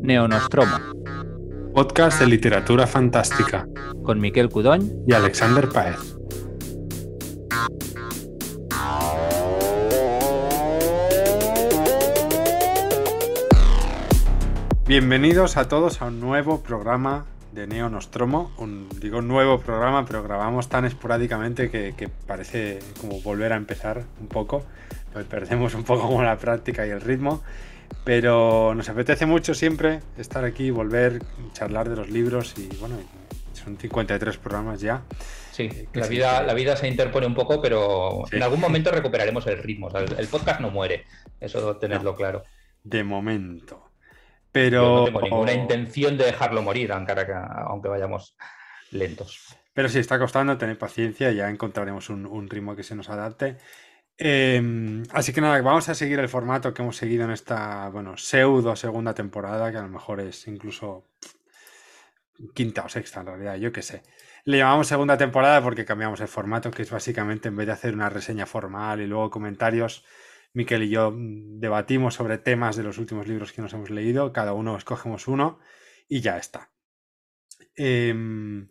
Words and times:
Neonostromo, 0.00 0.76
Podcast 1.74 2.20
de 2.20 2.26
literatura 2.26 2.86
fantástica 2.86 3.66
con 4.04 4.20
Miquel 4.20 4.48
Cudoñ 4.48 4.88
y 5.06 5.12
Alexander 5.12 5.68
Paez. 5.68 6.16
Bienvenidos 14.86 15.56
a 15.56 15.68
todos 15.68 16.00
a 16.00 16.06
un 16.06 16.20
nuevo 16.20 16.62
programa 16.62 17.26
de 17.52 17.66
Neo 17.66 17.88
Nostromo. 17.88 18.52
Un, 18.58 18.88
digo 19.00 19.20
nuevo 19.20 19.60
programa, 19.60 20.06
pero 20.06 20.22
grabamos 20.22 20.68
tan 20.68 20.84
esporádicamente 20.84 21.70
que, 21.70 21.94
que 21.96 22.08
parece 22.08 22.78
como 23.00 23.20
volver 23.20 23.52
a 23.52 23.56
empezar 23.56 24.04
un 24.20 24.28
poco. 24.28 24.64
Pues 25.18 25.26
perdemos 25.26 25.74
un 25.74 25.82
poco 25.82 26.02
como 26.06 26.22
la 26.22 26.38
práctica 26.38 26.86
y 26.86 26.90
el 26.90 27.00
ritmo. 27.00 27.42
Pero 28.04 28.72
nos 28.76 28.88
apetece 28.88 29.26
mucho 29.26 29.52
siempre 29.52 30.00
estar 30.16 30.44
aquí, 30.44 30.70
volver, 30.70 31.20
charlar 31.54 31.88
de 31.88 31.96
los 31.96 32.08
libros 32.08 32.54
y 32.56 32.68
bueno, 32.76 32.96
son 33.52 33.76
53 33.76 34.36
programas 34.36 34.80
ya. 34.80 35.02
Sí, 35.50 35.88
la 35.92 36.06
vida, 36.06 36.42
la 36.44 36.54
vida 36.54 36.76
se 36.76 36.86
interpone 36.86 37.26
un 37.26 37.34
poco, 37.34 37.60
pero 37.60 38.22
Sí. 38.30 38.36
en 38.36 38.44
algún 38.44 38.60
momento 38.60 38.92
recuperaremos 38.92 39.44
el 39.48 39.58
ritmo. 39.58 39.88
O 39.88 39.90
sea, 39.90 40.02
el, 40.02 40.28
podcast 40.28 40.60
no 40.60 40.70
muere, 40.70 41.04
eso 41.40 41.76
tenerlo 41.78 42.14
claro. 42.14 42.44
De 42.84 43.02
momento. 43.02 43.74
Yo 43.74 44.48
Pero, 44.52 44.96
no 44.98 45.04
tengo 45.06 45.22
ninguna 45.22 45.52
intención 45.52 46.16
de 46.16 46.26
dejarlo 46.26 46.62
morir, 46.62 46.92
aunque, 46.92 47.12
aunque 47.66 47.88
vayamos 47.88 48.36
lentos. 48.92 49.56
pero 49.74 49.88
sí, 49.88 49.98
está 49.98 50.16
costando 50.18 50.56
tener 50.58 50.78
paciencia, 50.78 51.32
ya 51.32 51.50
encontraremos 51.50 52.08
un, 52.08 52.24
un 52.26 52.48
ritmo 52.48 52.76
que 52.76 52.84
se 52.84 52.94
nos 52.94 53.08
adapte. 53.10 53.56
Eh, 54.20 55.04
así 55.12 55.32
que 55.32 55.40
nada, 55.40 55.60
vamos 55.62 55.88
a 55.88 55.94
seguir 55.94 56.18
el 56.18 56.28
formato 56.28 56.74
que 56.74 56.82
hemos 56.82 56.96
seguido 56.96 57.24
en 57.24 57.30
esta, 57.30 57.88
bueno, 57.90 58.16
pseudo 58.16 58.74
segunda 58.74 59.14
temporada, 59.14 59.70
que 59.70 59.78
a 59.78 59.82
lo 59.82 59.88
mejor 59.88 60.20
es 60.20 60.48
incluso 60.48 61.06
quinta 62.54 62.84
o 62.84 62.88
sexta 62.88 63.20
en 63.20 63.26
realidad, 63.26 63.56
yo 63.56 63.72
qué 63.72 63.82
sé. 63.82 64.02
Le 64.44 64.58
llamamos 64.58 64.88
segunda 64.88 65.16
temporada 65.16 65.62
porque 65.62 65.84
cambiamos 65.84 66.20
el 66.20 66.28
formato, 66.28 66.70
que 66.70 66.82
es 66.82 66.90
básicamente 66.90 67.48
en 67.48 67.56
vez 67.56 67.66
de 67.66 67.72
hacer 67.72 67.94
una 67.94 68.08
reseña 68.08 68.46
formal 68.46 69.00
y 69.00 69.06
luego 69.06 69.30
comentarios, 69.30 70.04
Miquel 70.52 70.84
y 70.84 70.90
yo 70.90 71.12
mm, 71.12 71.60
debatimos 71.60 72.14
sobre 72.14 72.38
temas 72.38 72.76
de 72.76 72.82
los 72.82 72.98
últimos 72.98 73.28
libros 73.28 73.52
que 73.52 73.62
nos 73.62 73.72
hemos 73.72 73.90
leído, 73.90 74.32
cada 74.32 74.52
uno 74.52 74.76
escogemos 74.76 75.28
uno 75.28 75.60
y 76.08 76.20
ya 76.20 76.38
está. 76.38 76.70
Em, 77.76 78.68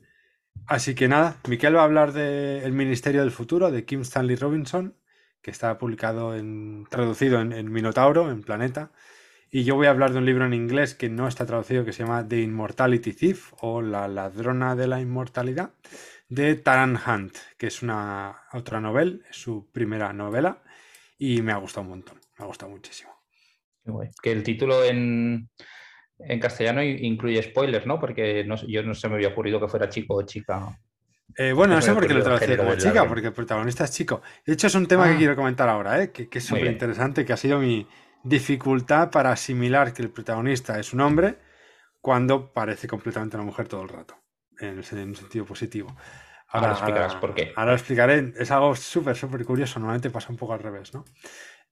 así 0.65 0.95
que 0.95 1.07
nada, 1.07 1.37
Miquel 1.47 1.75
va 1.75 1.81
a 1.81 1.85
hablar 1.85 2.11
de 2.11 2.63
El 2.65 2.73
Ministerio 2.73 3.21
del 3.21 3.31
Futuro 3.31 3.71
de 3.71 3.85
Kim 3.85 4.01
Stanley 4.01 4.35
Robinson, 4.35 4.97
que 5.41 5.51
está 5.51 5.77
publicado 5.77 6.35
en, 6.35 6.85
traducido 6.89 7.41
en, 7.41 7.71
Minotauro, 7.71 8.31
en 8.31 8.41
Planeta. 8.41 8.91
Y 9.49 9.63
yo 9.63 9.75
voy 9.75 9.87
a 9.87 9.91
hablar 9.91 10.11
de 10.11 10.17
un 10.17 10.25
libro 10.25 10.45
en 10.45 10.53
inglés 10.53 10.93
que 10.93 11.09
no 11.09 11.27
está 11.27 11.45
traducido, 11.45 11.85
que 11.85 11.93
se 11.93 12.03
llama 12.03 12.27
The 12.27 12.41
Immortality 12.41 13.13
Thief 13.13 13.53
o 13.61 13.81
La 13.81 14.07
ladrona 14.07 14.75
de 14.75 14.87
la 14.87 14.99
inmortalidad, 14.99 15.71
de 16.27 16.55
Taran 16.55 16.97
Hunt, 16.97 17.37
que 17.57 17.67
es 17.67 17.81
una 17.81 18.41
otra 18.51 18.81
novela, 18.81 19.17
es 19.29 19.37
su 19.37 19.71
primera 19.71 20.11
novela, 20.11 20.61
y 21.17 21.41
me 21.41 21.53
ha 21.53 21.57
gustado 21.57 21.83
un 21.83 21.89
montón, 21.91 22.19
me 22.37 22.43
ha 22.43 22.47
gustado 22.47 22.71
muchísimo. 22.71 23.11
Que 24.21 24.33
el 24.33 24.43
título 24.43 24.83
en, 24.83 25.49
en 26.19 26.39
castellano 26.39 26.83
incluye 26.83 27.41
spoilers, 27.41 27.85
¿no? 27.85 27.99
Porque 27.99 28.45
yo 28.67 28.83
no 28.83 28.93
se 28.93 29.07
me 29.07 29.15
había 29.15 29.29
ocurrido 29.29 29.59
que 29.59 29.67
fuera 29.67 29.89
chico 29.89 30.15
o 30.15 30.23
chica. 30.23 30.77
Eh, 31.37 31.53
bueno, 31.53 31.75
no 31.75 31.81
sé 31.81 31.93
por 31.93 32.07
qué 32.07 32.13
lo 32.15 32.23
traducí 32.23 32.57
como 32.57 32.75
chica, 32.75 33.07
porque 33.07 33.27
el 33.27 33.33
protagonista 33.33 33.83
es 33.83 33.91
chico. 33.91 34.21
De 34.45 34.53
hecho, 34.53 34.67
es 34.67 34.75
un 34.75 34.87
tema 34.87 35.05
que 35.05 35.13
Ah. 35.13 35.17
quiero 35.17 35.35
comentar 35.35 35.69
ahora, 35.69 36.01
¿eh? 36.01 36.11
que, 36.11 36.27
que 36.29 36.39
es 36.39 36.45
súper 36.45 36.65
interesante, 36.65 37.25
que 37.25 37.33
ha 37.33 37.37
sido 37.37 37.59
mi 37.59 37.87
dificultad 38.23 39.11
para 39.11 39.31
asimilar 39.31 39.93
que 39.93 40.01
el 40.01 40.09
protagonista 40.09 40.79
es 40.79 40.93
un 40.93 41.01
hombre 41.01 41.37
cuando 42.01 42.51
parece 42.53 42.87
completamente 42.87 43.35
una 43.37 43.45
mujer 43.45 43.67
todo 43.67 43.83
el 43.83 43.89
rato, 43.89 44.15
en, 44.59 44.77
un 44.77 44.83
sentido 45.15 45.45
positivo. 45.45 45.95
Ahora 46.49 46.71
explicarás 46.71 47.15
por 47.15 47.35
qué. 47.35 47.51
Ahora 47.55 47.71
lo 47.71 47.77
explicaré. 47.77 48.33
Es 48.37 48.49
algo 48.51 48.73
súper, 48.75 49.15
súper 49.17 49.43
curioso. 49.45 49.79
Normalmente 49.79 50.09
pasa 50.09 50.29
un 50.31 50.37
poco 50.37 50.53
al 50.53 50.59
revés, 50.59 50.93
¿no? 50.93 51.03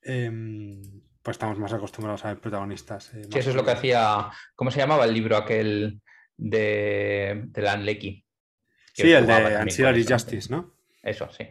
Em, 0.02 0.82
pues 1.24 1.36
estamos 1.36 1.58
más 1.58 1.72
acostumbrados 1.74 2.26
a 2.26 2.28
ver 2.28 2.40
protagonistas. 2.40 3.14
eh, 3.14 3.24
Sí, 3.32 3.40
eso 3.40 3.50
es 3.52 3.56
lo 3.56 3.64
que 3.64 3.72
hacía. 3.72 4.30
¿Cómo 4.54 4.72
se 4.72 4.80
llamaba 4.80 5.06
el 5.06 5.14
libro 5.14 5.38
aquel 5.38 6.02
de, 6.38 7.44
de 7.48 7.62
Lan 7.62 7.86
Lecky? 7.86 8.25
Sí, 9.04 9.12
el 9.12 9.26
de 9.28 9.34
Ancillary 9.34 10.02
eso, 10.02 10.14
Justice, 10.14 10.50
¿no? 10.52 10.74
Eso, 11.04 11.30
sí. 11.32 11.46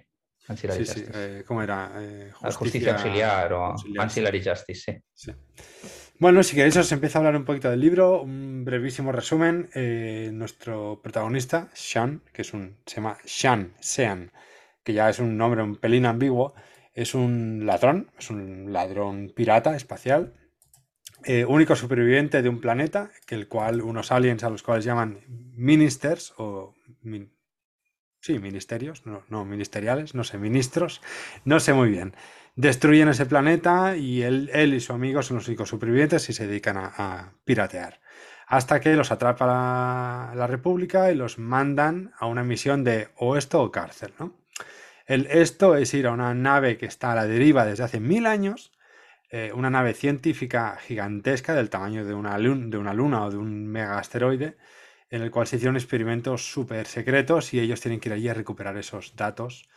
Ancillary 0.49 0.85
Sí, 0.85 0.93
sí. 0.93 1.01
Justice. 1.01 1.39
eh, 1.39 1.45
¿Cómo 1.47 1.63
era? 1.63 1.93
Eh, 1.99 2.31
justicia 2.33 2.93
auxiliar 2.93 3.53
o 3.53 3.65
auxiliar. 3.67 4.05
Ancillary 4.05 4.43
Justice, 4.45 4.93
sí. 4.93 4.99
Sí. 5.15 5.33
Bueno, 6.19 6.43
si 6.43 6.55
queréis 6.55 6.77
os 6.77 6.91
empiezo 6.93 7.19
a 7.19 7.21
hablar 7.21 7.37
un 7.37 7.45
poquito 7.45 7.71
del 7.71 7.81
libro, 7.81 8.23
un 8.23 8.65
brevísimo 8.65 9.11
resumen. 9.13 9.69
Eh, 9.75 10.31
nuestro 10.33 11.01
protagonista, 11.03 11.69
Sean, 11.75 12.23
que 12.33 12.43
es 12.43 12.55
un, 12.55 12.77
se 12.87 12.97
llama 12.97 13.19
Sean, 13.25 13.75
Sean, 13.81 14.31
que 14.85 14.93
ya 14.93 15.11
es 15.11 15.19
un 15.19 15.37
nombre 15.37 15.63
un 15.63 15.77
pelín 15.77 16.07
ambiguo, 16.07 16.55
es 16.95 17.15
un 17.15 17.67
ladrón, 17.67 18.11
es 18.19 18.31
un 18.31 18.73
ladrón 18.73 19.33
pirata 19.35 19.75
espacial, 19.77 20.35
eh, 21.25 21.45
único 21.45 21.75
superviviente 21.75 22.43
de 22.43 22.49
un 22.49 22.61
planeta, 22.61 23.11
que 23.27 23.35
el 23.35 23.49
cual 23.49 23.83
unos 23.83 24.13
aliens 24.13 24.45
a 24.45 24.51
los 24.51 24.63
cuales 24.63 24.85
llaman 24.85 25.21
ministers 25.29 26.33
o 26.37 26.75
min- 27.03 27.34
sí, 28.25 28.39
ministerios, 28.39 29.05
no, 29.07 29.23
no 29.29 29.45
ministeriales, 29.45 30.15
no 30.15 30.25
sé, 30.25 30.39
ministros, 30.39 31.01
no 31.45 31.61
sé 31.61 31.73
muy 31.75 31.91
bien 31.91 32.15
destruyen 32.57 33.09
ese 33.09 33.27
planeta 33.27 33.97
y 33.97 34.23
él, 34.23 34.51
él 34.53 34.75
y 34.75 34.81
su 34.81 34.93
amigo 34.93 35.23
son 35.23 35.39
los 35.39 35.49
únicos 35.49 35.69
supervivientes 35.69 36.29
y 36.29 36.33
se 36.33 36.47
dedican 36.47 36.77
a, 36.79 37.33
piratear. 37.45 38.01
Hasta 38.47 38.81
que 38.81 38.95
los 38.95 39.11
atrapa 39.11 39.47
la, 39.47 40.33
la 40.37 40.47
República 40.47 41.11
y 41.11 41.15
los 41.17 41.39
mandan 41.39 42.13
a 42.19 42.27
una 42.27 42.45
misión 42.45 42.85
de 42.85 43.09
o 43.17 43.37
esto 43.37 43.63
o 43.63 43.71
cárcel, 43.73 44.13
¿no? 44.19 44.35
El 45.07 45.27
esto 45.27 45.77
es 45.77 45.93
ir 45.95 46.07
a 46.07 46.13
una 46.13 46.35
nave 46.35 46.79
que 46.79 46.87
está 46.87 47.13
a 47.13 47.15
la 47.15 47.27
deriva 47.27 47.67
desde 47.67 47.85
hace 47.85 48.01
mil 48.01 48.27
años, 48.27 48.73
eh, 49.31 49.53
una 49.55 49.71
nave 49.71 49.95
científica 49.95 50.79
gigantesca 50.81 51.55
del 51.55 51.71
tamaño 51.71 52.05
de 52.05 52.15
una, 52.15 52.39
lun- 52.39 52.71
de 52.71 52.79
una 52.79 52.95
luna 52.95 53.25
o 53.27 53.31
de 53.31 53.37
un 53.39 53.67
mega 53.67 53.99
asteroide, 53.99 54.57
en 55.15 55.23
el 55.23 55.31
cual 55.31 55.47
se 55.47 55.57
hicieron 55.57 55.77
experimentos 55.77 56.51
súper 56.51 56.87
secretos 56.87 57.55
y 57.55 57.61
ellos 57.61 57.81
tienen 57.81 58.01
que 58.01 58.09
ir 58.09 58.15
allí 58.15 58.29
a 58.29 58.35
recuperar 58.35 58.77
esos 58.77 59.15
datos 59.15 59.69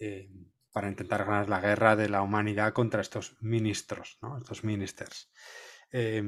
eh, 0.00 0.30
para 0.72 0.88
intentar 0.88 1.26
ganar 1.26 1.46
la 1.46 1.60
guerra 1.60 1.94
de 1.94 2.08
la 2.08 2.22
humanidad 2.22 2.72
contra 2.72 3.02
estos 3.02 3.36
ministros, 3.42 4.18
¿no? 4.22 4.38
estos 4.38 4.64
ministers. 4.64 5.30
Eh, 5.92 6.22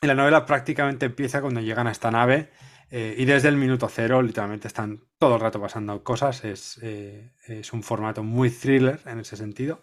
y 0.00 0.06
la 0.06 0.14
novela 0.14 0.46
prácticamente 0.46 1.06
empieza 1.06 1.42
cuando 1.42 1.60
llegan 1.60 1.86
a 1.88 1.90
esta 1.90 2.10
nave 2.10 2.50
eh, 2.90 3.14
y 3.18 3.26
desde 3.26 3.48
el 3.48 3.56
minuto 3.58 3.86
cero 3.90 4.22
literalmente 4.22 4.66
están 4.66 5.04
todo 5.18 5.34
el 5.34 5.40
rato 5.42 5.60
pasando 5.60 6.02
cosas. 6.02 6.46
Es, 6.46 6.80
eh, 6.82 7.34
es 7.48 7.74
un 7.74 7.82
formato 7.82 8.22
muy 8.22 8.48
thriller 8.48 9.00
en 9.04 9.20
ese 9.20 9.36
sentido. 9.36 9.82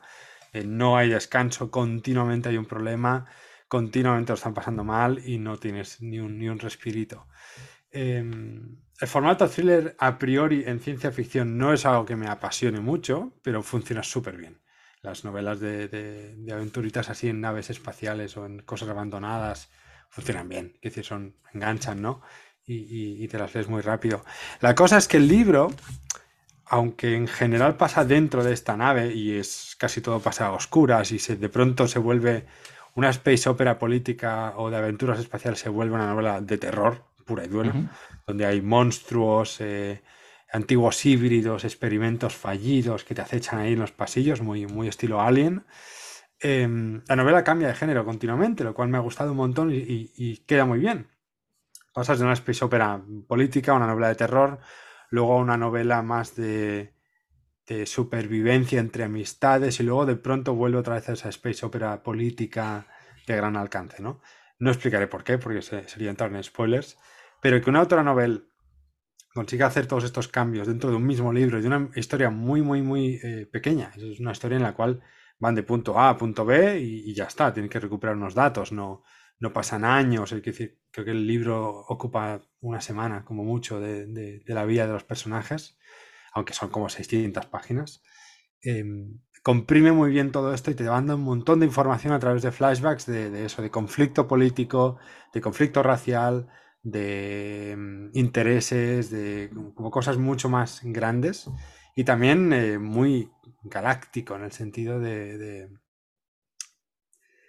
No 0.54 0.98
hay 0.98 1.10
descanso, 1.10 1.70
continuamente 1.70 2.50
hay 2.50 2.58
un 2.58 2.66
problema, 2.66 3.26
continuamente 3.68 4.32
lo 4.32 4.36
están 4.36 4.54
pasando 4.56 4.84
mal 4.84 5.22
y 5.24 5.38
no 5.38 5.58
tienes 5.58 6.02
ni 6.02 6.20
un, 6.20 6.40
ni 6.40 6.50
un 6.50 6.58
respirito. 6.58 7.28
Eh, 7.96 8.20
el 9.04 9.08
formato 9.08 9.48
thriller 9.50 9.96
a 10.00 10.18
priori 10.20 10.64
en 10.68 10.80
ciencia 10.80 11.12
ficción 11.12 11.58
no 11.58 11.74
es 11.74 11.86
algo 11.86 12.06
que 12.06 12.16
me 12.18 12.28
apasione 12.28 12.80
mucho, 12.80 13.34
pero 13.42 13.64
funciona 13.64 14.04
súper 14.04 14.38
bien. 14.38 14.62
Las 15.02 15.24
novelas 15.24 15.60
de, 15.60 16.36
aventuritas 16.52 17.10
así 17.10 17.30
en 17.30 17.40
naves 17.42 17.70
espaciales 17.70 18.36
o 18.38 18.46
en 18.46 18.60
cosas 18.60 18.90
abandonadas 18.90 19.70
funcionan 20.10 20.50
bien, 20.50 20.74
es 20.82 20.92
decir, 20.92 21.06
son, 21.06 21.36
enganchan, 21.54 22.02
¿no? 22.02 22.22
Y, 22.66 22.76
y- 22.76 23.24
y 23.24 23.28
te 23.28 23.38
las 23.38 23.54
lees 23.54 23.68
muy 23.70 23.82
rápido. 23.82 24.26
La 24.62 24.76
cosa 24.76 24.98
es 24.98 25.08
que 25.08 25.18
el 25.18 25.28
libro, 25.28 25.72
aunque 26.66 27.16
en 27.16 27.28
general 27.28 27.78
pasa 27.78 28.06
dentro 28.06 28.44
de 28.44 28.54
esta 28.54 28.78
nave 28.78 29.14
y 29.14 29.38
es 29.38 29.76
casi 29.80 30.02
todo 30.02 30.20
pasa 30.22 30.48
a 30.48 30.52
oscuras 30.54 31.12
y 31.12 31.20
se, 31.20 31.36
de 31.38 31.50
pronto 31.50 31.88
se 31.88 32.00
vuelve 32.00 32.46
una 32.96 33.10
space 33.10 33.50
opera 33.50 33.78
política 33.80 34.54
o 34.58 34.70
de 34.72 34.78
aventuras 34.78 35.20
espaciales, 35.20 35.60
se 35.60 35.70
vuelve 35.70 35.96
una 35.96 36.08
novela 36.08 36.42
de 36.42 36.58
terror 36.58 37.04
pura 37.26 37.46
y 37.46 37.48
dura 37.48 37.72
donde 38.28 38.46
hay 38.46 38.62
monstruos, 38.62 39.60
eh, 39.62 40.02
antiguos 40.52 41.06
híbridos, 41.06 41.64
experimentos 41.66 42.36
fallidos 42.36 43.04
que 43.04 43.16
te 43.16 43.22
acechan 43.22 43.60
ahí 43.60 43.74
en 43.74 43.80
los 43.80 43.92
pasillos, 43.92 44.42
muy, 44.42 44.66
muy 44.68 44.88
estilo 44.88 45.22
Alien. 45.22 45.66
Em, 46.40 47.02
la 47.08 47.16
novela 47.16 47.44
cambia 47.44 47.68
de 47.70 47.76
género 47.76 48.06
continuamente, 48.06 48.64
lo 48.64 48.74
cual 48.74 48.90
me 48.90 48.98
ha 48.98 49.02
gustado 49.02 49.32
un 49.32 49.38
montón 49.38 49.72
y, 49.72 49.78
y- 49.78 50.12
y 50.16 50.38
queda 50.46 50.66
muy 50.66 50.80
bien. 50.80 51.08
Pasas 51.94 52.20
de 52.20 52.26
una 52.26 52.34
space 52.34 52.66
opera 52.66 53.02
política 53.28 53.72
a 53.72 53.76
una 53.76 53.88
novela 53.88 54.10
de 54.10 54.16
terror, 54.16 54.60
luego 55.10 55.34
a 55.36 55.38
una 55.40 55.58
novela 55.58 56.02
más 56.02 56.36
de, 56.36 56.94
de 57.68 57.86
supervivencia 57.86 58.80
entre 58.80 59.04
amistades 59.06 59.80
y 59.80 59.84
luego 59.84 60.06
de 60.06 60.16
pronto 60.18 60.56
vuelve 60.56 60.78
otra 60.80 60.96
vez 60.96 61.10
a 61.10 61.14
esa 61.14 61.30
space 61.30 61.66
opera 61.66 62.04
política 62.04 62.88
de 63.28 63.36
gran 63.36 63.56
alcance, 63.58 64.02
¿no? 64.02 64.22
No 64.60 64.72
explicaré 64.72 65.08
por 65.08 65.24
qué, 65.24 65.38
porque 65.38 65.62
se- 65.62 65.88
sería 65.88 66.10
entrar 66.12 66.34
en 66.34 66.44
spoilers, 66.44 66.98
pero 67.46 67.62
que 67.62 67.70
una 67.70 67.82
autora 67.82 68.02
novel 68.02 68.50
consiga 69.32 69.68
hacer 69.68 69.86
todos 69.86 70.04
estos 70.04 70.28
cambios 70.28 70.66
dentro 70.66 70.90
de 70.90 70.96
un 70.96 71.06
mismo 71.06 71.32
libro 71.32 71.60
y 71.60 71.62
de 71.62 71.68
una 71.68 71.92
historia 71.96 72.32
muy, 72.32 72.64
muy, 72.64 72.82
muy 72.82 73.20
eh, 73.22 73.46
pequeña. 73.46 73.92
Es 73.96 74.20
una 74.20 74.32
historia 74.32 74.58
en 74.58 74.64
la 74.64 74.74
cual 74.74 75.04
van 75.38 75.54
de 75.54 75.62
punto 75.62 76.00
A 76.00 76.10
a 76.10 76.18
punto 76.18 76.44
B 76.44 76.80
y, 76.80 77.14
ya 77.14 77.26
está, 77.26 77.54
tienen 77.54 77.70
que 77.70 77.80
recuperar 77.80 78.16
unos 78.16 78.34
datos, 78.34 78.72
no, 78.72 79.04
no 79.38 79.54
pasan 79.54 79.86
años, 79.86 80.32
es 80.32 80.42
decir, 80.42 80.80
creo 80.90 81.06
que 81.06 81.12
el 81.12 81.28
libro 81.28 81.86
ocupa 81.88 82.42
una 82.62 82.82
semana 82.82 83.24
como 83.24 83.44
mucho 83.44 83.80
de, 83.80 84.42
la 84.48 84.66
vida 84.66 84.88
de 84.88 84.94
los 84.94 85.04
personajes, 85.04 85.78
aunque 86.34 86.56
son 86.56 86.72
como 86.72 86.90
600 86.90 87.46
páginas. 87.46 88.02
Em, 88.64 89.20
comprime 89.44 89.92
muy 89.92 90.10
bien 90.10 90.32
todo 90.32 90.52
esto 90.52 90.72
y 90.72 90.74
te 90.74 90.86
manda 90.86 91.14
un 91.14 91.22
montón 91.22 91.60
de 91.60 91.68
información 91.68 92.12
a 92.12 92.20
través 92.20 92.42
de 92.42 92.52
flashbacks 92.52 93.06
de, 93.06 93.46
eso, 93.46 93.62
de 93.62 93.70
conflicto 93.70 94.28
político, 94.28 94.98
de 95.32 95.42
conflicto 95.42 95.84
racial, 95.84 96.48
de 96.86 97.72
em, 97.72 98.12
intereses, 98.14 99.10
de 99.10 99.50
como 99.74 99.92
cosas 99.92 100.18
mucho 100.18 100.48
más 100.50 100.82
grandes 100.84 101.50
y 101.96 102.04
también 102.04 102.54
eh, 102.54 102.78
muy 102.78 103.32
galáctico 103.64 104.36
en 104.36 104.44
el 104.44 104.52
sentido 104.52 105.00
de, 105.00 105.70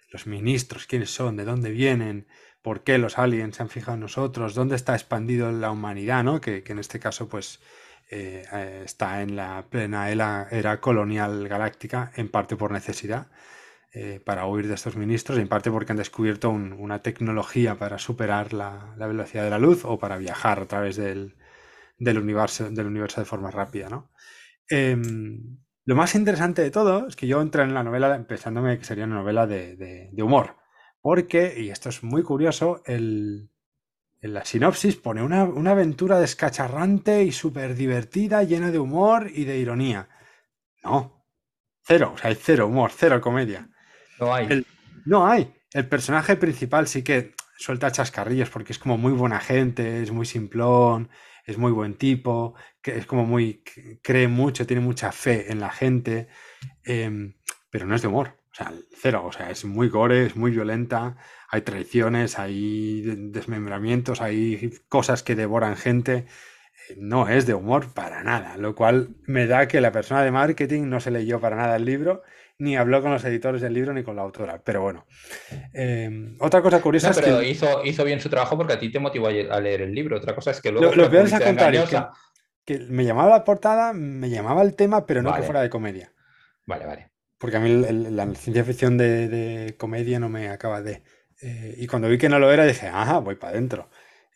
los 0.09 0.25
ministros, 0.25 0.87
quiénes 0.87 1.11
son, 1.11 1.35
de 1.35 1.45
dónde 1.45 1.69
vienen, 1.69 2.27
por 2.61 2.83
qué 2.83 2.97
los 2.97 3.19
aliens 3.19 3.57
se 3.57 3.63
han 3.63 3.69
fijado 3.69 3.95
en 3.95 4.01
nosotros, 4.01 4.55
dónde 4.55 4.75
está 4.75 4.93
expandido 4.93 5.51
la 5.51 5.69
humanidad, 5.69 6.23
¿no? 6.23 6.41
que, 6.41 6.63
en 6.65 6.79
este 6.79 6.99
caso 6.99 7.29
pues 7.29 7.59
eh, 8.09 8.43
eh, 8.51 8.81
está 8.85 9.21
en 9.21 9.35
la 9.35 9.67
plena 9.69 10.09
era, 10.09 10.81
colonial 10.81 11.47
galáctica, 11.47 12.11
en 12.15 12.29
parte 12.29 12.55
por 12.55 12.71
necesidad. 12.71 13.27
Para 14.25 14.45
huir 14.45 14.67
de 14.67 14.75
estos 14.75 14.95
ministros, 14.95 15.39
en 15.39 15.47
parte 15.47 15.71
porque 15.71 15.91
han 15.91 15.97
descubierto 15.97 16.49
una 16.49 17.01
tecnología 17.01 17.75
para 17.75 17.97
superar 17.97 18.53
la, 18.53 18.93
velocidad 18.97 19.43
de 19.43 19.49
la 19.49 19.57
luz 19.57 19.85
o 19.85 19.97
para 19.97 20.17
viajar 20.17 20.59
a 20.59 20.65
través 20.65 20.97
del, 20.97 21.33
universo, 21.99 22.69
del 22.69 22.85
universo 22.85 23.21
de 23.21 23.25
forma 23.25 23.49
rápida. 23.49 23.89
¿no? 23.89 24.11
Em, 24.69 25.57
lo 25.85 25.95
más 25.95 26.15
interesante 26.15 26.61
de 26.61 26.69
todo 26.69 27.07
es 27.07 27.15
que 27.15 27.27
yo 27.27 27.41
entré 27.41 27.63
en 27.63 27.73
la 27.73 27.81
novela 27.81 28.21
pensándome 28.27 28.77
que 28.77 28.83
sería 28.83 29.05
una 29.05 29.15
novela 29.15 29.47
de, 29.47 30.11
humor. 30.17 30.57
Porque, 31.01 31.55
y 31.57 31.69
esto 31.69 31.87
es 31.87 32.03
muy 32.03 32.23
curioso, 32.23 32.81
en 32.85 33.49
la 34.21 34.43
sinopsis 34.43 34.97
pone 34.97 35.23
una, 35.23 35.43
aventura 35.71 36.19
descacharrante 36.19 37.23
y 37.23 37.31
súper 37.31 37.75
divertida, 37.75 38.43
llena 38.43 38.71
de 38.71 38.79
humor 38.79 39.31
y 39.33 39.45
de 39.45 39.59
ironía. 39.59 40.09
No, 40.83 41.25
cero, 41.83 42.11
o 42.15 42.17
sea, 42.17 42.31
hay 42.31 42.35
cero 42.35 42.67
humor, 42.67 42.91
cero 42.93 43.21
comedia. 43.21 43.69
No 45.05 45.27
hay. 45.27 45.53
El 45.71 45.87
personaje 45.87 46.35
principal 46.35 46.87
sí 46.87 47.03
que 47.03 47.33
suelta 47.57 47.91
chascarrillos 47.91 48.49
porque 48.49 48.73
es 48.73 48.79
como 48.79 48.97
muy 48.97 49.11
buena 49.11 49.39
gente, 49.39 50.01
es 50.01 50.11
muy 50.11 50.25
simplón, 50.25 51.09
es 51.45 51.57
muy 51.57 51.71
buen 51.71 51.95
tipo, 51.95 52.55
que 52.81 52.97
es 52.97 53.05
como 53.05 53.25
muy, 53.25 53.63
cree 54.01 54.27
mucho, 54.27 54.67
tiene 54.67 54.81
mucha 54.81 55.11
fe 55.11 55.51
en 55.51 55.59
la 55.59 55.69
gente, 55.69 56.27
em, 56.83 57.35
pero 57.69 57.85
no 57.85 57.95
es 57.95 58.01
de 58.01 58.09
humor, 58.09 58.37
o 58.51 58.55
sea, 58.55 58.73
cero, 58.95 59.23
o 59.25 59.31
sea, 59.31 59.49
es 59.49 59.65
muy 59.65 59.89
gore, 59.89 60.25
es 60.25 60.35
muy 60.35 60.51
violenta, 60.51 61.15
hay 61.49 61.61
traiciones, 61.61 62.37
hay 62.37 63.01
desmembramientos, 63.01 64.21
hay 64.21 64.71
cosas 64.89 65.23
que 65.23 65.35
devoran 65.35 65.77
gente, 65.77 66.25
eh, 66.89 66.95
no 66.97 67.29
es 67.29 67.45
de 67.45 67.53
humor 67.53 67.93
para 67.93 68.23
nada, 68.23 68.57
lo 68.57 68.75
cual 68.75 69.15
me 69.25 69.47
da 69.47 69.67
que 69.67 69.81
la 69.81 69.91
persona 69.91 70.23
de 70.23 70.31
marketing 70.31 70.89
no 70.89 70.99
se 70.99 71.11
leyó 71.11 71.39
para 71.39 71.55
nada 71.55 71.75
el 71.77 71.85
libro 71.85 72.23
ni 72.59 72.75
habló 72.75 73.01
con 73.01 73.11
los 73.11 73.23
editores 73.23 73.61
del 73.61 73.73
libro 73.73 73.93
ni 73.93 74.03
con 74.03 74.15
la 74.15 74.23
autora. 74.23 74.61
Pero 74.63 74.81
bueno. 74.81 75.05
Em, 75.73 76.35
otra 76.39 76.61
cosa 76.61 76.81
curiosa 76.81 77.11
es 77.11 77.19
que. 77.19 77.49
Hizo, 77.49 77.83
hizo 77.83 78.03
bien 78.03 78.19
su 78.19 78.29
trabajo 78.29 78.57
porque 78.57 78.73
a 78.73 78.79
ti 78.79 78.91
te 78.91 78.99
motivó 78.99 79.27
a 79.27 79.59
leer 79.59 79.81
el 79.81 79.93
libro. 79.93 80.17
Otra 80.17 80.33
cosa 80.33 80.51
es 80.51 80.61
que 80.61 80.71
luego. 80.71 80.93
Lo, 80.95 81.09
peor 81.09 81.25
es 81.25 81.33
a 81.33 81.39
que, 82.65 82.79
me 82.79 83.05
llamaba 83.05 83.29
la 83.29 83.43
portada, 83.43 83.93
me 83.93 84.29
llamaba 84.29 84.61
el 84.61 84.75
tema, 84.75 85.05
pero 85.05 85.21
no 85.21 85.33
que 85.33 85.43
fuera 85.43 85.61
de 85.61 85.69
comedia. 85.69 86.11
Vale, 86.65 86.85
vale. 86.85 87.11
Porque 87.37 87.57
a 87.57 87.59
mí 87.59 87.69
la 87.69 88.33
ciencia 88.35 88.63
ficción 88.63 88.97
de, 88.97 89.75
comedia 89.77 90.19
no 90.19 90.27
me 90.27 90.49
acaba 90.49 90.81
de. 90.81 91.03
Eh, 91.41 91.75
y 91.77 91.87
cuando 91.87 92.09
vi 92.09 92.17
que 92.17 92.29
no 92.29 92.39
lo 92.39 92.51
era, 92.51 92.65
dije, 92.65 92.87
ajá, 92.87 93.19
voy 93.19 93.35
para 93.35 93.53
adentro. 93.53 93.89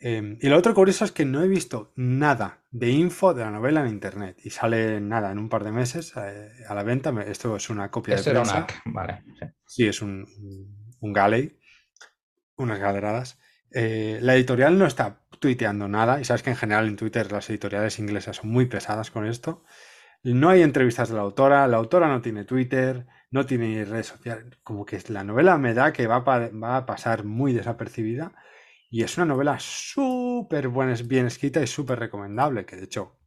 Em, 0.04 0.40
y 0.42 0.50
lo 0.50 0.58
otro 0.58 0.74
curioso 0.74 1.06
es 1.06 1.12
que 1.12 1.26
no 1.26 1.44
he 1.44 1.48
visto 1.48 1.94
nada 1.96 2.64
de 2.72 2.90
info 2.90 3.36
de 3.36 3.44
la 3.44 3.52
novela 3.52 3.82
en 3.82 3.90
internet 3.90 4.36
y 4.44 4.50
sale 4.50 5.00
nada 5.00 5.32
en 5.32 5.38
un 5.38 5.48
par 5.48 5.64
de 5.64 5.72
meses 5.72 6.14
eh, 6.18 6.50
a 6.68 6.74
la 6.74 6.82
venta. 6.82 7.14
Esto 7.28 7.56
es 7.56 7.70
una 7.70 7.92
copia 7.92 8.16
de 8.16 8.24
prensa. 8.24 8.66
vale. 8.86 9.24
Sí. 9.68 9.88
es 9.88 10.02
un, 10.02 10.26
un 11.00 11.14
galley, 11.14 11.56
unas 12.56 12.80
galeradas. 12.80 13.40
Eh, 13.70 14.18
la 14.24 14.36
editorial 14.36 14.80
no 14.80 14.88
está 14.88 15.22
tuiteando 15.40 15.88
nada 15.88 16.20
y 16.20 16.26
sabes 16.26 16.42
que 16.42 16.50
en 16.50 16.56
general 16.56 16.88
en 16.88 16.96
Twitter 16.96 17.32
las 17.32 17.48
editoriales 17.52 18.00
inglesas 18.00 18.38
son 18.38 18.50
muy 18.50 18.66
pesadas 18.66 19.12
con 19.12 19.28
esto. 19.28 19.64
No 20.24 20.50
hay 20.50 20.64
entrevistas 20.64 21.10
de 21.10 21.16
la 21.16 21.22
autora, 21.22 21.68
la 21.68 21.78
autora 21.78 22.08
no 22.08 22.22
tiene 22.22 22.44
Twitter, 22.44 23.06
no 23.30 23.46
tiene 23.46 23.86
redes 23.86 24.08
sociales. 24.08 24.46
Como 24.64 24.84
que 24.84 25.00
la 25.10 25.24
novela 25.24 25.60
me 25.60 25.76
da 25.76 25.94
que 25.94 26.08
va 26.08 26.20
va 26.22 26.78
a 26.78 26.86
pasar 26.88 27.24
muy 27.24 27.54
desapercibida 27.54 28.34
y 28.94 29.04
es 29.04 29.18
una 29.18 29.26
novela 29.26 29.58
súper 29.58 30.68
buena, 30.68 30.94
bien 31.06 31.26
escrita 31.26 31.62
y 31.62 31.68
súper 31.68 31.98
recomendable, 31.98 32.66
que 32.66 32.76
de 32.76 32.84
hecho, 32.84 33.18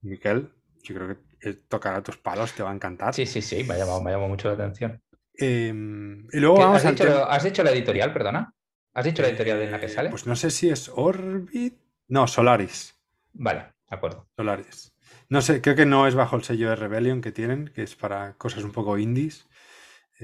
Miquel, 0.00 0.54
yo 0.84 0.94
creo 0.94 1.16
que 1.40 1.54
tocará 1.68 2.04
tus 2.04 2.18
palos, 2.18 2.52
te 2.52 2.62
va 2.62 2.70
a 2.70 2.74
encantar. 2.74 3.12
Sí, 3.12 3.26
sí, 3.26 3.42
sí, 3.42 3.64
me 3.64 3.74
ha 3.74 3.78
llamado, 3.78 4.28
mucho 4.28 4.46
la 4.46 4.54
atención. 4.54 5.02
Em, 5.34 6.28
y 6.32 6.38
luego 6.38 6.58
vamos 6.58 6.84
¿Has, 6.84 6.92
dicho, 6.92 7.26
¿Has 7.28 7.44
hecho 7.44 7.64
la 7.64 7.72
editorial, 7.72 8.12
perdona? 8.12 8.54
¿Has 8.94 9.04
dicho 9.04 9.22
la 9.22 9.28
editorial 9.28 9.60
en 9.62 9.72
la 9.72 9.80
que 9.80 9.88
sale? 9.88 10.08
Pues 10.08 10.26
no 10.26 10.36
sé 10.36 10.50
si 10.50 10.70
es 10.70 10.88
Orbit. 10.94 11.80
No, 12.06 12.28
Solaris. 12.28 12.94
Vale, 13.32 13.72
de 13.90 13.96
acuerdo. 13.96 14.28
Solaris. 14.36 14.94
No 15.28 15.42
sé, 15.42 15.60
creo 15.60 15.74
que 15.74 15.86
no 15.86 16.06
es 16.06 16.14
bajo 16.14 16.36
el 16.36 16.44
sello 16.44 16.68
de 16.68 16.76
Rebellion 16.76 17.22
que 17.22 17.32
tienen, 17.32 17.72
que 17.74 17.82
es 17.82 17.96
para 17.96 18.34
cosas 18.34 18.62
un 18.62 18.70
poco 18.70 18.98
indies. 18.98 19.48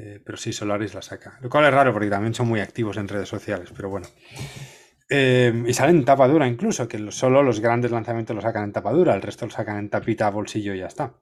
Eh, 0.00 0.20
pero 0.24 0.38
sí, 0.38 0.52
Solaris 0.52 0.94
la 0.94 1.02
saca. 1.02 1.38
Lo 1.40 1.50
cual 1.50 1.64
es 1.64 1.74
raro 1.74 1.92
porque 1.92 2.08
también 2.08 2.32
son 2.32 2.46
muy 2.46 2.60
activos 2.60 2.96
en 2.98 3.08
redes 3.08 3.28
sociales, 3.28 3.72
pero 3.74 3.88
bueno. 3.88 4.06
Eh, 5.10 5.64
y 5.66 5.74
salen 5.74 5.96
en 5.96 6.04
tapa 6.04 6.28
dura 6.28 6.46
incluso, 6.46 6.86
que 6.86 7.10
solo 7.10 7.42
los 7.42 7.58
grandes 7.58 7.90
lanzamientos 7.90 8.36
lo 8.36 8.42
sacan 8.42 8.64
en 8.64 8.72
tapa 8.72 8.92
dura, 8.92 9.14
el 9.14 9.22
resto 9.22 9.46
lo 9.46 9.50
sacan 9.50 9.78
en 9.78 9.90
tapita, 9.90 10.30
bolsillo 10.30 10.72
y 10.72 10.78
ya 10.78 10.86
está. 10.86 11.14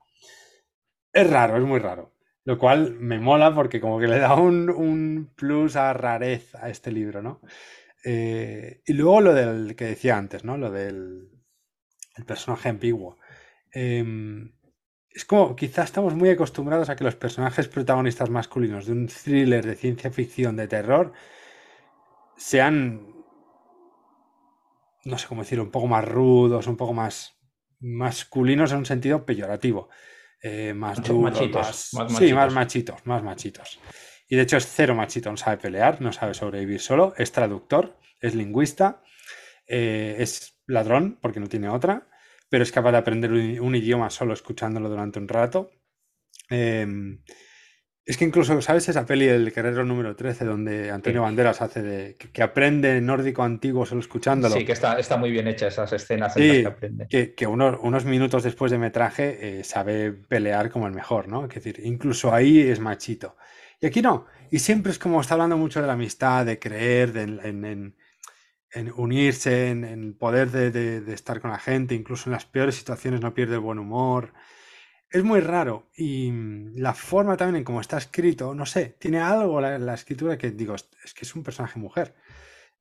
Es 1.11 1.27
raro, 1.27 1.57
es 1.57 1.63
muy 1.63 1.79
raro. 1.79 2.13
Lo 2.43 2.59
cual 2.59 2.93
me 2.99 3.19
mola 3.19 3.55
porque 3.55 3.81
como 3.81 3.99
que 3.99 4.07
le 4.07 4.19
da 4.19 4.35
un, 4.35 5.33
plus 5.35 5.75
a 5.75 5.91
rarez 5.93 6.53
a 6.55 6.69
este 6.69 6.91
libro, 6.91 7.23
¿no? 7.23 7.41
Eh, 8.05 8.81
y 8.85 8.93
luego 8.93 9.21
lo 9.21 9.33
del 9.33 9.75
que 9.75 9.85
decía 9.85 10.17
antes, 10.17 10.43
¿no? 10.43 10.55
Lo 10.57 10.69
del 10.69 11.31
el 12.15 12.25
personaje 12.25 12.69
ambiguo. 12.69 13.17
Em, 13.71 14.53
es 15.17 15.25
como, 15.25 15.55
quizás 15.55 15.85
estamos 15.85 16.13
muy 16.13 16.29
acostumbrados 16.29 16.89
a 16.89 16.95
que 16.95 17.03
los 17.03 17.15
personajes 17.15 17.67
protagonistas 17.67 18.29
masculinos 18.29 18.85
de 18.85 18.91
un 18.91 19.07
thriller 19.07 19.65
de 19.65 19.73
ciencia 19.73 20.11
ficción, 20.11 20.55
de 20.55 20.67
terror, 20.67 21.11
sean, 22.35 23.15
no 25.05 25.17
sé 25.17 25.25
cómo 25.27 25.41
decirlo, 25.41 25.63
un 25.63 25.71
poco 25.71 25.87
más 25.87 26.05
rudos, 26.05 26.67
un 26.67 26.77
poco 26.77 26.93
más 26.93 27.35
masculinos 27.79 28.71
en 28.71 28.77
un 28.77 28.85
sentido 28.85 29.25
peyorativo. 29.25 29.89
Eh, 30.39 30.75
más 30.75 30.99
machitos, 31.09 31.89
más, 31.93 32.15
Sí, 32.15 32.31
más 32.31 32.53
machitos, 32.53 33.03
más 33.05 33.23
machitos. 33.23 33.79
Y 34.29 34.35
de 34.35 34.43
hecho 34.43 34.57
es 34.57 34.67
cero 34.67 34.93
machito, 34.93 35.31
no 35.31 35.37
sabe 35.37 35.57
pelear, 35.57 35.99
no 35.99 36.13
sabe 36.13 36.35
sobrevivir 36.35 36.79
solo, 36.79 37.15
es 37.17 37.31
traductor, 37.31 37.97
es 38.21 38.35
lingüista, 38.35 39.01
eh, 39.65 40.17
es 40.19 40.59
ladrón, 40.67 41.17
porque 41.19 41.39
no 41.39 41.47
tiene 41.47 41.69
otra 41.69 42.07
pero 42.49 42.63
es 42.63 42.71
capaz 42.71 42.91
de 42.91 42.97
aprender 42.97 43.31
un, 43.31 43.75
idioma 43.75 44.09
solo 44.09 44.33
escuchándolo 44.33 44.89
durante 44.89 45.19
un 45.19 45.27
rato. 45.27 45.69
Em, 46.49 47.19
es 48.05 48.15
que 48.15 48.23
incluso, 48.23 48.61
¿sabes 48.61 48.87
esa 48.87 49.05
peli 49.05 49.27
El 49.27 49.51
Guerrero 49.51 49.83
número 49.83 50.15
13, 50.15 50.45
donde 50.45 50.91
Antonio 50.91 51.23
Banderas 51.23 51.61
hace 51.61 51.81
de 51.81 52.15
que, 52.15 52.41
aprende 52.41 53.01
nórdico 53.01 53.43
antiguo 53.43 53.85
solo 53.85 53.99
escuchándolo? 53.99 54.55
Sí, 54.55 54.63
que 54.63 54.71
está, 54.71 54.97
está 54.97 55.17
muy 55.17 55.29
bien 55.29 55.45
hecha 55.47 55.67
esas 55.67 55.91
escenas 55.91 56.37
en 56.37 56.47
las 56.47 56.57
que 56.57 56.67
aprende. 56.67 57.07
Que, 57.09 57.35
que 57.35 57.47
unos, 57.47 58.05
minutos 58.05 58.43
después 58.43 58.71
de 58.71 58.77
metraje 58.77 59.59
eh, 59.59 59.63
sabe 59.65 60.13
pelear 60.13 60.69
como 60.69 60.87
el 60.87 60.93
mejor, 60.93 61.27
¿no? 61.27 61.45
Es 61.45 61.53
decir, 61.53 61.81
incluso 61.83 62.33
ahí 62.33 62.59
es 62.59 62.79
machito. 62.79 63.35
Y 63.81 63.87
aquí 63.87 64.01
no. 64.01 64.25
Y 64.51 64.59
siempre 64.59 64.93
es 64.93 64.99
como 64.99 65.19
está 65.19 65.33
hablando 65.33 65.57
mucho 65.57 65.81
de 65.81 65.87
la 65.87 65.93
amistad, 65.93 66.45
de 66.45 66.59
creer, 66.59 67.11
de, 67.11 67.23
en 67.23 67.65
en 67.65 67.95
unirse, 68.95 69.69
en, 69.69 69.83
el 69.83 70.15
poder 70.15 70.51
de, 70.51 71.13
estar 71.13 71.41
con 71.41 71.51
la 71.51 71.59
gente, 71.59 71.95
incluso 71.95 72.29
en 72.29 72.33
las 72.33 72.45
peores 72.45 72.75
situaciones 72.75 73.21
no 73.21 73.33
pierde 73.33 73.55
el 73.55 73.61
buen 73.61 73.79
humor. 73.79 74.33
Es 75.09 75.23
muy 75.23 75.39
raro 75.39 75.89
y 75.95 76.31
mm, 76.31 76.73
la 76.75 76.93
forma 76.93 77.37
también 77.37 77.57
en 77.57 77.63
cómo 77.63 77.79
está 77.79 77.97
escrito, 77.97 78.53
no 78.53 78.65
sé, 78.65 78.97
tiene 78.99 79.19
algo 79.19 79.61
la, 79.61 79.79
la 79.79 79.93
escritura 79.93 80.37
que 80.37 80.51
digo, 80.51 80.75
es 80.75 81.13
que 81.13 81.23
es 81.23 81.35
un 81.35 81.43
personaje 81.43 81.79
mujer. 81.79 82.13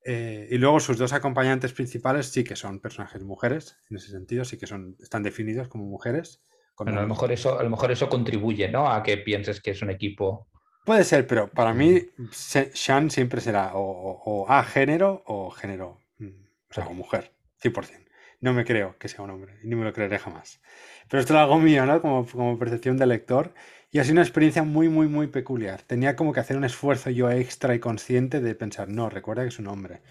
Eh, 0.08 0.46
y 0.52 0.58
luego 0.58 0.78
sus 0.78 0.98
dos 0.98 1.12
acompañantes 1.12 1.72
principales 1.72 2.28
sí 2.28 2.44
que 2.44 2.54
son 2.54 2.78
personajes 2.78 3.24
mujeres, 3.24 3.76
en 3.90 3.96
ese 3.96 4.12
sentido, 4.12 4.44
sí 4.44 4.56
que 4.56 4.68
son, 4.68 4.96
están 5.00 5.24
definidos 5.24 5.66
como 5.66 5.84
mujeres. 5.84 6.44
a, 6.78 6.84
lo 6.84 7.08
mejor 7.08 7.32
eso, 7.32 7.58
a 7.58 7.62
lo 7.64 7.70
mejor 7.70 7.90
eso 7.90 8.08
contribuye 8.08 8.68
¿no? 8.68 8.88
a 8.88 9.02
que 9.02 9.16
pienses 9.16 9.60
que 9.60 9.72
es 9.72 9.82
un 9.82 9.90
equipo 9.90 10.48
Puede 10.86 11.02
ser, 11.02 11.26
pero 11.26 11.48
para 11.48 11.74
mí 11.74 12.00
Shan 12.30 13.10
siempre 13.10 13.40
será 13.40 13.72
o, 13.74 14.46
A 14.48 14.62
género 14.62 15.24
o 15.26 15.50
género, 15.50 16.00
mm, 16.18 16.28
o 16.70 16.74
sea, 16.74 16.86
o 16.86 16.94
mujer, 16.94 17.32
100%. 17.60 18.06
no 18.40 18.52
me 18.54 18.64
creo 18.64 18.96
que 18.96 19.08
sea 19.08 19.24
un 19.24 19.30
hombre 19.30 19.58
ni 19.64 19.74
me 19.74 19.84
lo 19.84 19.92
creeré 19.92 20.20
jamás. 20.20 20.60
Pero 21.08 21.20
esto 21.20 21.34
es 21.34 21.40
algo 21.40 21.58
mío, 21.58 21.84
¿no? 21.86 22.00
Como, 22.00 22.24
como 22.24 22.56
percepción 22.56 22.96
de 22.98 23.06
lector. 23.06 23.52
Y 23.90 23.98
ha 23.98 24.04
sido 24.04 24.14
una 24.14 24.22
experiencia 24.22 24.62
muy, 24.62 24.88
muy, 24.88 25.08
muy 25.08 25.26
peculiar. 25.26 25.82
Tenía 25.82 26.14
como 26.14 26.32
que 26.32 26.38
hacer 26.40 26.56
un 26.56 26.64
esfuerzo 26.64 27.10
yo 27.10 27.30
extra 27.32 27.74
y 27.74 27.80
consciente 27.80 28.40
de 28.40 28.54
pensar, 28.54 28.88
no, 28.88 29.10
recuerda 29.10 29.42
que 29.42 29.48
es 29.48 29.58
un 29.58 29.66
hombre. 29.66 30.02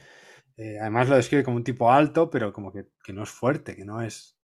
Eh, 0.58 0.78
además 0.82 1.08
lo 1.08 1.16
describe 1.16 1.44
como 1.46 1.58
un 1.58 1.64
tipo 1.64 1.90
alto, 1.90 2.30
pero 2.30 2.52
como 2.52 2.74
que, 2.74 2.88
que 3.02 3.14
no 3.14 3.24
es 3.24 3.30
fuerte, 3.30 3.78
que 3.78 3.86
no 3.86 4.02
es, 4.02 4.38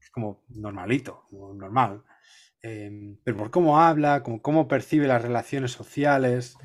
es 0.00 0.10
como 0.10 0.44
normalito, 0.48 1.24
como 1.28 1.52
normal. 1.52 2.04
Em, 2.62 3.18
pero 3.24 3.36
por 3.36 3.50
cómo 3.50 3.80
habla, 3.80 4.22
cómo 4.22 4.68
percibe 4.68 5.06
las 5.06 5.22
relaciones 5.22 5.72
sociales, 5.72 6.56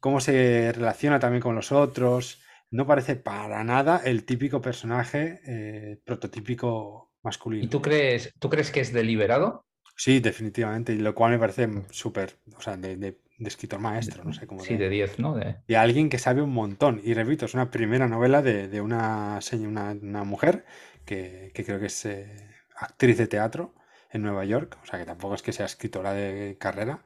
cómo 0.00 0.20
se 0.20 0.72
relaciona 0.72 1.18
también 1.18 1.42
con 1.42 1.54
los 1.54 1.72
otros, 1.72 2.42
no 2.70 2.86
parece 2.86 3.16
para 3.16 3.64
nada 3.64 4.02
el 4.04 4.24
típico 4.24 4.60
personaje 4.60 5.40
eh, 5.46 6.00
prototípico 6.04 7.12
masculino. 7.22 7.64
¿Y 7.64 7.68
tú 7.68 7.80
crees, 7.80 8.32
tú 8.38 8.50
crees 8.50 8.70
que 8.70 8.80
es 8.80 8.92
deliberado? 8.92 9.64
Sí, 9.96 10.20
definitivamente, 10.20 10.92
y 10.92 10.98
lo 10.98 11.14
cual 11.14 11.32
me 11.32 11.38
parece 11.38 11.68
súper, 11.90 12.36
o 12.56 12.60
sea, 12.60 12.76
de, 12.76 12.96
de, 12.96 13.18
de, 13.38 13.48
escritor 13.48 13.80
maestro, 13.80 14.22
no 14.22 14.32
sé 14.32 14.46
cómo. 14.46 14.62
Sí, 14.62 14.76
de 14.76 14.88
10, 14.88 15.18
¿no? 15.18 15.34
De... 15.34 15.56
Y 15.66 15.74
alguien 15.74 16.08
que 16.08 16.18
sabe 16.18 16.40
un 16.40 16.52
montón. 16.52 17.00
Y 17.02 17.14
repito, 17.14 17.46
es 17.46 17.54
una 17.54 17.72
primera 17.72 18.06
novela 18.06 18.40
de, 18.40 18.68
de 18.68 18.80
una, 18.80 19.40
una, 19.52 19.90
una, 20.00 20.22
mujer 20.22 20.64
que, 21.04 21.50
que, 21.52 21.64
creo 21.64 21.80
que 21.80 21.86
es 21.86 22.04
eh, 22.04 22.28
actriz 22.76 23.18
de 23.18 23.26
teatro 23.26 23.74
en 24.10 24.22
Nueva 24.22 24.44
York, 24.44 24.78
o 24.82 24.86
sea 24.86 24.98
que 24.98 25.04
tampoco 25.04 25.34
es 25.34 25.42
que 25.42 25.52
sea 25.52 25.66
escritora 25.66 26.12
de 26.12 26.56
carrera. 26.58 27.04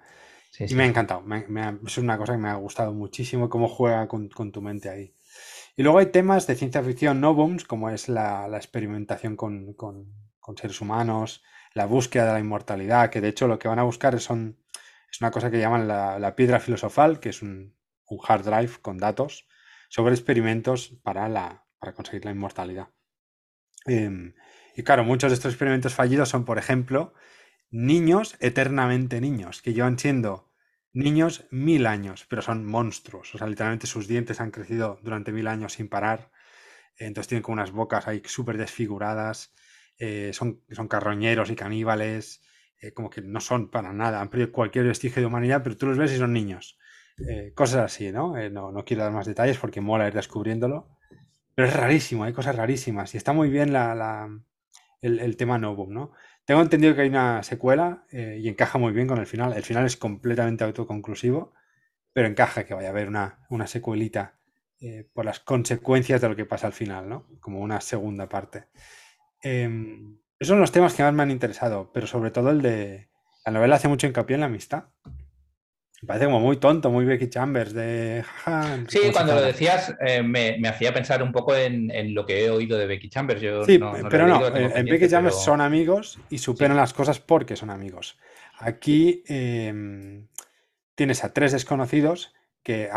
Sí, 0.51 0.69
sí. 0.69 0.75
Y 0.75 0.77
me 0.77 0.85
ha 0.85 0.87
encantado, 0.87 1.23
me, 1.23 1.47
me 1.49 1.63
ha, 1.63 1.79
es 1.87 1.99
una 1.99 2.19
cosa 2.19 2.35
que 2.35 2.39
me 2.39 2.49
ha 2.49 2.55
gustado 2.55 2.93
muchísimo 2.93 3.49
cómo 3.49 3.69
juega 3.69 4.07
con, 4.09 4.29
con 4.29 4.53
tu 4.53 4.61
mente 4.61 4.91
ahí. 4.91 5.15
Y 5.77 5.83
luego 5.83 5.99
hay 5.99 6.07
temas 6.07 6.47
de 6.47 6.55
ciencia 6.55 6.83
ficción 6.83 7.21
novums, 7.21 7.65
como 7.65 7.89
es 7.89 8.09
la, 8.09 8.47
la 8.49 8.59
experimentación 8.59 9.37
con, 9.37 9.73
con, 9.75 10.13
con, 10.39 10.57
seres 10.57 10.81
humanos, 10.81 11.43
la 11.73 11.87
búsqueda 11.87 12.27
de 12.27 12.33
la 12.35 12.41
inmortalidad, 12.41 13.09
que 13.11 13.23
de 13.23 13.29
hecho 13.29 13.49
lo 13.49 13.59
que 13.59 13.69
van 13.69 13.79
a 13.79 13.85
buscar 13.85 14.21
son, 14.21 14.59
es 15.11 15.21
una 15.21 15.31
cosa 15.31 15.51
que 15.51 15.59
llaman 15.59 15.89
la, 15.89 16.19
la 16.19 16.37
piedra 16.37 16.61
filosofal, 16.61 17.21
que 17.21 17.31
es 17.31 17.41
un, 17.41 17.75
un, 18.07 18.21
hard 18.27 18.45
drive 18.45 18.73
con 18.83 18.99
datos 18.99 19.49
sobre 19.89 20.15
experimentos 20.15 20.99
para, 21.03 21.29
la, 21.29 21.65
para 21.79 21.95
conseguir 21.95 22.27
la 22.27 22.33
inmortalidad. 22.33 22.89
Eh, 23.87 24.35
y 24.77 24.83
claro, 24.83 25.05
muchos 25.05 25.31
de 25.31 25.35
estos 25.35 25.53
experimentos 25.53 25.95
fallidos 25.95 26.29
son, 26.29 26.45
por 26.45 26.59
ejemplo, 26.59 27.15
niños 27.71 28.37
eternamente 28.41 29.21
niños, 29.21 29.63
que 29.63 29.73
llevan 29.75 29.99
siendo 29.99 30.53
niños 30.93 31.47
mil 31.51 31.87
años, 31.87 32.27
pero 32.29 32.43
son 32.43 32.65
monstruos. 32.67 33.35
O 33.35 33.39
sea, 33.39 33.47
literalmente 33.47 33.87
sus 33.87 34.07
dientes 34.09 34.41
han 34.41 34.51
crecido 34.51 34.99
durante 35.03 35.33
mil 35.33 35.47
años 35.47 35.75
sin 35.75 35.89
parar. 35.89 36.31
Entonces 36.99 37.29
tienen 37.29 37.43
como 37.43 37.55
unas 37.55 37.73
bocas 37.73 38.07
ahí 38.09 38.23
súper 38.27 38.59
desfiguradas. 38.59 39.55
Eh, 39.99 40.33
son, 40.35 40.63
son 40.71 40.89
carroñeros 40.89 41.51
y 41.51 41.57
caníbales. 41.57 42.43
Eh, 42.81 42.93
como 42.93 43.11
que 43.11 43.23
no 43.23 43.41
son 43.41 43.71
para 43.71 43.93
nada. 43.93 44.21
Han 44.21 44.29
perdido 44.29 44.53
cualquier 44.53 44.87
vestigio 44.87 45.23
de 45.23 45.27
humanidad, 45.27 45.63
pero 45.63 45.77
tú 45.77 45.87
los 45.87 45.99
ves 45.99 46.13
y 46.13 46.19
son 46.19 46.33
niños. 46.33 46.79
Eh, 47.29 47.53
cosas 47.55 47.85
así, 47.85 48.13
¿no? 48.13 48.35
¿no? 48.51 48.73
No 48.73 48.85
quiero 48.85 49.05
dar 49.05 49.13
más 49.13 49.27
detalles 49.27 49.59
porque 49.59 49.81
mola 49.81 50.09
ir 50.09 50.15
descubriéndolo. 50.15 50.89
Pero 51.55 51.69
es 51.69 51.75
rarísimo, 51.75 52.25
hay 52.25 52.33
cosas 52.33 52.57
rarísimas. 52.57 53.15
Y 53.15 53.19
está 53.19 53.33
muy 53.33 53.49
bien 53.49 53.73
la, 53.73 53.95
la 53.95 54.29
el, 55.03 55.21
el, 55.21 55.37
tema 55.37 55.59
Novum, 55.59 55.93
¿no? 55.93 56.13
Tengo 56.45 56.63
entendido 56.63 56.95
que 56.95 57.03
hay 57.03 57.09
una 57.09 57.43
secuela 57.43 58.05
eh, 58.11 58.39
y 58.41 58.49
encaja 58.49 58.79
muy 58.79 58.93
bien 58.93 59.07
con 59.07 59.19
el 59.19 59.27
final. 59.27 59.53
El 59.53 59.63
final 59.63 59.85
es 59.85 59.97
completamente 59.97 60.65
autoconclusivo, 60.65 61.53
pero 62.13 62.29
encaja 62.29 62.65
que 62.65 62.75
vaya 62.75 62.89
a 62.89 62.91
haber 62.91 63.09
una, 63.09 63.47
una 63.51 63.67
secuelita 63.67 64.39
eh, 64.81 65.09
por 65.13 65.25
las 65.25 65.41
consecuencias 65.41 66.21
de 66.21 66.29
lo 66.29 66.37
que 66.37 66.47
pasa 66.47 66.67
al 66.67 66.73
final, 66.73 67.09
¿no? 67.09 67.29
Como 67.41 67.61
una 67.61 67.81
segunda 67.81 68.29
parte. 68.29 68.65
Eh, 69.43 69.69
esos 70.39 70.55
son 70.55 70.61
los 70.61 70.73
temas 70.73 70.95
que 70.95 71.05
más 71.05 71.15
me 71.15 71.23
han 71.23 71.31
interesado, 71.31 71.93
pero 71.93 72.07
sobre 72.07 72.33
todo 72.33 72.51
el 72.51 72.63
de... 72.63 73.09
La 73.45 73.53
novela 73.53 73.77
hace 73.77 73.89
mucho 73.89 74.09
hincapié 74.09 74.35
en 74.35 74.41
la 74.41 74.47
amistad. 74.47 74.87
Me 76.03 76.09
parece 76.09 76.27
como 76.27 76.41
muy 76.41 76.57
tonto, 76.57 76.91
muy 76.91 77.05
Becky 77.05 77.29
Chambers 77.29 77.73
de... 77.73 78.25
Sí, 78.89 78.99
cuando 79.13 79.37
lo 79.37 79.43
decías 79.43 79.95
eh, 80.01 80.21
me, 80.21 80.59
me, 80.59 80.69
hacía 80.69 80.93
pensar 80.93 81.23
un 81.23 81.31
poco 81.31 81.55
en, 81.55 81.93
en, 81.93 82.13
lo 82.13 82.27
que 82.27 82.45
he 82.45 82.51
oído 82.51 82.77
de 82.77 82.87
Becky 82.87 83.09
Chambers. 83.09 83.41
Yo 83.41 83.65
sí, 83.65 83.79
no, 83.79 83.97
no 83.97 84.09
pero 84.09 84.27
no, 84.27 84.45
en, 84.49 84.77
en 84.77 84.85
Becky 84.87 85.09
Chambers 85.09 85.37
pero... 85.37 85.45
son 85.45 85.61
amigos 85.61 86.19
y 86.29 86.39
superan 86.39 86.77
sí. 86.77 86.81
las 86.81 86.93
cosas 86.93 87.21
porque 87.21 87.55
son 87.55 87.71
amigos. 87.71 88.19
Aquí 88.59 89.23
eh, 89.29 90.25
tienes 90.97 91.23
a 91.23 91.33
tres 91.33 91.53
desconocidos 91.53 92.35
que 92.65 92.91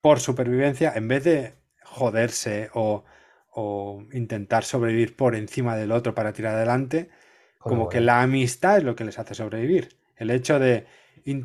por 0.00 0.20
supervivencia, 0.20 0.92
en 0.96 1.06
vez 1.06 1.24
de 1.24 1.54
joderse 1.82 2.70
o, 2.72 3.04
o 3.50 4.04
intentar 4.12 4.64
sobrevivir 4.64 5.16
por 5.16 5.34
encima 5.34 5.76
del 5.76 5.92
otro 5.92 6.14
para 6.14 6.32
tirar 6.32 6.54
adelante, 6.54 7.10
como 7.58 7.76
bueno. 7.76 7.88
que 7.90 8.00
la 8.00 8.22
amistad 8.22 8.78
es 8.78 8.84
lo 8.84 8.96
que 8.96 9.04
les 9.04 9.18
hace 9.18 9.34
sobrevivir. 9.34 9.98
El 10.16 10.30
hecho 10.30 10.58
de 10.58 10.86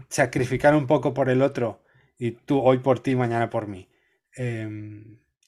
sacrificar 0.10 0.76
un 0.76 0.88
poco 0.88 1.14
por 1.14 1.30
el 1.30 1.42
otro 1.42 1.84
y 2.18 2.32
tú 2.32 2.60
hoy 2.62 2.80
por 2.80 3.00
ti, 3.00 3.16
mañana 3.16 3.50
por 3.50 3.68
mí. 3.68 3.90
Eh, 4.38 4.68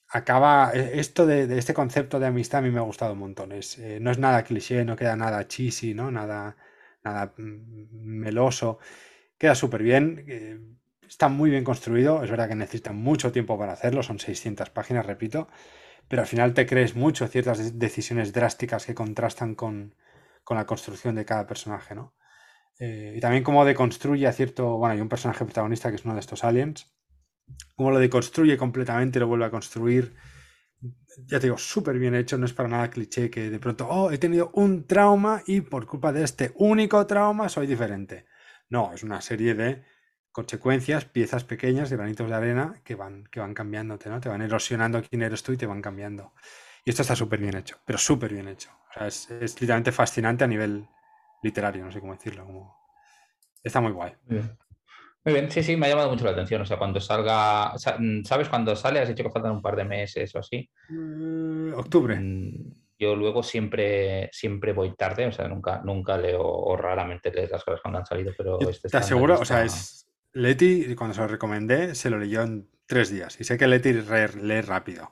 acaba, 0.09 0.71
esto 0.73 1.25
de, 1.25 1.57
este 1.57 1.73
concepto 1.73 2.19
de 2.19 2.27
amistad 2.27 2.59
a 2.59 2.61
mí 2.61 2.71
me 2.71 2.79
ha 2.79 2.83
gustado 2.83 3.13
un 3.13 3.19
montón. 3.19 3.51
Es, 3.51 3.77
eh, 3.79 3.99
no 4.01 4.11
es 4.11 4.17
nada 4.17 4.43
cliché, 4.43 4.85
no 4.85 4.95
queda 4.95 5.15
nada 5.15 5.47
cheesy, 5.47 5.93
¿no? 5.93 6.11
Nada, 6.11 6.55
nada 7.03 7.33
meloso. 7.37 8.79
Queda 9.37 9.55
súper 9.55 9.83
bien. 9.83 10.23
Eh, 10.27 10.59
está 11.07 11.27
muy 11.29 11.49
bien 11.49 11.63
construido. 11.63 12.23
Es 12.23 12.31
verdad 12.31 12.47
que 12.49 12.55
necesita 12.55 12.91
mucho 12.93 13.31
tiempo 13.31 13.57
para 13.59 13.73
hacerlo. 13.73 14.03
Son 14.03 14.19
600 14.19 14.69
páginas, 14.69 15.05
repito. 15.05 15.47
Pero 16.07 16.21
al 16.21 16.27
final 16.27 16.53
te 16.53 16.65
crees 16.65 16.95
mucho 16.95 17.27
ciertas 17.27 17.79
decisiones 17.79 18.31
drásticas 18.33 18.85
que 18.85 18.95
contrastan 18.95 19.55
con, 19.55 19.95
con 20.43 20.57
la 20.57 20.65
construcción 20.65 21.15
de 21.15 21.25
cada 21.25 21.47
personaje, 21.47 21.95
¿no? 21.95 22.13
Eh, 22.79 23.13
y 23.15 23.19
también 23.19 23.43
cómo 23.43 23.63
deconstruye 23.63 24.27
a 24.27 24.33
cierto, 24.33 24.77
bueno, 24.77 24.93
hay 24.93 25.01
un 25.01 25.09
personaje 25.09 25.45
protagonista 25.45 25.89
que 25.89 25.95
es 25.95 26.05
uno 26.05 26.13
de 26.13 26.19
estos 26.19 26.43
aliens, 26.43 26.93
cómo 27.75 27.91
lo 27.91 27.99
deconstruye 27.99 28.57
completamente, 28.57 29.19
lo 29.19 29.27
vuelve 29.27 29.45
a 29.45 29.51
construir, 29.51 30.13
ya 31.27 31.39
te 31.39 31.47
digo, 31.47 31.57
súper 31.57 31.97
bien 31.97 32.15
hecho, 32.15 32.37
no 32.37 32.45
es 32.45 32.53
para 32.53 32.69
nada 32.69 32.89
cliché 32.89 33.29
que 33.29 33.49
de 33.49 33.59
pronto, 33.59 33.87
oh, 33.87 34.11
he 34.11 34.17
tenido 34.17 34.51
un 34.53 34.85
trauma 34.85 35.41
y 35.45 35.61
por 35.61 35.85
culpa 35.85 36.11
de 36.11 36.23
este 36.23 36.51
único 36.55 37.05
trauma 37.07 37.47
soy 37.49 37.67
diferente. 37.67 38.25
No, 38.69 38.91
es 38.93 39.03
una 39.03 39.21
serie 39.21 39.55
de 39.55 39.83
consecuencias, 40.31 41.05
piezas 41.05 41.45
pequeñas, 41.45 41.89
de 41.89 41.95
granitos 41.95 42.27
de 42.27 42.35
arena 42.35 42.81
que 42.83 42.95
van, 42.95 43.25
que 43.31 43.39
van 43.39 43.53
cambiándote, 43.53 44.09
¿no? 44.09 44.19
Te 44.19 44.27
van 44.27 44.41
erosionando 44.41 45.01
quién 45.01 45.21
eres 45.21 45.43
tú 45.43 45.53
y 45.53 45.57
te 45.57 45.65
van 45.65 45.81
cambiando. 45.81 46.33
Y 46.83 46.89
esto 46.89 47.03
está 47.03 47.15
súper 47.15 47.39
bien 47.39 47.55
hecho, 47.55 47.77
pero 47.85 47.97
súper 47.97 48.33
bien 48.33 48.49
hecho. 48.49 48.69
Es, 48.99 49.31
es 49.31 49.59
literalmente 49.61 49.91
fascinante 49.93 50.43
a 50.43 50.47
nivel 50.47 50.87
literario, 51.45 51.85
no 51.85 51.91
sé 51.91 51.99
cómo 51.99 52.13
decirlo. 52.13 52.45
Como... 52.45 52.75
Está 53.63 53.79
muy 53.79 53.91
guay. 53.91 54.13
Muy 54.25 54.39
bien. 54.39 54.57
muy 55.23 55.33
bien. 55.33 55.51
sí, 55.51 55.63
sí, 55.63 55.77
me 55.77 55.85
ha 55.85 55.89
llamado 55.89 56.09
mucho 56.09 56.25
la 56.25 56.31
atención. 56.31 56.61
O 56.61 56.65
sea, 56.65 56.77
cuando 56.77 56.99
salga, 56.99 57.73
¿sabes 57.77 58.49
cuándo 58.49 58.75
sale? 58.75 58.99
Has 58.99 59.07
dicho 59.07 59.23
que 59.23 59.29
faltan 59.29 59.51
un 59.51 59.61
par 59.61 59.75
de 59.75 59.85
meses 59.85 60.33
o 60.35 60.39
así. 60.39 60.69
Uh, 60.89 61.73
octubre. 61.77 62.19
Yo 62.97 63.15
luego 63.15 63.43
siempre, 63.43 64.29
siempre 64.31 64.73
voy 64.73 64.95
tarde, 64.95 65.27
o 65.27 65.31
sea, 65.31 65.47
nunca, 65.47 65.81
nunca 65.83 66.17
leo 66.17 66.41
o 66.41 66.77
raramente 66.77 67.31
leo 67.31 67.47
las 67.51 67.63
cosas 67.63 67.81
cuando 67.81 67.99
han 67.99 68.05
salido, 68.05 68.31
pero 68.37 68.57
este 68.69 68.87
Te 68.87 68.97
aseguro, 68.97 69.37
o 69.37 69.43
sea, 69.43 69.65
es 69.65 70.07
Leti, 70.31 70.95
cuando 70.95 71.13
se 71.13 71.21
lo 71.21 71.27
recomendé, 71.27 71.93
se 71.93 72.09
lo 72.09 72.17
leyó 72.17 72.41
en 72.41 72.69
tres 72.85 73.09
días. 73.09 73.39
Y 73.39 73.43
sé 73.43 73.57
que 73.57 73.67
Leti 73.67 73.93
lee 73.93 74.61
rápido. 74.61 75.11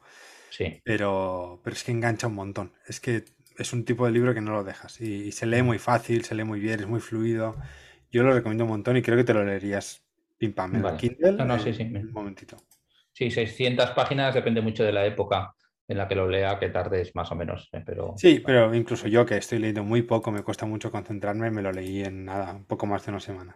Sí. 0.50 0.82
Pero, 0.84 1.60
pero 1.64 1.76
es 1.76 1.84
que 1.84 1.92
engancha 1.92 2.28
un 2.28 2.36
montón. 2.36 2.72
Es 2.88 3.00
que 3.00 3.26
es 3.58 3.74
un 3.74 3.86
tipo 3.86 4.06
de 4.06 4.12
libro 4.12 4.34
que 4.34 4.42
no 4.42 4.52
lo 4.52 4.64
dejas. 4.64 5.00
Y, 5.02 5.28
y, 5.28 5.32
se 5.32 5.46
lee 5.46 5.62
muy 5.62 5.80
fácil, 5.80 6.24
se 6.24 6.36
lee 6.36 6.44
muy 6.44 6.60
bien, 6.60 6.80
es 6.80 6.88
muy 6.88 7.00
fluido. 7.00 7.56
Yo 8.12 8.24
lo 8.24 8.34
recomiendo 8.34 8.66
un 8.66 8.72
montón 8.72 8.98
y 8.98 9.02
creo 9.02 9.18
que 9.18 9.24
te 9.24 9.34
lo 9.34 9.44
leerías 9.44 10.04
pim 10.38 10.54
pam 10.54 10.76
en 10.76 10.82
vale. 10.82 10.98
Kindle. 10.98 11.32
No, 11.34 11.46
no, 11.46 11.60
sí, 11.60 11.74
sí. 11.74 11.84
Un 11.84 12.12
momentito. 12.12 12.58
Sí, 13.12 13.30
600 13.30 13.92
páginas 13.92 14.34
depende 14.34 14.62
mucho 14.62 14.84
de 14.84 14.92
la 14.92 15.06
época 15.06 15.54
en 15.88 15.98
la 15.98 16.08
que 16.08 16.16
lo 16.16 16.28
lea, 16.28 16.58
que 16.60 16.70
tardes 16.70 17.14
más 17.16 17.32
o 17.32 17.36
menos. 17.36 17.70
¿eh? 17.74 17.84
Pero... 17.86 18.14
Sí, 18.18 18.42
pero 18.46 18.74
incluso 18.74 19.08
yo 19.08 19.26
que 19.26 19.38
estoy 19.38 19.60
leyendo 19.60 19.84
muy 19.84 20.02
poco, 20.02 20.32
me 20.32 20.44
cuesta 20.44 20.66
mucho 20.66 20.92
concentrarme, 20.92 21.52
me 21.52 21.62
lo 21.62 21.72
leí 21.72 22.04
en 22.04 22.26
nada, 22.26 22.54
un 22.54 22.66
poco 22.66 22.86
más 22.86 23.06
de 23.06 23.12
una 23.12 23.20
semana. 23.20 23.56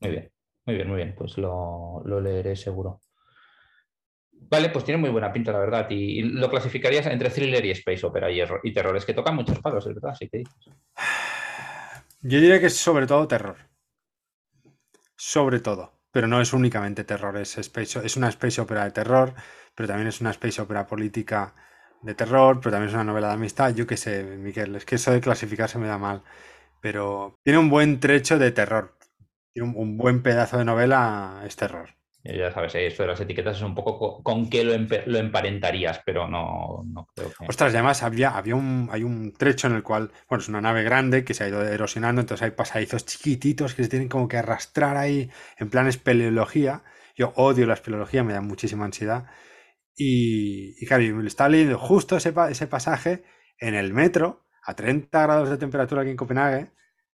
Muy 0.00 0.10
bien, 0.10 0.32
muy 0.64 0.74
bien, 0.76 0.88
muy 0.88 0.96
bien. 0.96 1.14
Pues 1.16 1.36
lo, 1.36 2.02
lo 2.04 2.20
leeré 2.20 2.56
seguro. 2.56 3.00
Vale, 4.50 4.70
pues 4.70 4.84
tiene 4.84 5.00
muy 5.00 5.10
buena 5.10 5.32
pinta, 5.32 5.52
la 5.52 5.60
verdad. 5.60 5.86
Y, 5.90 6.22
lo 6.22 6.50
clasificarías 6.50 7.06
entre 7.06 7.30
thriller 7.30 7.64
y 7.64 7.70
space 7.70 8.04
opera 8.04 8.30
y, 8.30 8.42
y 8.64 8.72
terror. 8.72 8.96
Es 8.96 9.04
que 9.04 9.14
tocan 9.14 9.36
muchos 9.36 9.60
palos, 9.60 9.86
es 9.86 9.94
verdad, 9.94 10.10
así 10.10 10.28
que 10.28 10.38
dices. 10.38 10.56
Yo 12.22 12.40
diría 12.40 12.58
que 12.58 12.66
es 12.66 12.76
sobre 12.76 13.06
todo 13.06 13.28
terror. 13.28 13.56
Sobre 15.16 15.60
todo. 15.60 16.00
Pero 16.10 16.26
no 16.26 16.40
es 16.40 16.52
únicamente 16.52 17.04
terror, 17.04 17.36
es, 17.36 17.56
space, 17.58 18.04
es 18.04 18.16
una 18.16 18.28
space 18.28 18.60
opera 18.60 18.84
de 18.84 18.90
terror, 18.90 19.32
pero 19.76 19.86
también 19.86 20.08
es 20.08 20.20
una 20.20 20.30
space 20.32 20.60
opera 20.60 20.84
política 20.84 21.54
de 22.02 22.16
terror, 22.16 22.58
pero 22.58 22.72
también 22.72 22.88
es 22.88 22.94
una 22.94 23.04
novela 23.04 23.28
de 23.28 23.34
amistad. 23.34 23.72
Yo 23.72 23.86
qué 23.86 23.96
sé, 23.96 24.24
Miguel, 24.24 24.74
es 24.74 24.84
que 24.84 24.96
eso 24.96 25.12
de 25.12 25.20
clasificarse 25.20 25.78
me 25.78 25.86
da 25.86 25.98
mal. 25.98 26.24
Pero 26.80 27.38
tiene 27.44 27.60
un 27.60 27.70
buen 27.70 28.00
trecho 28.00 28.38
de 28.38 28.50
terror. 28.50 28.96
Tiene 29.52 29.68
un, 29.70 29.76
un 29.76 29.96
buen 29.96 30.22
pedazo 30.22 30.58
de 30.58 30.64
novela, 30.64 31.42
es 31.46 31.54
terror. 31.54 31.99
Ya 32.22 32.52
sabes, 32.52 32.74
eh, 32.74 32.86
esto 32.86 33.02
de 33.02 33.08
las 33.08 33.20
etiquetas 33.20 33.56
es 33.56 33.62
un 33.62 33.74
poco 33.74 34.22
con, 34.22 34.50
qué 34.50 34.62
lo, 34.62 34.74
emparentarías, 34.74 36.02
pero 36.04 36.28
no, 36.28 36.82
no, 36.86 37.08
creo 37.14 37.30
que. 37.30 37.46
Ostras, 37.48 37.72
además 37.72 38.02
había, 38.02 38.36
había 38.36 38.56
un, 38.56 38.88
hay 38.92 39.04
un 39.04 39.32
trecho 39.32 39.68
en 39.68 39.74
el 39.74 39.82
cual, 39.82 40.12
bueno, 40.28 40.42
es 40.42 40.48
una 40.48 40.60
nave 40.60 40.82
grande 40.82 41.24
que 41.24 41.32
se 41.32 41.44
ha 41.44 41.48
ido 41.48 41.62
erosionando, 41.62 42.20
entonces 42.20 42.44
hay 42.44 42.50
pasadizos 42.50 43.06
chiquititos 43.06 43.74
que 43.74 43.84
se 43.84 43.88
tienen 43.88 44.08
como 44.08 44.28
que 44.28 44.36
arrastrar 44.36 44.98
ahí 44.98 45.30
en 45.58 45.70
plan 45.70 45.86
espeleología. 45.86 46.84
Yo 47.16 47.32
odio 47.36 47.66
la 47.66 47.74
espeleología, 47.74 48.22
me 48.22 48.34
da 48.34 48.42
muchísima 48.42 48.84
ansiedad. 48.84 49.26
Y, 49.96 50.74
y 50.78 50.86
claro, 50.86 51.02
me 51.02 51.22
lo 51.22 51.28
estaba 51.28 51.48
leyendo 51.48 51.78
justo 51.78 52.16
ese 52.18 52.66
pasaje 52.66 53.24
en 53.58 53.74
el 53.74 53.94
metro, 53.94 54.46
a 54.62 54.74
30 54.74 55.22
grados 55.22 55.48
de 55.48 55.56
temperatura 55.56 56.02
aquí 56.02 56.10
en 56.10 56.16
Copenhague, 56.16 56.70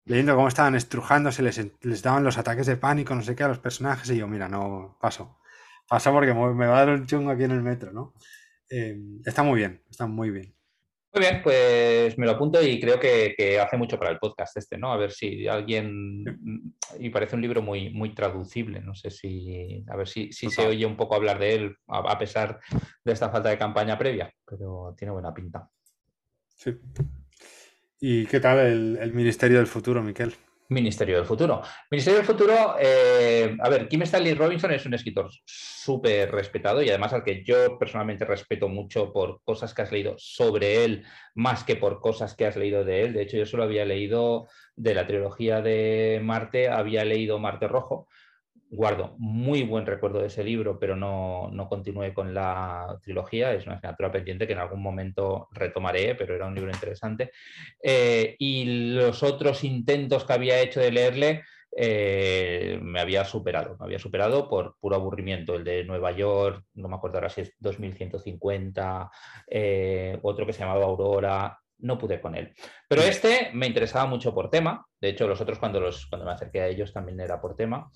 leyendo 0.07 0.35
cómo 0.35 0.49
estaban 0.49 0.75
estrujándose, 0.75 1.43
les, 1.43 1.61
les 1.83 2.03
daban 2.03 2.25
los 2.25 2.39
ataques 2.39 2.67
de 2.67 2.77
pánico, 2.77 3.15
no 3.15 3.23
sé 3.23 3.37
qué, 3.37 3.43
a 3.43 3.49
los 3.49 3.59
personajes, 3.59 4.09
y 4.11 4.17
yo, 4.17 4.27
mira, 4.27 4.49
no, 4.49 4.97
paso. 5.01 5.39
Paso 5.89 6.13
porque 6.13 6.33
me 6.33 6.67
va 6.67 6.81
a 6.81 6.87
dar 6.87 6.95
un 6.95 7.07
chungo 7.07 7.31
aquí 7.31 7.45
en 7.45 7.53
el 7.53 7.63
metro, 7.63 7.93
¿no? 7.93 8.15
Eh, 8.71 8.97
está 9.25 9.43
muy 9.43 9.59
bien, 9.59 9.83
está 9.91 10.07
muy 10.07 10.31
bien. 10.31 10.57
Muy 11.13 11.21
bien, 11.21 11.41
pues 11.43 12.19
me 12.19 12.27
lo 12.27 12.33
apunto 12.33 12.63
y 12.63 12.79
creo 12.79 13.01
que, 13.01 13.59
hace 13.59 13.77
mucho 13.79 13.99
para 13.99 14.11
el 14.11 14.19
podcast 14.19 14.57
este, 14.59 14.77
¿no? 14.77 14.93
A 14.93 14.99
ver 14.99 15.13
si 15.13 15.49
alguien. 15.49 16.25
Y 16.99 17.09
parece 17.09 17.37
un 17.37 17.43
libro 17.43 17.63
muy, 17.63 17.89
muy 17.89 18.15
traducible. 18.15 18.81
No 18.81 18.95
sé 18.95 19.11
si. 19.11 19.83
A 19.89 19.97
ver 19.97 20.09
si, 20.09 20.31
si 20.31 20.51
se 20.51 20.67
oye 20.67 20.85
un 20.85 20.97
poco 20.97 21.15
hablar 21.15 21.39
de 21.39 21.55
él, 21.55 21.77
a 21.87 22.19
pesar 22.19 22.61
de 23.03 23.13
esta 23.13 23.31
falta 23.31 23.49
de 23.49 23.57
campaña 23.57 23.97
previa, 23.97 24.31
pero 24.45 24.95
tiene 24.99 25.13
buena 25.13 25.33
pinta. 25.33 25.71
Sí. 26.55 26.73
¿Y 28.01 28.27
qué 28.27 28.41
tal 28.41 28.59
el, 28.59 29.13
Ministerio 29.15 29.59
del 29.59 29.67
Futuro, 29.67 30.03
Miquel? 30.03 30.35
Ministerio 30.69 31.17
del 31.17 31.25
Futuro. 31.25 31.63
Ministerio 31.91 32.19
del 32.19 32.27
Futuro, 32.27 32.77
eh, 32.79 33.57
a 33.59 33.69
ver, 33.69 33.89
Kim 33.89 34.03
Stanley 34.03 34.35
Robinson 34.35 34.73
es 34.73 34.85
un 34.85 34.95
escritor 34.95 35.31
súper 35.45 36.31
respetado 36.33 36.83
y 36.83 36.89
además 36.91 37.13
al 37.13 37.23
que 37.23 37.43
yo 37.45 37.79
personalmente 37.79 38.25
respeto 38.25 38.69
mucho 38.69 39.13
por 39.13 39.41
cosas 39.45 39.73
que 39.73 39.83
has 39.83 39.93
leído 39.93 40.15
sobre 40.19 40.85
él, 40.85 41.05
más 41.35 41.65
que 41.65 41.77
por 41.77 42.01
cosas 42.01 42.35
que 42.35 42.47
has 42.47 42.57
leído 42.57 42.85
de 42.85 43.05
él. 43.05 43.13
De 43.15 43.23
hecho, 43.23 43.37
yo 43.39 43.47
solo 43.47 43.63
había 43.63 43.85
leído 43.85 44.49
de 44.75 44.95
la 44.95 45.07
trilogía 45.07 45.63
de 45.63 46.21
Marte, 46.23 46.69
había 46.69 47.05
leído 47.05 47.39
Marte 47.39 47.69
Rojo, 47.69 48.09
guardo 48.71 49.15
muy 49.19 49.63
buen 49.63 49.87
recuerdo 49.87 50.21
de 50.21 50.27
ese 50.27 50.45
libro, 50.45 50.79
pero 50.79 50.97
no, 50.97 51.51
no 51.53 51.69
continué 51.69 52.13
con 52.13 52.35
la 52.35 52.99
trilogía. 53.03 53.53
Es 53.53 53.67
una 53.67 53.77
asignatura 53.77 54.11
pendiente 54.11 54.47
que 54.47 54.53
en 54.53 54.59
algún 54.59 54.83
momento 54.83 55.49
retomaré, 55.53 56.15
pero 56.15 56.35
era 56.35 56.47
un 56.47 56.55
libro 56.55 56.71
interesante. 56.71 57.31
Eh, 57.83 58.37
y 58.39 58.93
los 58.95 59.23
otros 59.23 59.65
intentos 59.65 60.25
que 60.25 60.33
había 60.33 60.61
hecho 60.61 60.81
de 60.81 60.93
leerle 60.93 61.43
eh, 61.77 62.79
me 62.83 63.01
había 63.01 63.25
superado. 63.25 63.77
Me 63.79 63.87
había 63.87 63.99
superado 63.99 64.49
por 64.49 64.77
puro 64.81 64.97
aburrimiento. 64.97 65.55
El 65.55 65.65
de 65.65 65.85
Nueva 65.85 66.13
York, 66.13 66.65
no 66.75 66.89
me 66.89 66.97
acuerdo 66.97 67.19
ahora 67.19 67.31
si 67.31 67.43
es 67.43 67.53
2150, 67.59 69.11
eh, 69.49 70.19
otro 70.23 70.47
que 70.47 70.53
se 70.53 70.61
llamaba 70.61 70.85
Aurora 70.85 71.59
no 71.79 71.99
pude 71.99 72.21
con 72.21 72.35
él. 72.35 72.55
Pero 72.89 73.03
este 73.03 73.51
me 73.53 73.67
interesaba 73.67 74.07
mucho 74.07 74.35
por 74.35 74.51
tema, 74.51 74.87
de 75.01 75.11
hecho 75.11 75.29
los 75.29 75.41
otros 75.41 75.59
cuando, 75.59 75.81
los, 75.81 76.07
cuando 76.07 76.27
me 76.27 76.33
acerqué 76.33 76.61
a 76.61 76.69
ellos 76.69 76.93
también 76.93 77.21
era 77.21 77.41
por 77.41 77.57
tema. 77.57 77.91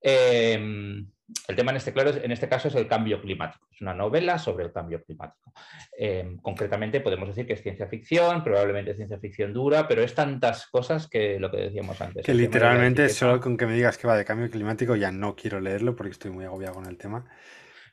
Em, 0.00 1.06
el 1.48 1.56
tema 1.56 1.72
en 1.72 1.76
este, 1.76 1.92
claro, 1.92 2.10
en 2.10 2.30
este 2.30 2.48
caso 2.48 2.68
es 2.68 2.74
el 2.76 2.86
cambio 2.86 3.20
climático, 3.20 3.66
es 3.70 3.80
una 3.80 3.94
novela 3.94 4.38
sobre 4.38 4.64
el 4.64 4.72
cambio 4.72 5.02
climático. 5.02 5.52
Em, 5.98 6.36
concretamente 6.38 7.00
podemos 7.00 7.28
decir 7.28 7.46
que 7.46 7.54
es 7.54 7.62
ciencia 7.62 7.88
ficción, 7.88 8.44
probablemente 8.44 8.94
ciencia 8.94 9.18
ficción 9.18 9.52
dura, 9.52 9.88
pero 9.88 10.02
es 10.02 10.14
tantas 10.14 10.66
cosas 10.68 11.08
que 11.08 11.38
lo 11.40 11.50
que 11.50 11.58
decíamos 11.58 12.00
antes. 12.00 12.24
Que 12.24 12.34
literalmente 12.34 13.08
solo 13.08 13.40
con 13.40 13.56
que 13.56 13.66
me 13.66 13.74
digas 13.74 13.98
que 13.98 14.06
va 14.06 14.16
de 14.16 14.24
cambio 14.24 14.50
climático 14.50 14.94
ya 14.96 15.10
no 15.10 15.34
quiero 15.34 15.60
leerlo 15.60 15.96
porque 15.96 16.12
estoy 16.12 16.30
muy 16.30 16.44
agobiado 16.44 16.74
con 16.74 16.86
el 16.86 16.96
tema. 16.96 17.26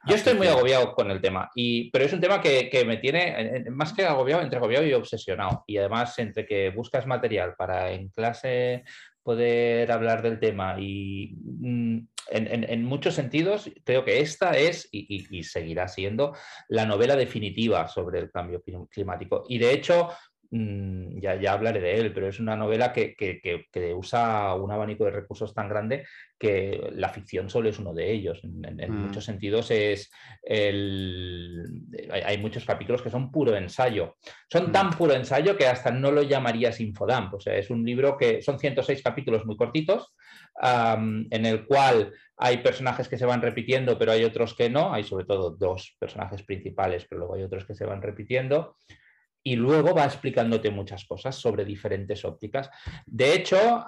Yo 0.05 0.15
estoy 0.15 0.33
muy 0.33 0.47
agobiado 0.47 0.93
con 0.93 1.09
el 1.11 1.21
tema, 1.21 1.49
y, 1.55 1.89
pero 1.91 2.05
es 2.05 2.13
un 2.13 2.19
tema 2.19 2.41
que, 2.41 2.83
me 2.85 2.97
tiene, 2.97 3.65
más 3.69 3.93
que 3.93 4.05
agobiado, 4.05 4.41
entre 4.41 4.57
agobiado 4.57 4.85
y 4.85 4.93
obsesionado. 4.93 5.63
Y 5.65 5.77
además, 5.77 6.17
entre 6.19 6.45
que 6.45 6.69
buscas 6.71 7.07
material 7.07 7.55
para 7.55 7.91
en 7.91 8.09
clase 8.09 8.83
poder 9.23 9.89
hablar 9.91 10.21
del 10.21 10.39
tema 10.39 10.75
y 10.77 11.33
mm, 11.41 11.99
en, 12.29 12.83
muchos 12.83 13.15
sentidos 13.15 13.69
creo 13.85 14.03
que 14.03 14.19
esta 14.19 14.51
es 14.57 14.89
y, 14.91 15.25
y, 15.29 15.43
seguirá 15.43 15.87
siendo 15.87 16.35
la 16.67 16.85
novela 16.85 17.15
definitiva 17.15 17.87
sobre 17.87 18.19
el 18.19 18.31
cambio 18.31 18.61
climático. 18.89 19.45
Y 19.47 19.59
de 19.59 19.71
hecho, 19.71 20.09
Mm, 20.55 21.19
ya, 21.19 21.33
ya, 21.41 21.53
hablaré 21.53 21.81
de 21.81 21.99
él, 21.99 22.13
pero 22.13 22.27
es 22.27 22.39
una 22.39 22.55
novela 22.55 22.93
que, 22.93 23.15
usa 23.95 24.53
un 24.53 24.71
abanico 24.71 25.03
de 25.03 25.09
recursos 25.09 25.51
tan 25.51 25.67
grande 25.67 26.05
que 26.37 26.91
la 26.93 27.09
ficción 27.09 27.49
solo 27.49 27.69
es 27.69 27.79
uno 27.79 27.91
de 27.91 28.11
ellos. 28.11 28.39
En, 28.43 28.61
mm. 28.61 28.95
muchos 29.07 29.25
sentidos 29.25 29.71
es 29.71 30.11
el... 30.43 31.65
hay 32.11 32.37
muchos 32.37 32.65
capítulos 32.65 33.01
que 33.01 33.09
son 33.09 33.31
puro 33.31 33.55
ensayo. 33.55 34.17
Son 34.47 34.71
tan 34.71 34.89
mm. 34.89 34.91
puro 34.91 35.15
ensayo 35.15 35.57
que 35.57 35.65
hasta 35.65 35.89
no 35.89 36.11
lo 36.11 36.21
llamarías 36.21 36.79
infodamp. 36.79 37.33
O 37.33 37.39
sea, 37.39 37.55
es 37.55 37.71
un 37.71 37.83
libro 37.83 38.15
que 38.15 38.43
son 38.43 38.59
106 38.59 39.01
capítulos 39.01 39.47
muy 39.47 39.57
cortitos, 39.57 40.13
en 40.61 41.45
el 41.47 41.65
cual 41.65 42.13
hay 42.37 42.57
personajes 42.57 43.09
que 43.09 43.17
se 43.17 43.25
van 43.25 43.41
repitiendo, 43.41 43.97
pero 43.97 44.11
hay 44.11 44.23
otros 44.23 44.53
que 44.53 44.69
no. 44.69 44.93
Hay 44.93 45.03
sobre 45.03 45.25
todo 45.25 45.49
dos 45.49 45.95
personajes 45.97 46.43
principales, 46.43 47.07
pero 47.09 47.19
luego 47.21 47.33
hay 47.33 47.41
otros 47.41 47.65
que 47.65 47.73
se 47.73 47.85
van 47.85 48.03
repitiendo 48.03 48.75
y 49.45 49.57
luego 49.57 49.93
va 49.93 50.05
explicándote 50.05 50.71
muchas 50.71 51.03
cosas 51.03 51.35
sobre 51.35 51.65
diferentes 51.65 52.23
ópticas. 52.23 52.69
De 53.05 53.33
hecho, 53.33 53.83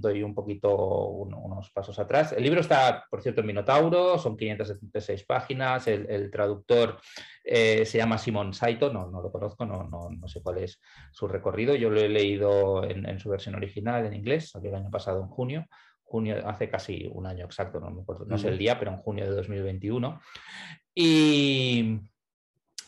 doy 0.00 0.22
un 0.22 0.34
poquito 0.34 0.74
unos 0.76 1.70
pasos 1.70 1.98
atrás. 1.98 2.32
El 2.32 2.44
libro 2.44 2.60
está, 2.60 3.04
por 3.10 3.20
cierto, 3.20 3.40
en 3.40 3.48
Minotauro, 3.48 4.16
son 4.18 4.36
576 4.36 5.24
páginas, 5.24 5.88
el, 5.88 6.30
traductor 6.30 6.98
eh, 7.44 7.84
se 7.84 7.98
llama 7.98 8.18
Simon 8.18 8.52
Saito, 8.52 8.92
no, 8.92 9.10
no 9.10 9.20
lo 9.20 9.32
conozco, 9.32 9.66
no, 9.66 9.84
no, 9.84 10.28
sé 10.28 10.40
cuál 10.40 10.58
es 10.58 10.80
su 11.12 11.26
recorrido, 11.26 11.74
yo 11.74 11.90
lo 11.90 12.00
he 12.00 12.08
leído 12.08 12.84
en, 12.84 13.18
su 13.18 13.30
versión 13.30 13.54
original 13.54 14.06
en 14.06 14.14
inglés, 14.14 14.50
salió 14.50 14.70
el 14.70 14.76
año 14.76 14.90
pasado 14.90 15.20
en 15.20 15.28
junio, 15.28 15.66
junio, 16.02 16.36
hace 16.46 16.68
casi 16.68 17.08
un 17.12 17.26
año 17.26 17.44
exacto, 17.44 17.80
no 17.80 17.90
me 17.90 18.02
acuerdo, 18.02 18.24
no 18.26 18.38
sé 18.38 18.48
el 18.48 18.58
día, 18.58 18.78
pero 18.78 18.92
en 18.92 18.98
junio 18.98 19.24
de 19.24 19.34
2021. 19.34 20.20
Y 20.94 22.00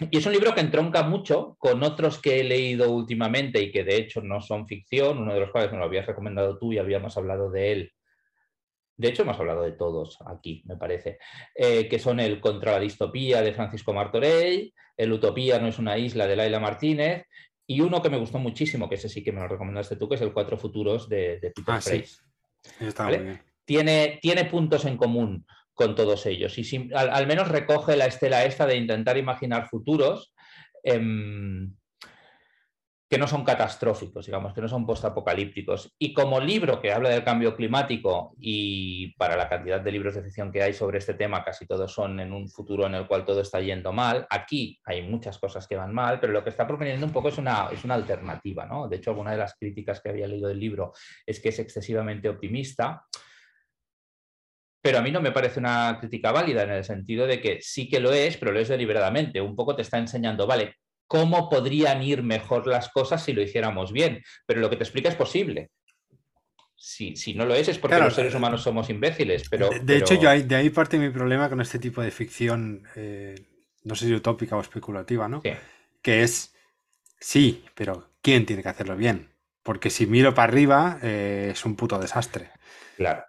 y 0.00 0.18
es 0.18 0.26
un 0.26 0.32
libro 0.32 0.54
que 0.54 0.60
entronca 0.60 1.02
mucho 1.02 1.56
con 1.58 1.82
otros 1.82 2.18
que 2.18 2.40
he 2.40 2.44
leído 2.44 2.90
últimamente 2.92 3.60
y 3.60 3.72
que 3.72 3.82
de 3.82 3.96
hecho 3.96 4.20
no 4.20 4.40
son 4.40 4.66
ficción, 4.66 5.18
uno 5.18 5.34
de 5.34 5.40
los 5.40 5.50
cuales 5.50 5.72
me 5.72 5.78
lo 5.78 5.84
habías 5.84 6.06
recomendado 6.06 6.56
tú 6.56 6.72
y 6.72 6.78
habíamos 6.78 7.16
hablado 7.16 7.50
de 7.50 7.72
él. 7.72 7.92
De 8.96 9.08
hecho, 9.08 9.22
hemos 9.22 9.38
hablado 9.38 9.62
de 9.62 9.72
todos 9.72 10.18
aquí, 10.26 10.62
me 10.66 10.76
parece, 10.76 11.18
eh, 11.54 11.88
que 11.88 11.98
son 11.98 12.20
el 12.20 12.40
Contra 12.40 12.72
la 12.72 12.80
distopía 12.80 13.42
de 13.42 13.52
Francisco 13.52 13.92
Martorell, 13.92 14.72
el 14.96 15.12
Utopía 15.12 15.58
no 15.58 15.68
es 15.68 15.78
una 15.78 15.96
isla 15.98 16.26
de 16.26 16.36
Laila 16.36 16.58
Martínez 16.58 17.26
y 17.66 17.80
uno 17.80 18.02
que 18.02 18.10
me 18.10 18.18
gustó 18.18 18.38
muchísimo, 18.38 18.88
que 18.88 18.96
ese 18.96 19.08
sí 19.08 19.22
que 19.22 19.30
me 19.30 19.40
lo 19.40 19.48
recomendaste 19.48 19.96
tú, 19.96 20.08
que 20.08 20.16
es 20.16 20.20
el 20.20 20.32
Cuatro 20.32 20.58
Futuros 20.58 21.08
de, 21.08 21.38
Peter 21.54 21.64
ah, 21.68 21.80
Tiene, 23.64 24.18
tiene 24.20 24.44
puntos 24.46 24.84
en 24.84 24.96
común 24.96 25.44
con 25.78 25.94
todos 25.94 26.26
ellos. 26.26 26.58
Y 26.58 26.90
al, 26.92 27.26
menos 27.28 27.46
recoge 27.46 27.96
la 27.96 28.06
estela 28.06 28.44
esta 28.44 28.66
de 28.66 28.76
intentar 28.76 29.16
imaginar 29.16 29.68
futuros 29.68 30.34
em, 30.82 31.72
que 33.08 33.16
no 33.16 33.28
son 33.28 33.44
catastróficos, 33.44 34.26
digamos, 34.26 34.52
que 34.52 34.60
no 34.60 34.68
son 34.68 34.84
postapocalípticos. 34.84 35.94
Y 35.96 36.12
como 36.12 36.40
libro 36.40 36.80
que 36.80 36.92
habla 36.92 37.10
del 37.10 37.22
cambio 37.22 37.54
climático 37.54 38.34
y 38.40 39.14
para 39.14 39.36
la 39.36 39.48
cantidad 39.48 39.80
de 39.80 39.92
libros 39.92 40.16
de 40.16 40.24
ficción 40.24 40.50
que 40.50 40.64
hay 40.64 40.74
sobre 40.74 40.98
este 40.98 41.14
tema, 41.14 41.44
casi 41.44 41.64
todos 41.64 41.92
son 41.92 42.18
en 42.18 42.32
un 42.32 42.48
futuro 42.48 42.84
en 42.86 42.96
el 42.96 43.06
cual 43.06 43.24
todo 43.24 43.40
está 43.40 43.60
yendo 43.60 43.92
mal. 43.92 44.26
Aquí 44.28 44.80
hay 44.84 45.08
muchas 45.08 45.38
cosas 45.38 45.68
que 45.68 45.76
van 45.76 45.94
mal, 45.94 46.18
pero 46.18 46.32
lo 46.32 46.42
que 46.42 46.50
está 46.50 46.66
proponiendo 46.66 47.06
un 47.06 47.12
poco 47.12 47.28
es 47.28 47.38
una, 47.38 47.68
es 47.70 47.84
una 47.84 47.94
alternativa. 47.94 48.66
¿no? 48.66 48.88
De 48.88 48.96
hecho, 48.96 49.10
alguna 49.10 49.30
de 49.30 49.38
las 49.38 49.54
críticas 49.54 50.00
que 50.00 50.08
había 50.08 50.26
leído 50.26 50.48
del 50.48 50.58
libro 50.58 50.92
es 51.24 51.38
que 51.38 51.50
es 51.50 51.58
excesivamente 51.60 52.28
optimista 52.28 53.04
pero 54.80 54.98
a 54.98 55.02
mí 55.02 55.10
no 55.10 55.20
me 55.20 55.32
parece 55.32 55.60
una 55.60 55.98
crítica 56.00 56.32
válida 56.32 56.62
en 56.62 56.70
el 56.70 56.84
sentido 56.84 57.26
de 57.26 57.40
que 57.40 57.58
sí 57.60 57.88
que 57.88 58.00
lo 58.00 58.12
es, 58.12 58.36
pero 58.36 58.52
lo 58.52 58.60
es 58.60 58.68
deliberadamente. 58.68 59.40
Un 59.40 59.56
poco 59.56 59.74
te 59.74 59.82
está 59.82 59.98
enseñando, 59.98 60.46
vale, 60.46 60.76
cómo 61.06 61.48
podrían 61.48 62.02
ir 62.02 62.22
mejor 62.22 62.66
las 62.66 62.90
cosas 62.90 63.24
si 63.24 63.32
lo 63.32 63.42
hiciéramos 63.42 63.92
bien, 63.92 64.22
pero 64.46 64.60
lo 64.60 64.70
que 64.70 64.76
te 64.76 64.84
explica 64.84 65.08
es 65.08 65.16
posible. 65.16 65.70
Si, 66.76 67.16
si 67.16 67.34
no 67.34 67.44
lo 67.44 67.54
es, 67.54 67.66
es 67.66 67.78
porque 67.78 67.98
los 67.98 68.14
seres 68.14 68.34
humanos 68.34 68.62
somos 68.62 68.88
imbéciles. 68.88 69.48
Pero, 69.48 69.68
de, 69.82 69.96
hecho, 69.96 70.14
yo 70.14 70.30
de 70.30 70.54
ahí 70.54 70.70
parte 70.70 70.96
mi 70.98 71.10
problema 71.10 71.48
con 71.48 71.60
este 71.60 71.80
tipo 71.80 72.00
de 72.00 72.12
ficción, 72.12 72.84
eh, 72.94 73.34
no 73.82 73.96
sé 73.96 74.06
si 74.06 74.14
utópica 74.14 74.56
o 74.56 74.60
especulativa, 74.60 75.28
¿no? 75.28 75.42
Que 76.00 76.22
es, 76.22 76.54
sí, 77.18 77.64
pero 77.74 78.10
¿quién 78.22 78.46
tiene 78.46 78.62
que 78.62 78.68
hacerlo 78.68 78.96
bien? 78.96 79.34
Porque 79.64 79.90
si 79.90 80.06
miro 80.06 80.34
para 80.34 80.52
arriba, 80.52 80.98
eh, 81.02 81.48
es 81.50 81.64
un 81.64 81.74
puto 81.74 81.98
desastre. 81.98 82.50
Claro. 82.96 83.24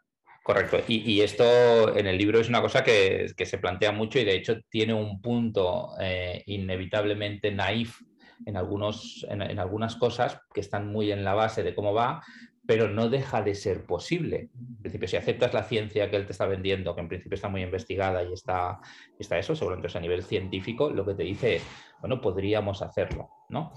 Correcto. 0.50 0.80
Y, 0.88 1.22
esto 1.22 1.96
en 1.96 2.08
el 2.08 2.18
libro 2.18 2.40
es 2.40 2.50
una 2.50 2.60
cosa 2.60 2.84
que, 2.84 3.32
se 3.38 3.58
plantea 3.60 3.92
mucho 3.92 4.18
y 4.18 4.24
de 4.24 4.36
hecho 4.36 4.60
tiene 4.68 4.96
un 4.96 5.22
punto 5.22 5.92
eh, 6.02 6.42
inevitablemente 6.48 7.52
naif 7.52 8.02
en, 8.48 8.58
algunos, 8.58 9.28
en, 9.30 9.60
algunas 9.60 9.96
cosas 9.96 10.42
que 10.52 10.62
están 10.62 10.92
muy 10.92 11.12
en 11.12 11.24
la 11.24 11.36
base 11.36 11.62
de 11.62 11.76
cómo 11.76 11.94
va, 11.94 12.24
pero 12.66 12.90
no 12.90 13.10
deja 13.10 13.44
de 13.44 13.54
ser 13.54 13.86
posible. 13.86 14.50
En 14.58 14.78
principio, 14.78 15.08
si 15.08 15.18
aceptas 15.18 15.54
la 15.54 15.66
ciencia 15.66 16.10
que 16.10 16.16
él 16.16 16.26
te 16.26 16.32
está 16.32 16.48
vendiendo, 16.48 16.96
que 16.96 17.02
en 17.02 17.10
principio 17.10 17.36
está 17.36 17.48
muy 17.48 17.62
investigada 17.62 18.24
y 18.24 18.34
está, 18.34 18.80
está 19.20 19.38
eso, 19.38 19.56
seguramente 19.56 19.96
a 19.96 20.02
nivel 20.02 20.24
científico, 20.24 20.90
lo 20.90 21.06
que 21.06 21.14
te 21.14 21.26
dice 21.26 21.58
es, 21.58 21.64
bueno, 22.00 22.20
podríamos 22.22 22.82
hacerlo, 22.82 23.30
¿no? 23.50 23.72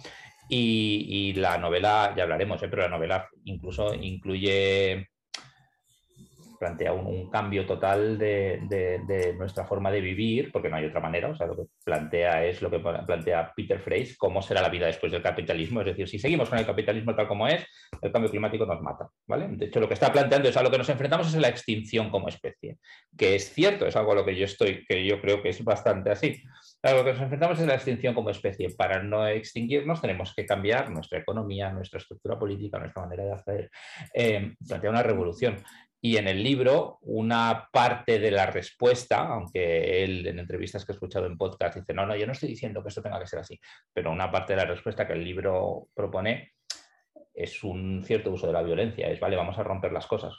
Y, 0.48 1.34
la 1.34 1.58
novela, 1.58 2.14
ya 2.16 2.22
hablaremos, 2.22 2.62
¿eh? 2.62 2.68
pero 2.70 2.80
la 2.80 2.88
novela 2.88 3.28
incluso 3.44 3.92
incluye 3.92 5.10
plantea 6.62 6.92
un, 6.92 7.28
cambio 7.28 7.66
total 7.66 8.16
de, 8.18 9.34
nuestra 9.36 9.64
forma 9.64 9.90
de 9.90 10.00
vivir, 10.00 10.52
porque 10.52 10.68
no 10.68 10.76
hay 10.76 10.84
otra 10.84 11.00
manera. 11.00 11.28
O 11.28 11.34
sea, 11.34 11.48
lo 11.48 11.56
que 11.56 11.64
plantea 11.84 12.44
es 12.44 12.62
lo 12.62 12.70
que 12.70 12.78
plantea 12.78 13.52
Peter 13.56 13.80
Frey, 13.80 14.14
cómo 14.16 14.40
será 14.40 14.62
la 14.62 14.68
vida 14.68 14.86
después 14.86 15.10
del 15.10 15.22
capitalismo. 15.22 15.80
Es 15.80 15.86
decir, 15.86 16.08
si 16.08 16.20
seguimos 16.20 16.48
con 16.48 16.60
el 16.60 16.66
capitalismo 16.66 17.16
tal 17.16 17.26
como 17.26 17.48
es, 17.48 17.66
el 18.00 18.12
cambio 18.12 18.30
climático 18.30 18.64
nos 18.64 18.80
mata. 18.80 19.08
¿vale? 19.26 19.48
De 19.48 19.66
hecho, 19.66 19.80
lo 19.80 19.88
que 19.88 19.94
está 19.94 20.12
planteando 20.12 20.48
es 20.48 20.56
a 20.56 20.62
lo 20.62 20.70
que 20.70 20.78
nos 20.78 20.88
enfrentamos 20.88 21.26
es 21.34 21.40
la 21.40 21.48
extinción 21.48 22.10
como 22.10 22.28
especie, 22.28 22.78
que 23.18 23.34
es 23.34 23.52
cierto, 23.52 23.84
es 23.84 23.96
algo 23.96 24.12
a 24.12 24.14
lo 24.14 24.24
que 24.24 24.36
yo 24.36 24.44
estoy, 24.44 24.84
que 24.86 25.04
yo 25.04 25.20
creo 25.20 25.42
que 25.42 25.48
es 25.48 25.64
bastante 25.64 26.10
así. 26.10 26.40
A 26.84 26.92
lo 26.92 27.04
que 27.04 27.12
nos 27.12 27.22
enfrentamos 27.22 27.58
es 27.58 27.66
la 27.66 27.74
extinción 27.74 28.14
como 28.14 28.30
especie. 28.30 28.68
Para 28.76 29.02
no 29.02 29.26
extinguirnos 29.26 30.00
tenemos 30.00 30.32
que 30.32 30.46
cambiar 30.46 30.90
nuestra 30.90 31.18
economía, 31.18 31.72
nuestra 31.72 31.98
estructura 31.98 32.38
política, 32.38 32.78
nuestra 32.78 33.02
manera 33.02 33.24
de 33.24 33.32
hacer. 33.32 33.70
Eh, 34.14 34.54
plantea 34.64 34.90
una 34.90 35.02
revolución. 35.02 35.56
Y 36.04 36.16
en 36.16 36.26
el 36.26 36.42
libro, 36.42 36.98
una 37.02 37.68
parte 37.72 38.18
de 38.18 38.32
la 38.32 38.46
respuesta, 38.46 39.20
aunque 39.28 40.02
él 40.02 40.26
en 40.26 40.40
entrevistas 40.40 40.84
que 40.84 40.90
he 40.90 40.94
escuchado 40.94 41.26
en 41.26 41.38
podcast 41.38 41.76
dice, 41.76 41.94
no, 41.94 42.04
no, 42.04 42.16
yo 42.16 42.26
no 42.26 42.32
estoy 42.32 42.48
diciendo 42.48 42.82
que 42.82 42.88
esto 42.88 43.02
tenga 43.02 43.20
que 43.20 43.28
ser 43.28 43.38
así, 43.38 43.60
pero 43.92 44.10
una 44.10 44.28
parte 44.28 44.54
de 44.54 44.56
la 44.56 44.64
respuesta 44.64 45.06
que 45.06 45.12
el 45.12 45.22
libro 45.22 45.86
propone 45.94 46.54
es 47.32 47.62
un 47.62 48.02
cierto 48.04 48.32
uso 48.32 48.48
de 48.48 48.52
la 48.52 48.64
violencia, 48.64 49.08
es, 49.08 49.20
vale, 49.20 49.36
vamos 49.36 49.56
a 49.58 49.62
romper 49.62 49.92
las 49.92 50.08
cosas. 50.08 50.34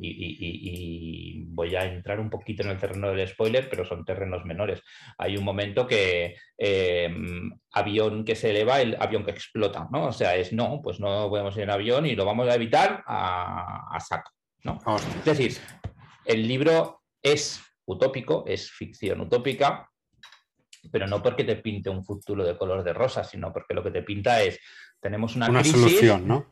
y, 0.00 1.44
voy 1.46 1.74
a 1.76 1.84
entrar 1.84 2.18
un 2.18 2.28
poquito 2.28 2.62
en 2.64 2.70
el 2.70 2.78
terreno 2.78 3.12
del 3.12 3.28
spoiler, 3.28 3.68
pero 3.70 3.84
son 3.84 4.04
terrenos 4.04 4.44
menores. 4.44 4.82
Hay 5.18 5.36
un 5.36 5.44
momento 5.44 5.86
que 5.86 6.34
em, 6.58 7.50
avión 7.72 8.24
que 8.24 8.34
se 8.34 8.50
eleva, 8.50 8.80
el 8.80 8.96
avión 8.98 9.24
que 9.24 9.30
explota, 9.30 9.88
¿no? 9.92 10.06
O 10.06 10.12
sea, 10.12 10.34
es 10.36 10.52
no, 10.52 10.80
pues 10.82 10.98
no 11.00 11.28
podemos 11.28 11.56
ir 11.56 11.62
en 11.62 11.70
avión 11.70 12.06
y 12.06 12.16
lo 12.16 12.24
vamos 12.24 12.48
a 12.48 12.54
evitar 12.56 13.04
a 13.06 13.98
saco. 14.00 14.32
¿No? 14.64 14.78
Es 14.96 15.24
decir, 15.24 15.56
el 16.24 16.46
libro 16.46 17.02
es 17.22 17.60
utópico, 17.84 18.44
es 18.46 18.70
ficción 18.70 19.20
utópica, 19.20 19.90
pero 20.90 21.06
no 21.06 21.22
porque 21.22 21.44
te 21.44 21.56
pinte 21.56 21.90
un 21.90 22.04
futuro 22.04 22.44
de 22.44 22.56
color 22.56 22.82
de 22.82 22.92
rosa, 22.92 23.24
sino 23.24 23.52
porque 23.52 23.74
lo 23.74 23.82
que 23.82 23.90
te 23.90 24.02
pinta 24.02 24.42
es 24.42 24.58
tenemos 25.00 25.34
una, 25.34 25.48
crisis 25.48 26.02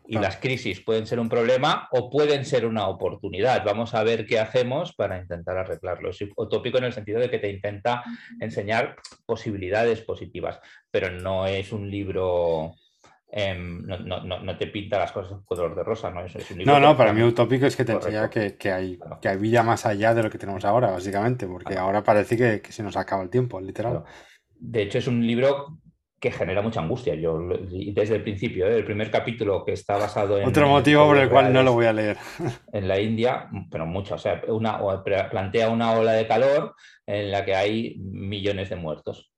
y 0.06 0.18
las 0.18 0.38
crisis 0.38 0.80
pueden 0.80 1.06
ser 1.06 1.20
un 1.20 1.28
problema 1.28 1.86
o 1.90 2.08
pueden 2.08 2.46
ser 2.46 2.64
una 2.64 2.88
oportunidad. 2.88 3.62
Vamos 3.62 3.94
a 3.94 4.02
ver 4.02 4.26
qué 4.26 4.38
hacemos 4.38 4.94
para 4.94 5.18
intentar 5.18 5.58
arreglarlo. 5.58 6.10
Es 6.10 6.18
utópico 6.34 6.78
en 6.78 6.84
el 6.84 6.94
sentido 6.94 7.20
de 7.20 7.30
que 7.30 7.38
te 7.38 7.50
intenta 7.50 8.02
enseñar 8.40 8.96
posibilidades 9.26 10.00
positivas, 10.00 10.60
pero 10.90 11.10
no 11.10 11.46
es 11.46 11.72
un 11.72 11.90
libro 11.90 12.74
Em, 13.30 13.84
no, 13.86 14.56
te 14.56 14.68
pinta 14.68 14.98
las 14.98 15.12
cosas 15.12 15.32
en 15.32 15.42
color 15.42 15.74
de 15.74 15.84
rosa, 15.84 16.10
¿no? 16.10 16.22
no, 16.64 16.80
no, 16.80 16.96
para 16.96 17.12
mí 17.12 17.22
utópico 17.22 17.66
es 17.66 17.76
que 17.76 17.84
te 17.84 17.92
enseña 17.92 18.30
que, 18.30 18.56
hay, 18.72 18.98
que 19.20 19.28
hay 19.28 19.36
vida 19.36 19.62
más 19.62 19.84
allá 19.84 20.14
de 20.14 20.22
lo 20.22 20.30
que 20.30 20.38
tenemos 20.38 20.64
ahora, 20.64 20.90
básicamente, 20.90 21.46
porque 21.46 21.76
ahora 21.76 22.02
parece 22.02 22.36
que, 22.62 22.72
se 22.72 22.82
nos 22.82 22.96
acaba 22.96 23.22
el 23.22 23.28
tiempo, 23.28 23.60
literal. 23.60 24.02
De 24.58 24.82
hecho, 24.82 24.96
es 24.96 25.06
un 25.06 25.26
libro 25.26 25.78
que 26.18 26.32
genera 26.32 26.62
mucha 26.62 26.80
angustia. 26.80 27.14
Yo 27.16 27.38
desde 27.92 28.16
el 28.16 28.22
principio, 28.22 28.66
¿eh? 28.66 28.76
el 28.76 28.84
primer 28.84 29.10
capítulo 29.10 29.62
que 29.62 29.72
está 29.72 29.98
basado 29.98 30.38
en... 30.38 30.48
Otro 30.48 30.66
motivo 30.66 31.06
por 31.06 31.18
el 31.18 31.28
cual 31.28 31.52
no 31.52 31.62
lo 31.62 31.74
voy 31.74 31.84
a 31.86 31.92
leer. 31.92 32.16
En 32.72 32.88
la 32.88 32.98
India, 32.98 33.50
pero 33.70 33.84
mucho, 33.84 34.14
o 34.14 34.18
sea, 34.18 34.42
una, 34.48 34.80
plantea 35.30 35.68
una 35.68 35.92
ola 35.92 36.12
de 36.12 36.26
calor 36.26 36.74
en 37.06 37.30
la 37.30 37.44
que 37.44 37.54
hay 37.54 37.98
millones 37.98 38.70
de 38.70 38.76
muertos. 38.76 39.30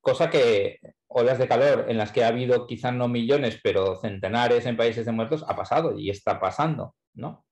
Cosa 0.00 0.30
que 0.30 0.78
olas 1.08 1.38
de 1.38 1.48
calor 1.48 1.86
en 1.88 1.98
las 1.98 2.12
que 2.12 2.24
ha 2.24 2.28
habido 2.28 2.66
quizás 2.66 2.92
no 2.94 3.08
millones, 3.08 3.58
pero 3.62 3.96
centenares 3.96 4.66
en 4.66 4.76
países 4.76 5.06
de 5.06 5.12
muertos, 5.12 5.44
ha 5.46 5.56
pasado 5.56 5.98
y 5.98 6.10
está 6.10 6.38
pasando, 6.38 6.94
¿no? 7.14 7.46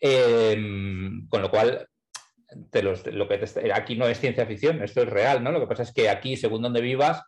Em, 0.00 1.26
con 1.28 1.40
lo 1.40 1.50
cual, 1.50 1.88
lo 3.12 3.28
que 3.28 3.72
aquí 3.72 3.96
no 3.96 4.06
es 4.06 4.20
ciencia 4.20 4.46
ficción, 4.46 4.82
esto 4.82 5.02
es 5.02 5.08
real, 5.08 5.42
¿no? 5.42 5.52
Lo 5.52 5.60
que 5.60 5.66
pasa 5.66 5.84
es 5.84 5.92
que 5.92 6.10
aquí, 6.10 6.36
según 6.36 6.62
donde 6.62 6.80
vivas, 6.80 7.22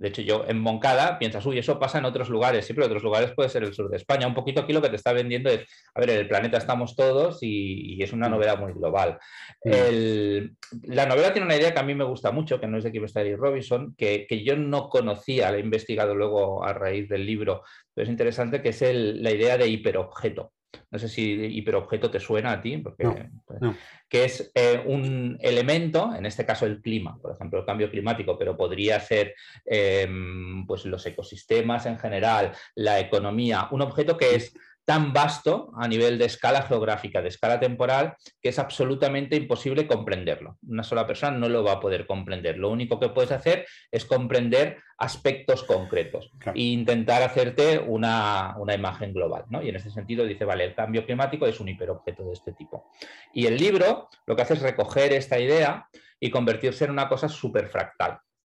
de 0.00 0.08
hecho, 0.08 0.22
yo 0.22 0.46
en 0.48 0.58
Moncada 0.58 1.18
piensas, 1.18 1.44
uy, 1.44 1.58
eso 1.58 1.78
pasa 1.78 1.98
en 1.98 2.06
otros 2.06 2.30
lugares, 2.30 2.64
siempre 2.64 2.86
en 2.86 2.90
otros 2.90 3.02
lugares 3.02 3.32
puede 3.32 3.50
ser 3.50 3.64
el 3.64 3.74
sur 3.74 3.90
de 3.90 3.98
España. 3.98 4.26
Un 4.26 4.32
poquito 4.32 4.62
aquí 4.62 4.72
lo 4.72 4.80
que 4.80 4.88
te 4.88 4.96
está 4.96 5.12
vendiendo 5.12 5.50
es, 5.50 5.66
a 5.94 6.00
ver, 6.00 6.08
en 6.08 6.20
el 6.20 6.26
planeta 6.26 6.56
estamos 6.56 6.96
todos 6.96 7.40
y, 7.42 8.02
es 8.02 8.14
una 8.14 8.30
novela 8.30 8.56
muy 8.56 8.72
global. 8.72 9.18
La 9.62 11.04
novela 11.04 11.34
tiene 11.34 11.44
una 11.44 11.56
idea 11.56 11.74
que 11.74 11.80
a 11.80 11.82
mí 11.82 11.94
me 11.94 12.04
gusta 12.04 12.30
mucho, 12.30 12.58
que 12.58 12.66
no 12.66 12.78
es 12.78 12.84
de 12.84 12.92
Kibestari 12.92 13.36
Robinson, 13.36 13.94
que, 13.94 14.26
que 14.26 14.42
yo 14.42 14.56
no 14.56 14.88
conocía, 14.88 15.50
la 15.50 15.58
he 15.58 15.60
investigado 15.60 16.14
luego 16.14 16.64
a 16.64 16.72
raíz 16.72 17.06
del 17.06 17.26
libro, 17.26 17.62
pero 17.92 18.04
es 18.04 18.10
interesante, 18.10 18.62
que 18.62 18.70
es 18.70 18.80
la 18.80 19.32
idea 19.32 19.58
de 19.58 19.68
hiperobjeto. 19.68 20.50
No 20.90 20.98
sé 20.98 21.08
si 21.08 21.22
hiperobjeto 21.22 22.10
te 22.10 22.20
suena 22.20 22.52
a 22.52 22.60
ti, 22.60 22.76
porque, 22.78 23.30
pues, 23.46 23.60
que 24.08 24.24
es 24.24 24.50
eh, 24.54 24.82
un 24.86 25.38
elemento, 25.40 26.12
en 26.14 26.26
este 26.26 26.44
caso 26.44 26.66
el 26.66 26.80
clima, 26.80 27.16
por 27.20 27.32
ejemplo, 27.32 27.60
el 27.60 27.66
cambio 27.66 27.90
climático, 27.90 28.36
pero 28.38 28.56
podría 28.56 28.98
ser 29.00 29.34
em, 29.64 30.66
pues 30.66 30.84
los 30.84 31.04
ecosistemas 31.06 31.86
en 31.86 31.98
general, 31.98 32.52
la 32.74 32.98
economía, 32.98 33.68
un 33.70 33.82
objeto 33.82 34.16
que 34.16 34.34
es 34.34 34.52
tan 34.90 35.12
vasto 35.12 35.70
a 35.76 35.86
nivel 35.86 36.18
de 36.18 36.24
escala 36.24 36.62
geográfica, 36.62 37.22
de 37.22 37.28
escala 37.28 37.60
temporal, 37.60 38.16
que 38.42 38.48
es 38.48 38.58
absolutamente 38.58 39.36
imposible 39.36 39.86
comprenderlo. 39.86 40.58
Una 40.66 40.82
sola 40.82 41.06
persona 41.06 41.38
no 41.38 41.48
lo 41.48 41.62
va 41.62 41.74
a 41.74 41.80
poder 41.80 42.08
comprender. 42.08 42.58
Lo 42.58 42.70
único 42.70 42.98
que 42.98 43.10
puedes 43.10 43.30
hacer 43.30 43.66
es 43.92 44.04
comprender 44.04 44.78
aspectos 44.98 45.62
concretos 45.62 46.32
e 46.56 46.62
intentar 46.62 47.22
hacerte 47.22 47.78
una, 47.78 48.56
imagen 48.74 49.12
global. 49.14 49.44
¿no? 49.48 49.62
Y 49.62 49.68
en 49.68 49.76
ese 49.76 49.90
sentido 49.90 50.24
dice, 50.24 50.44
vale, 50.44 50.64
el 50.64 50.74
cambio 50.74 51.06
climático 51.06 51.46
es 51.46 51.60
un 51.60 51.68
hiperobjeto 51.68 52.24
de 52.24 52.32
este 52.32 52.52
tipo. 52.52 52.90
Y 53.32 53.46
el 53.46 53.58
libro 53.58 54.08
lo 54.26 54.34
que 54.34 54.42
hace 54.42 54.54
es 54.54 54.62
recoger 54.62 55.12
esta 55.12 55.38
idea 55.38 55.86
y 56.18 56.32
convertirse 56.32 56.84
en 56.84 56.90
una 56.90 57.08
cosa 57.08 57.28
súper 57.28 57.68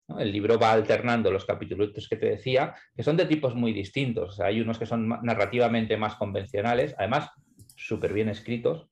El 0.07 0.31
libro 0.31 0.59
va 0.59 0.73
alternando 0.73 1.31
los 1.31 1.45
capítulos 1.45 2.07
que 2.09 2.17
te 2.17 2.29
decía, 2.31 2.75
que 2.95 3.03
son 3.03 3.17
de 3.17 3.25
tipos 3.25 3.55
muy 3.55 3.73
distintos. 3.73 4.39
hay 4.39 4.59
unos 4.59 4.77
que 4.77 4.85
son 4.85 5.07
narrativamente 5.07 5.97
más 5.97 6.15
convencionales, 6.15 6.93
además 6.97 7.29
súper 7.75 8.13
bien 8.13 8.29
escritos. 8.29 8.89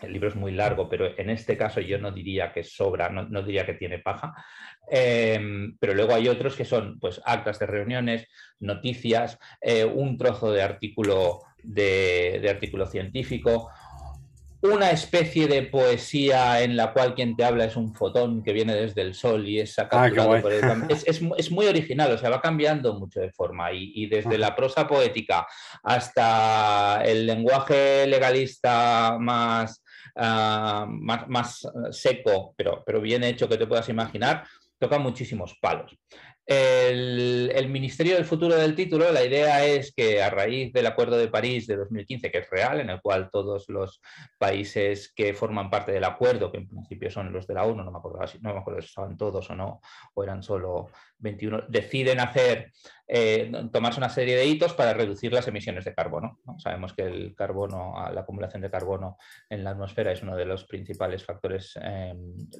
El 0.00 0.12
libro 0.12 0.28
es 0.28 0.36
muy 0.36 0.52
largo, 0.52 0.88
pero 0.88 1.18
en 1.18 1.28
este 1.28 1.58
caso 1.58 1.80
yo 1.80 1.98
no 1.98 2.10
diría 2.10 2.52
que 2.52 2.64
sobra, 2.64 3.10
no, 3.10 3.42
diría 3.42 3.66
que 3.66 3.74
tiene 3.74 3.98
paja. 3.98 4.32
Em, 4.88 5.76
pero 5.78 5.94
luego 5.94 6.14
hay 6.14 6.28
otros 6.28 6.56
que 6.56 6.64
son 6.64 6.98
pues, 6.98 7.20
actas 7.24 7.58
de 7.58 7.66
reuniones, 7.66 8.26
noticias, 8.60 9.38
eh, 9.60 9.84
un 9.84 10.16
trozo 10.16 10.52
de 10.52 10.62
artículo, 10.62 11.40
de 11.62 12.46
artículo 12.48 12.86
científico, 12.86 13.68
una 14.62 14.90
especie 14.90 15.48
de 15.48 15.62
poesía 15.62 16.60
en 16.60 16.76
la 16.76 16.92
cual 16.92 17.14
quien 17.14 17.34
te 17.34 17.44
habla 17.44 17.64
es 17.64 17.76
un 17.76 17.94
fotón 17.94 18.42
que 18.42 18.52
viene 18.52 18.74
desde 18.74 19.00
el 19.00 19.14
sol 19.14 19.48
y 19.48 19.58
es 19.58 19.72
sacado 19.72 20.32
ah, 20.32 20.40
por 20.40 20.52
el... 20.52 20.62
es, 21.06 21.50
muy 21.50 21.66
original, 21.66 22.12
o 22.12 22.18
sea, 22.18 22.30
va 22.30 22.42
cambiando 22.42 22.94
mucho 22.98 23.20
de 23.20 23.32
forma 23.32 23.72
y, 23.72 24.06
desde 24.06 24.36
la 24.36 24.54
prosa 24.54 24.86
poética 24.86 25.46
hasta 25.82 27.02
el 27.04 27.26
lenguaje 27.26 28.06
legalista 28.06 29.16
más, 29.18 29.82
ah, 30.16 30.86
más, 30.88 31.66
seco, 31.90 32.54
pero, 32.56 32.82
pero 32.84 33.00
bien 33.00 33.24
hecho 33.24 33.48
que 33.48 33.56
te 33.56 33.66
puedas 33.66 33.88
imaginar, 33.88 34.44
toca 34.78 34.98
muchísimos 34.98 35.56
palos. 35.60 35.96
El, 36.46 37.68
Ministerio 37.68 38.16
del 38.16 38.24
Futuro 38.24 38.56
del 38.56 38.74
título, 38.74 39.12
la 39.12 39.24
idea 39.24 39.64
es 39.64 39.92
que 39.94 40.22
a 40.22 40.30
raíz 40.30 40.72
del 40.72 40.86
Acuerdo 40.86 41.16
de 41.16 41.28
París 41.28 41.66
de 41.66 41.76
2015, 41.76 42.30
que 42.30 42.38
es 42.38 42.50
real, 42.50 42.80
en 42.80 42.90
el 42.90 43.00
cual 43.00 43.30
todos 43.30 43.68
los 43.68 44.00
países 44.38 45.12
que 45.14 45.32
forman 45.32 45.70
parte 45.70 45.92
del 45.92 46.04
acuerdo, 46.04 46.50
que 46.50 46.58
en 46.58 46.68
principio 46.68 47.10
son 47.10 47.32
los 47.32 47.46
de 47.46 47.54
la 47.54 47.64
ONU, 47.64 47.84
no 47.84 47.92
me 47.92 47.98
acuerdo, 47.98 48.18
no 48.40 48.52
me 48.54 48.60
acuerdo 48.60 48.80
si 48.80 48.88
estaban 48.88 49.16
todos 49.16 49.48
o 49.50 49.54
no, 49.54 49.80
o 50.14 50.24
eran 50.24 50.42
solo 50.42 50.90
21, 51.20 51.64
deciden 51.68 52.20
hacer, 52.20 52.72
eh, 53.06 53.50
tomarse 53.72 53.98
una 53.98 54.08
serie 54.08 54.36
de 54.36 54.46
hitos 54.46 54.72
para 54.74 54.94
reducir 54.94 55.32
las 55.32 55.46
emisiones 55.48 55.84
de 55.84 55.94
carbono. 55.94 56.38
Sabemos 56.58 56.92
que 56.92 57.02
el 57.02 57.34
carbono, 57.34 57.94
la 58.12 58.20
acumulación 58.20 58.62
de 58.62 58.70
carbono 58.70 59.18
en 59.48 59.64
la 59.64 59.70
atmósfera 59.70 60.12
es 60.12 60.22
uno 60.22 60.36
de 60.36 60.44
los 60.44 60.64
principales 60.64 61.24
factores 61.24 61.78
eh, 61.82 62.14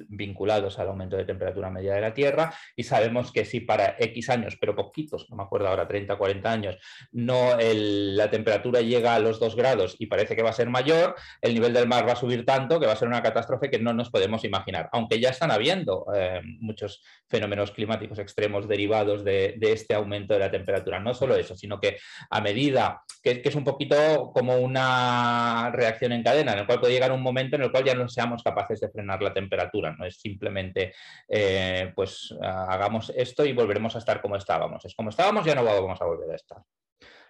vinculados 0.09 0.77
al 0.79 0.89
aumento 0.89 1.17
de 1.17 1.25
temperatura 1.25 1.69
media 1.69 1.93
de 1.93 2.01
la 2.01 2.13
Tierra 2.13 2.53
y 2.75 2.83
sabemos 2.83 3.31
que 3.31 3.45
si 3.45 3.61
para 3.61 3.95
X 3.97 4.29
años, 4.29 4.57
pero 4.59 4.75
poquitos, 4.75 5.27
no 5.29 5.37
me 5.37 5.43
acuerdo 5.43 5.67
ahora, 5.67 5.87
30, 5.87 6.17
40 6.17 6.51
años, 6.51 6.77
no 7.11 7.57
la 7.57 8.29
temperatura 8.29 8.81
llega 8.81 9.15
a 9.15 9.19
los 9.19 9.39
2 9.39 9.55
grados 9.55 9.95
y 9.99 10.07
parece 10.07 10.35
que 10.35 10.43
va 10.43 10.49
a 10.49 10.53
ser 10.53 10.69
mayor, 10.69 11.15
el 11.41 11.53
nivel 11.53 11.73
del 11.73 11.87
mar 11.87 12.07
va 12.07 12.13
a 12.13 12.17
subir 12.17 12.45
tanto 12.45 12.79
que 12.79 12.87
va 12.87 12.93
a 12.93 12.97
ser 12.97 13.07
una 13.07 13.23
catástrofe 13.23 13.69
que 13.69 13.79
no 13.79 13.93
nos 13.93 14.09
podemos 14.09 14.43
imaginar, 14.43 14.89
aunque 14.91 15.19
ya 15.19 15.29
están 15.29 15.51
habiendo 15.51 16.05
eh, 16.13 16.41
muchos 16.59 17.01
fenómenos 17.29 17.71
climáticos 17.71 18.19
extremos 18.19 18.50
derivados 18.67 19.23
de, 19.23 19.57
este 19.61 19.93
aumento 19.93 20.33
de 20.33 20.39
la 20.39 20.51
temperatura. 20.51 20.99
No 20.99 21.13
solo 21.13 21.35
eso, 21.35 21.55
sino 21.55 21.79
que 21.79 21.97
a 22.29 22.41
medida 22.41 23.01
que, 23.23 23.41
es 23.43 23.55
un 23.55 23.63
poquito 23.63 24.31
como 24.33 24.57
una 24.57 25.71
reacción 25.71 26.11
en 26.11 26.23
cadena, 26.23 26.53
en 26.53 26.59
el 26.59 26.65
cual 26.65 26.79
puede 26.79 26.93
llegar 26.93 27.11
un 27.11 27.21
momento 27.21 27.55
en 27.55 27.63
el 27.63 27.71
cual 27.71 27.83
ya 27.83 27.95
no 27.95 28.07
seamos 28.09 28.43
capaces 28.43 28.79
de 28.79 28.89
frenar 28.89 29.21
la 29.21 29.33
temperatura, 29.33 29.95
no 29.97 30.05
es 30.05 30.19
simplemente 30.19 30.93
eh, 31.27 31.91
pues 31.95 32.35
hagamos 32.41 33.11
esto 33.15 33.45
y 33.45 33.53
volveremos 33.53 33.95
a 33.95 33.99
estar 33.99 34.21
como 34.21 34.35
estábamos. 34.35 34.83
Es 34.85 34.95
como 34.95 35.09
estábamos, 35.09 35.45
ya 35.45 35.55
no 35.55 35.63
vamos 35.63 36.01
a 36.01 36.05
volver 36.05 36.31
a 36.31 36.35
estar. 36.35 36.61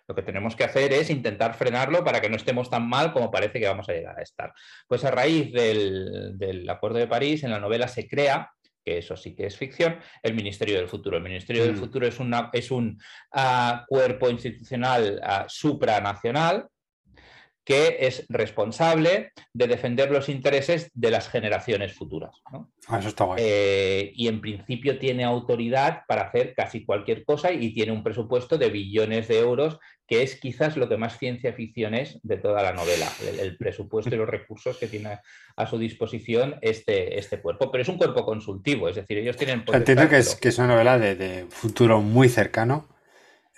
Lo 0.07 0.15
que 0.15 0.23
tenemos 0.23 0.55
que 0.55 0.63
hacer 0.63 0.91
es 0.93 1.09
intentar 1.09 1.53
frenarlo 1.53 2.03
para 2.03 2.19
que 2.19 2.29
no 2.29 2.35
estemos 2.35 2.69
tan 2.69 2.87
mal 2.87 3.13
como 3.13 3.31
parece 3.31 3.59
que 3.59 3.67
vamos 3.67 3.87
a 3.87 3.93
llegar 3.93 4.19
a 4.19 4.21
estar. 4.21 4.53
Pues 4.87 5.05
a 5.05 5.11
raíz 5.11 5.53
del, 5.53 6.67
Acuerdo 6.69 6.97
de 6.97 7.07
París, 7.07 7.43
en 7.43 7.51
la 7.51 7.59
novela 7.59 7.87
se 7.87 8.07
crea 8.07 8.51
que 8.83 8.97
eso 8.97 9.15
sí 9.15 9.35
que 9.35 9.45
es 9.45 9.57
ficción, 9.57 9.99
el 10.23 10.33
Ministerio 10.33 10.77
del 10.77 10.87
Futuro. 10.87 11.17
El 11.17 11.23
Ministerio 11.23 11.63
del 11.63 11.75
mm. 11.75 11.79
Futuro 11.79 12.07
es, 12.07 12.19
una, 12.19 12.49
es 12.53 12.71
un 12.71 12.99
ah, 13.31 13.85
cuerpo 13.87 14.29
institucional 14.29 15.19
ah, 15.23 15.45
supranacional 15.47 16.67
que 17.63 17.97
es 18.01 18.25
responsable 18.29 19.31
de 19.53 19.67
defender 19.67 20.09
los 20.09 20.29
intereses 20.29 20.89
de 20.93 21.11
las 21.11 21.29
generaciones 21.29 21.93
futuras. 21.93 22.41
Ah, 22.87 22.99
eso 22.99 23.09
está 23.09 23.25
guay. 23.25 23.39
Eh, 23.43 24.11
y 24.15 24.27
en 24.27 24.41
principio 24.41 24.97
tiene 24.97 25.23
autoridad 25.23 26.01
para 26.07 26.23
hacer 26.23 26.55
casi 26.55 26.85
cualquier 26.85 27.23
cosa 27.23 27.51
y 27.51 27.73
tiene 27.73 27.91
un 27.91 28.03
presupuesto 28.03 28.57
de 28.57 28.69
billones 28.69 29.27
de 29.27 29.39
euros, 29.39 29.79
que 30.07 30.23
es 30.23 30.39
quizás 30.39 30.75
lo 30.75 30.89
que 30.89 30.97
más 30.97 31.19
ciencia 31.19 31.53
ficción 31.53 31.93
es 31.93 32.19
de 32.23 32.37
toda 32.37 32.63
la 32.63 32.73
novela, 32.73 33.07
el, 33.39 33.55
presupuesto 33.57 34.13
y 34.13 34.17
los 34.17 34.27
recursos 34.27 34.77
que 34.77 34.87
tiene 34.87 35.19
a 35.55 35.67
su 35.67 35.77
disposición 35.77 36.55
este, 36.61 37.19
este 37.19 37.41
cuerpo. 37.41 37.71
Pero 37.71 37.83
es 37.83 37.89
un 37.89 37.97
cuerpo 37.97 38.25
consultivo, 38.25 38.89
es 38.89 38.95
decir, 38.95 39.19
ellos 39.19 39.37
tienen... 39.37 39.63
Entiendo 39.71 40.09
que 40.09 40.17
es, 40.17 40.35
que 40.35 40.49
es 40.49 40.57
una 40.57 40.67
novela 40.67 40.97
de 40.97 41.45
futuro 41.49 42.01
muy 42.01 42.27
cercano 42.27 42.90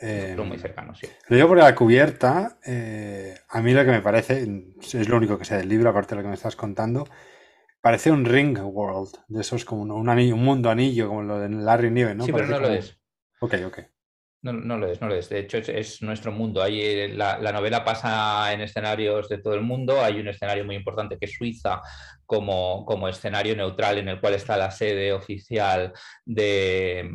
eh, 0.04 0.36
muy 0.38 0.58
cercano, 0.58 0.94
sí. 0.96 1.08
Lo 1.28 1.36
digo 1.36 1.48
porque 1.48 1.64
la 1.64 1.76
cubierta, 1.76 2.58
eh, 2.66 3.36
a 3.50 3.62
mí 3.62 3.74
lo 3.74 3.86
que 3.86 3.92
me 3.92 4.02
parece, 4.02 4.46
es 4.82 5.08
lo 5.08 5.18
único 5.18 5.38
que 5.38 5.46
sé 5.46 5.58
del 5.58 5.70
libro, 5.70 5.90
aparte 5.90 6.10
de 6.10 6.18
lo 6.18 6.22
que 6.24 6.30
me 6.30 6.36
estás 6.36 6.56
contando, 6.56 7.08
parece 7.82 8.12
un 8.12 8.26
Ring 8.26 8.60
World, 8.62 9.14
de 9.28 9.42
esos 9.42 9.66
como 9.66 9.84
un, 9.84 10.10
anillo, 10.10 10.36
un 10.36 10.44
mundo 10.44 10.70
anillo, 10.70 11.08
como 11.08 11.24
lo 11.24 11.40
de 11.40 11.50
Larry 11.50 11.92
Niven, 11.92 12.18
¿no? 12.18 12.26
Sí, 12.26 12.34
pero 12.34 12.48
no 12.48 12.60
lo 12.60 12.70
es. 12.70 13.00
Ok, 13.40 13.56
ok. 13.66 13.80
No, 14.44 14.52
no, 14.52 14.78
lo 14.78 14.88
es, 14.88 15.00
no 15.00 15.08
lo 15.08 15.16
es. 15.16 15.30
De 15.30 15.40
hecho, 15.40 15.58
es, 15.58 16.02
nuestro 16.02 16.34
mundo. 16.34 16.62
Ahí, 16.62 16.82
eh, 16.82 17.08
la, 17.08 17.38
novela 17.54 17.86
pasa 17.86 18.52
en 18.52 18.60
escenarios 18.60 19.30
de 19.30 19.38
todo 19.38 19.54
el 19.54 19.62
mundo. 19.62 20.02
Hay 20.02 20.20
un 20.20 20.28
escenario 20.28 20.66
muy 20.66 20.76
importante 20.76 21.18
que 21.18 21.26
es 21.28 21.34
Suiza 21.34 21.82
como, 22.26 22.86
como 22.86 23.08
escenario 23.08 23.56
neutral 23.56 24.00
en 24.00 24.10
el 24.10 24.20
cual 24.20 24.34
está 24.34 24.58
la 24.58 24.70
sede 24.70 25.14
oficial 25.14 25.94
de, 26.26 27.10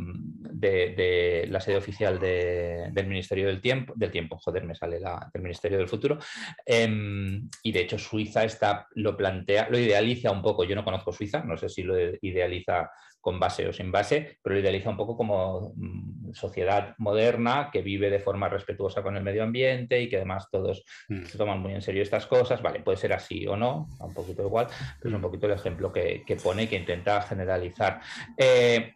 de, 0.52 1.46
la 1.50 1.60
sede 1.60 1.76
oficial 1.76 2.18
del 2.18 3.06
Ministerio 3.06 3.48
del 3.48 3.60
Tiempo, 3.60 3.92
del 3.94 4.10
Tiempo, 4.10 4.38
joder, 4.38 4.64
me 4.64 4.74
sale 4.74 4.98
la, 4.98 5.28
del 5.30 5.42
Ministerio 5.42 5.76
del 5.76 5.88
Futuro. 5.88 6.18
Em, 6.64 7.46
y 7.62 7.72
de 7.72 7.80
hecho, 7.80 7.98
Suiza 7.98 8.44
está, 8.44 8.86
lo 8.94 9.14
plantea, 9.14 9.68
lo 9.68 9.78
idealiza 9.78 10.30
un 10.30 10.40
poco. 10.40 10.64
Yo 10.64 10.74
no 10.74 10.84
conozco 10.84 11.12
Suiza, 11.12 11.44
no 11.44 11.58
sé 11.58 11.68
si 11.68 11.82
lo 11.82 11.94
idealiza 12.22 12.90
con 13.20 13.38
base 13.38 13.68
o 13.68 13.72
sin 13.72 13.90
base, 13.92 14.38
pero 14.42 14.54
lo 14.54 14.60
idealiza 14.60 14.90
un 14.90 14.96
poco 14.96 15.16
como 15.16 15.72
mm, 15.74 16.32
sociedad 16.32 16.94
moderna 16.98 17.70
que 17.72 17.82
vive 17.82 18.10
de 18.10 18.20
forma 18.20 18.48
respetuosa 18.48 19.02
con 19.02 19.16
el 19.16 19.22
medio 19.22 19.42
ambiente 19.42 20.00
y 20.00 20.08
que 20.08 20.16
además 20.16 20.48
todos 20.50 20.84
mm. 21.08 21.24
se 21.24 21.38
toman 21.38 21.60
muy 21.60 21.74
en 21.74 21.82
serio 21.82 22.02
estas 22.02 22.26
cosas. 22.26 22.62
Vale, 22.62 22.80
puede 22.80 22.96
ser 22.96 23.12
así 23.12 23.46
o 23.46 23.56
no, 23.56 23.88
un 24.00 24.14
poquito 24.14 24.42
igual, 24.42 24.66
pero 24.98 25.10
es 25.10 25.14
un 25.14 25.20
mm. 25.20 25.22
poquito 25.22 25.46
el 25.46 25.52
ejemplo 25.52 25.92
que, 25.92 26.24
pone 26.42 26.64
y 26.64 26.66
que 26.68 26.76
intenta 26.76 27.20
generalizar. 27.22 28.00
Eh, 28.36 28.94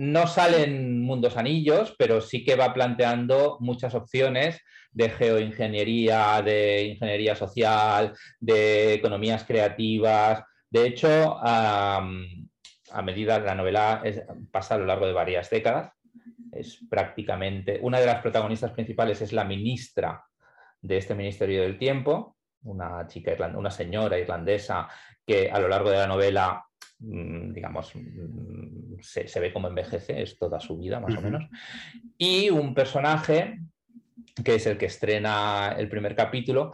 no 0.00 0.26
salen 0.26 1.02
mundos 1.02 1.36
anillos, 1.36 1.94
pero 1.98 2.22
sí 2.22 2.42
que 2.42 2.56
va 2.56 2.72
planteando 2.72 3.58
muchas 3.60 3.94
opciones 3.94 4.58
de 4.92 5.10
geoingeniería, 5.10 6.40
de 6.42 6.84
ingeniería 6.84 7.36
social, 7.36 8.14
de 8.40 8.94
economías 8.94 9.44
creativas. 9.44 10.42
De 10.70 10.86
hecho, 10.86 11.38
a 12.92 13.02
medida 13.02 13.38
la 13.38 13.54
novela 13.54 14.02
pasa 14.50 14.74
a 14.74 14.78
lo 14.78 14.86
largo 14.86 15.06
de 15.06 15.12
varias 15.12 15.50
décadas. 15.50 15.92
Es 16.52 16.78
prácticamente 16.88 17.78
una 17.82 18.00
de 18.00 18.06
las 18.06 18.20
protagonistas 18.20 18.72
principales 18.72 19.22
es 19.22 19.32
la 19.32 19.44
ministra 19.44 20.24
de 20.80 20.96
este 20.96 21.14
Ministerio 21.14 21.62
del 21.62 21.78
Tiempo, 21.78 22.36
una 22.62 23.06
chica 23.06 23.32
una 23.54 23.70
señora 23.70 24.18
irlandesa 24.18 24.88
que 25.26 25.50
a 25.50 25.58
lo 25.58 25.68
largo 25.68 25.90
de 25.90 25.98
la 25.98 26.06
novela, 26.06 26.64
mm, 26.98 27.52
digamos, 27.52 27.92
mm, 27.94 29.00
se, 29.00 29.40
ve 29.40 29.52
como 29.52 29.68
envejece, 29.68 30.20
es 30.22 30.36
toda 30.38 30.58
su 30.60 30.78
vida 30.78 31.00
más 31.00 31.16
o 31.16 31.20
menos, 31.20 31.44
y 32.18 32.50
un 32.50 32.74
personaje 32.74 33.60
que 34.44 34.56
es 34.56 34.66
el 34.66 34.76
que 34.76 34.86
estrena 34.86 35.74
el 35.78 35.88
primer 35.88 36.14
capítulo, 36.14 36.70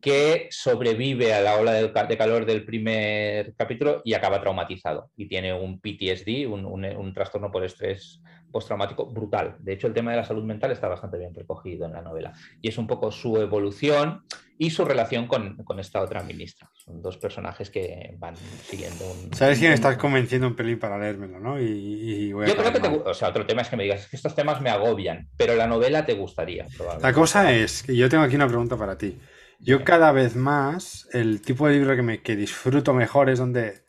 que 0.00 0.48
sobrevive 0.50 1.34
a 1.34 1.40
la 1.40 1.56
ola 1.56 1.72
de, 1.72 2.16
calor 2.16 2.46
del 2.46 2.64
primer 2.64 3.54
capítulo 3.56 4.02
y 4.04 4.14
acaba 4.14 4.40
traumatizado 4.40 5.10
y 5.16 5.26
tiene 5.26 5.52
un 5.52 5.80
PTSD, 5.80 6.46
un, 6.46 7.12
trastorno 7.14 7.50
por 7.50 7.64
estrés 7.64 8.20
postraumático 8.52 9.06
brutal. 9.06 9.56
De 9.58 9.72
hecho, 9.72 9.86
el 9.86 9.92
tema 9.92 10.12
de 10.12 10.18
la 10.18 10.24
salud 10.24 10.44
mental 10.44 10.70
está 10.70 10.88
bastante 10.88 11.18
bien 11.18 11.34
recogido 11.34 11.86
en 11.86 11.92
la 11.92 12.02
novela 12.02 12.32
y 12.60 12.68
es 12.68 12.78
un 12.78 12.86
poco 12.86 13.10
su 13.10 13.36
evolución 13.38 14.24
y 14.58 14.70
su 14.70 14.84
relación 14.84 15.26
con, 15.26 15.56
esta 15.78 16.00
otra 16.00 16.22
ministra. 16.22 16.70
Son 16.74 17.00
dos 17.00 17.16
personajes 17.16 17.70
que 17.70 18.14
van 18.18 18.36
siguiendo 18.36 19.04
un... 19.06 19.32
¿Sabes 19.34 19.58
quién 19.58 19.72
estás 19.72 19.96
convenciendo 19.96 20.46
un 20.46 20.54
pelín 20.54 20.78
para 20.78 20.98
leérmelo, 20.98 21.40
no? 21.40 21.60
Y, 21.60 22.28
Yo 22.28 22.56
creo 22.56 22.72
que 22.72 22.80
te, 22.80 22.88
o 22.88 23.14
sea, 23.14 23.28
otro 23.28 23.46
tema 23.46 23.62
es 23.62 23.68
que 23.68 23.76
me 23.76 23.84
digas, 23.84 24.02
es 24.02 24.08
que 24.08 24.16
estos 24.16 24.34
temas 24.34 24.60
me 24.60 24.70
agobian, 24.70 25.28
pero 25.36 25.56
la 25.56 25.66
novela 25.66 26.04
te 26.04 26.14
gustaría. 26.14 26.66
La 27.00 27.12
cosa 27.12 27.52
es 27.52 27.82
que 27.82 27.96
yo 27.96 28.08
tengo 28.08 28.22
aquí 28.22 28.36
una 28.36 28.48
pregunta 28.48 28.76
para 28.76 28.98
ti. 28.98 29.18
Yo 29.62 29.84
cada 29.84 30.10
vez 30.12 30.36
más, 30.36 31.06
el 31.12 31.42
tipo 31.42 31.66
de 31.68 31.74
libro 31.74 31.94
que, 31.94 32.02
me, 32.02 32.22
que 32.22 32.34
disfruto 32.34 32.94
mejor 32.94 33.28
es 33.28 33.38
donde 33.38 33.84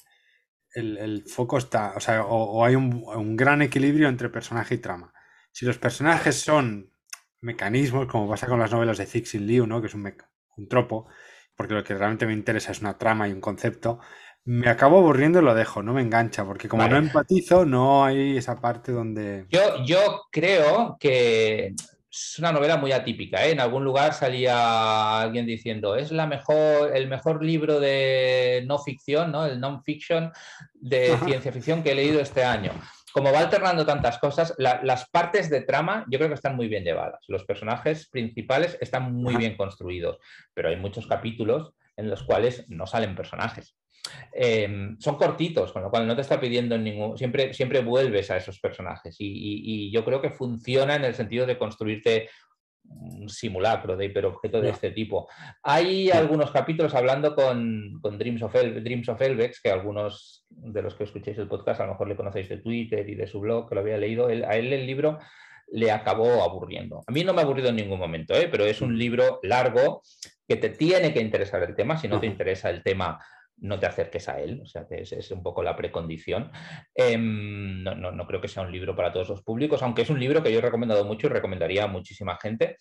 el, 0.74 1.24
foco 1.28 1.58
está, 1.58 1.94
o 1.96 2.00
sea, 2.00 2.26
o, 2.26 2.64
hay 2.66 2.76
un, 2.76 3.36
gran 3.38 3.62
equilibrio 3.62 4.10
entre 4.10 4.30
personaje 4.30 4.76
y 4.76 4.80
trama. 4.80 5.14
Si 5.52 5.66
los 5.66 5.78
personajes 5.78 6.36
son 6.36 6.94
mecanismos, 7.40 8.08
como 8.08 8.30
pasa 8.30 8.48
con 8.48 8.60
las 8.60 8.72
novelas 8.72 8.98
de 8.98 9.06
Cixin 9.06 9.48
Liu, 9.48 9.66
¿no? 9.66 9.82
que 9.82 9.88
es 9.88 9.94
un, 9.94 10.14
un 10.58 10.68
tropo, 10.68 11.08
porque 11.56 11.74
lo 11.74 11.84
que 11.84 11.96
realmente 11.96 12.26
me 12.26 12.34
interesa 12.34 12.72
es 12.72 12.82
una 12.82 12.98
trama 12.98 13.28
y 13.28 13.32
un 13.32 13.42
concepto, 13.42 14.00
me 14.44 14.70
acabo 14.70 14.98
aburriendo 14.98 15.40
y 15.40 15.44
lo 15.44 15.54
dejo, 15.54 15.84
no 15.84 15.94
me 15.94 16.02
engancha, 16.02 16.46
porque 16.46 16.68
como 16.68 16.88
no 16.88 16.98
empatizo, 16.98 17.66
no 17.66 18.04
hay 18.04 18.38
esa 18.38 18.60
parte 18.60 18.92
donde... 18.92 19.46
Yo, 19.50 19.84
yo 19.86 20.24
creo 20.32 20.98
que 21.00 21.76
es 22.12 22.40
una 22.40 22.52
novela 22.52 22.78
muy 22.78 22.92
atípica. 22.92 23.46
¿eh? 23.46 23.52
En 23.52 23.62
algún 23.62 23.86
lugar 23.86 24.14
salía 24.14 25.22
alguien 25.22 25.46
diciendo, 25.46 25.96
es 25.96 26.12
la 26.12 26.28
mejor, 26.28 26.96
el 26.96 27.08
mejor 27.08 27.44
libro 27.44 27.80
de 27.80 28.64
no 28.68 28.80
ficción, 28.80 29.32
¿no? 29.32 29.46
el 29.46 29.60
non-fiction 29.60 30.32
de 30.74 31.18
ciencia 31.26 31.52
ficción 31.54 31.82
que 31.82 31.92
he 31.92 31.96
leído 31.96 32.20
este 32.20 32.44
año. 32.44 32.72
Como 33.14 33.32
va 33.32 33.40
alternando 33.40 33.86
tantas 33.86 34.20
cosas, 34.20 34.54
las 34.58 35.10
partes 35.10 35.50
de 35.50 35.62
trama 35.62 36.06
yo 36.10 36.18
creo 36.18 36.30
que 36.30 36.36
están 36.36 36.56
muy 36.56 36.68
bien 36.68 36.84
llevadas. 36.84 37.24
Los 37.28 37.44
personajes 37.46 38.08
principales 38.10 38.78
están 38.80 39.14
muy 39.14 39.36
bien 39.36 39.58
construidos, 39.58 40.20
pero 40.54 40.70
hay 40.70 40.78
muchos 40.78 41.08
capítulos 41.08 41.74
en 41.98 42.10
los 42.10 42.24
cuales 42.24 42.66
no 42.70 42.88
salen 42.88 43.16
personajes. 43.16 43.76
Em, 44.34 44.98
son 45.00 45.16
cortitos, 45.16 45.72
con 45.72 45.82
lo 45.82 45.90
cual 45.90 46.08
no 46.08 46.16
te 46.16 46.22
está 46.22 46.40
pidiendo 46.40 46.78
ningún. 46.78 47.18
Siempre, 47.18 47.54
siempre 47.54 47.82
vuelves 47.82 48.32
a 48.32 48.38
esos 48.38 48.60
personajes 48.60 49.16
y, 49.20 49.92
yo 49.92 50.06
creo 50.06 50.22
que 50.22 50.30
funciona 50.30 50.96
en 50.96 51.06
el 51.06 51.16
sentido 51.16 51.46
de 51.46 51.58
construirte 51.58 52.30
un 52.84 53.30
simulacro 53.30 53.96
de 53.96 54.06
hiperobjeto 54.06 54.62
de 54.62 54.70
este 54.70 54.92
tipo. 54.92 55.30
Hay 55.64 56.10
algunos 56.10 56.52
capítulos 56.52 56.94
hablando 56.96 57.36
con, 57.36 58.02
Dreams, 58.02 58.42
of 58.42 58.54
Dreams 58.54 59.10
of 59.10 59.22
Elvex, 59.22 59.62
que 59.62 59.70
algunos 59.70 60.46
de 60.50 60.82
los 60.82 60.96
que 60.96 61.04
escuchéis 61.04 61.38
el 61.38 61.48
podcast 61.48 61.82
a 61.82 61.86
lo 61.86 61.92
mejor 61.92 62.08
le 62.08 62.16
conocéis 62.16 62.50
de 62.50 62.58
Twitter 62.58 63.08
y 63.08 63.16
de 63.16 63.28
su 63.28 63.40
blog, 63.40 63.70
que 63.70 63.76
lo 63.76 63.82
había 63.82 63.98
leído. 63.98 64.28
a 64.28 64.56
él 64.56 64.74
el 64.74 64.86
libro 64.86 65.20
le 65.72 65.92
acabó 65.92 66.44
aburriendo. 66.44 67.02
A 67.08 67.12
mí 67.12 67.24
no 67.24 67.34
me 67.34 67.42
ha 67.42 67.44
aburrido 67.44 67.70
en 67.70 67.78
ningún 67.78 68.00
momento, 68.00 68.34
¿eh? 68.34 68.50
pero 68.52 68.66
es 68.66 68.82
un 68.82 68.98
libro 68.98 69.40
largo 69.44 70.02
que 70.48 70.58
te 70.58 70.70
tiene 70.70 71.14
que 71.14 71.22
interesar 71.22 71.64
el 71.64 71.76
tema. 71.76 71.98
Si 71.98 72.08
no 72.08 72.20
te 72.20 72.28
interesa 72.28 72.70
el 72.70 72.84
tema 72.84 73.20
no 73.62 73.80
te 73.80 73.86
acerques 73.86 74.28
a 74.28 74.40
él, 74.40 74.60
o 74.64 74.66
sea, 74.66 74.86
que 74.88 75.02
es, 75.02 75.32
un 75.32 75.44
poco 75.44 75.64
la 75.64 75.76
precondición. 75.76 76.52
Em, 76.94 77.84
no, 77.84 77.96
no, 77.96 78.28
creo 78.28 78.42
que 78.42 78.48
sea 78.48 78.64
un 78.64 78.72
libro 78.72 78.96
para 78.96 79.14
todos 79.14 79.30
los 79.30 79.44
públicos, 79.44 79.82
aunque 79.84 80.02
es 80.02 80.10
un 80.10 80.20
libro 80.20 80.44
que 80.44 80.52
yo 80.52 80.60
he 80.60 80.62
recomendado 80.62 81.06
mucho 81.06 81.28
y 81.28 81.30
recomendaría 81.30 81.84
a 81.86 81.88
muchísima 81.88 82.38
gente. 82.42 82.78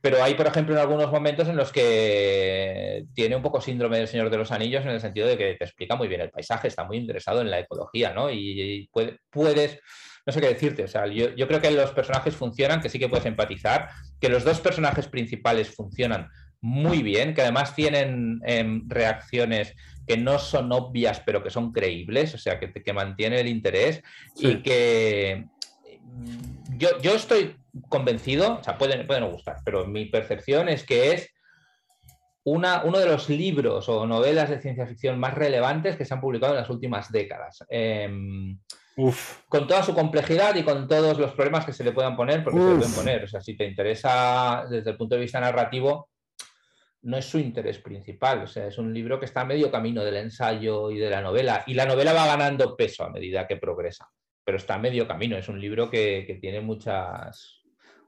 pero 0.00 0.22
hay, 0.22 0.34
por 0.34 0.46
ejemplo, 0.46 0.74
en 0.74 0.80
algunos 0.80 1.10
momentos 1.10 1.48
en 1.48 1.56
los 1.56 1.72
que 1.72 3.06
tiene 3.14 3.34
un 3.36 3.42
poco 3.42 3.60
síndrome 3.60 3.98
del 3.98 4.08
Señor 4.08 4.30
de 4.30 4.36
los 4.38 4.52
Anillos 4.52 4.84
en 4.84 4.90
el 4.90 5.00
sentido 5.00 5.26
de 5.26 5.36
que 5.36 5.54
te 5.54 5.64
explica 5.64 5.96
muy 5.96 6.06
bien 6.06 6.20
el 6.20 6.30
paisaje, 6.30 6.68
está 6.68 6.84
muy 6.84 6.98
interesado 6.98 7.40
en 7.40 7.50
la 7.50 7.60
ecología, 7.60 8.12
¿no? 8.12 8.30
Y, 8.30 8.88
puedes, 8.92 9.80
no 10.26 10.32
sé 10.32 10.40
qué 10.40 10.48
decirte, 10.48 10.84
o 10.84 10.88
sea, 10.88 11.06
yo, 11.06 11.34
yo 11.34 11.48
creo 11.48 11.60
que 11.60 11.70
los 11.70 11.90
personajes 11.92 12.36
funcionan, 12.36 12.80
que 12.80 12.88
sí 12.88 12.98
que 12.98 13.08
puedes 13.08 13.26
empatizar, 13.26 13.88
que 14.20 14.28
los 14.28 14.44
dos 14.44 14.60
personajes 14.60 15.08
principales 15.08 15.74
funcionan 15.74 16.28
muy 16.60 17.02
bien, 17.02 17.34
que 17.34 17.42
además 17.42 17.74
tienen 17.74 18.40
em, 18.44 18.88
reacciones 18.88 19.74
que 20.06 20.16
no 20.16 20.38
son 20.38 20.72
obvias, 20.72 21.20
pero 21.20 21.42
que 21.42 21.50
son 21.50 21.72
creíbles, 21.72 22.34
o 22.34 22.38
sea, 22.38 22.58
que, 22.58 22.72
que 22.72 22.92
mantiene 22.92 23.40
el 23.40 23.48
interés 23.48 24.02
y 24.36 24.62
que 24.62 25.46
mm, 26.02 26.76
yo, 26.78 27.00
yo, 27.00 27.14
estoy 27.14 27.56
convencido, 27.88 28.58
o 28.60 28.62
sea, 28.62 28.78
pueden, 28.78 29.06
pueden 29.06 29.30
gustar, 29.30 29.56
pero 29.64 29.86
mi 29.86 30.06
percepción 30.06 30.68
es 30.68 30.84
que 30.84 31.12
es 31.12 31.30
una, 32.44 32.84
uno 32.84 32.98
de 32.98 33.06
los 33.06 33.28
libros 33.28 33.88
o 33.88 34.06
novelas 34.06 34.48
de 34.48 34.60
ciencia 34.60 34.86
ficción 34.86 35.18
más 35.18 35.34
relevantes 35.34 35.96
que 35.96 36.04
se 36.04 36.14
han 36.14 36.20
publicado 36.20 36.54
en 36.54 36.60
las 36.60 36.70
últimas 36.70 37.10
décadas. 37.10 37.64
Em, 37.68 38.58
con 39.48 39.66
toda 39.66 39.82
su 39.82 39.92
complejidad 39.94 40.54
y 40.54 40.62
con 40.62 40.88
todos 40.88 41.18
los 41.18 41.32
problemas 41.32 41.66
que 41.66 41.72
se 41.72 41.84
le 41.84 41.92
puedan 41.92 42.16
poner, 42.16 42.42
porque 42.42 42.60
se 42.60 42.68
le 42.68 42.76
pueden 42.76 42.94
poner. 42.94 43.24
O 43.24 43.28
sea, 43.28 43.40
si 43.40 43.56
te 43.56 43.66
interesa 43.66 44.64
desde 44.70 44.90
el 44.90 44.96
punto 44.96 45.16
de 45.16 45.20
vista 45.20 45.40
narrativo, 45.40 46.08
no 47.06 47.16
es 47.16 47.24
su 47.24 47.38
interés 47.38 47.78
principal. 47.78 48.42
O 48.42 48.46
sea, 48.46 48.66
es 48.66 48.78
un 48.78 48.92
libro 48.92 49.18
que 49.18 49.26
está 49.26 49.42
a 49.42 49.44
medio 49.44 49.70
camino 49.70 50.04
del 50.04 50.16
ensayo 50.16 50.90
y 50.90 50.98
de 50.98 51.08
la 51.08 51.22
novela. 51.22 51.62
Y 51.66 51.74
la 51.74 51.86
novela 51.86 52.12
va 52.12 52.26
ganando 52.26 52.76
peso 52.76 53.04
a 53.04 53.10
medida 53.10 53.46
que 53.46 53.56
progresa, 53.56 54.08
pero 54.44 54.58
está 54.58 54.74
a 54.74 54.78
medio 54.78 55.06
camino. 55.06 55.36
Es 55.36 55.48
un 55.48 55.60
libro 55.60 55.88
que, 55.88 56.38
tiene 56.40 56.60
muchas, 56.60 57.62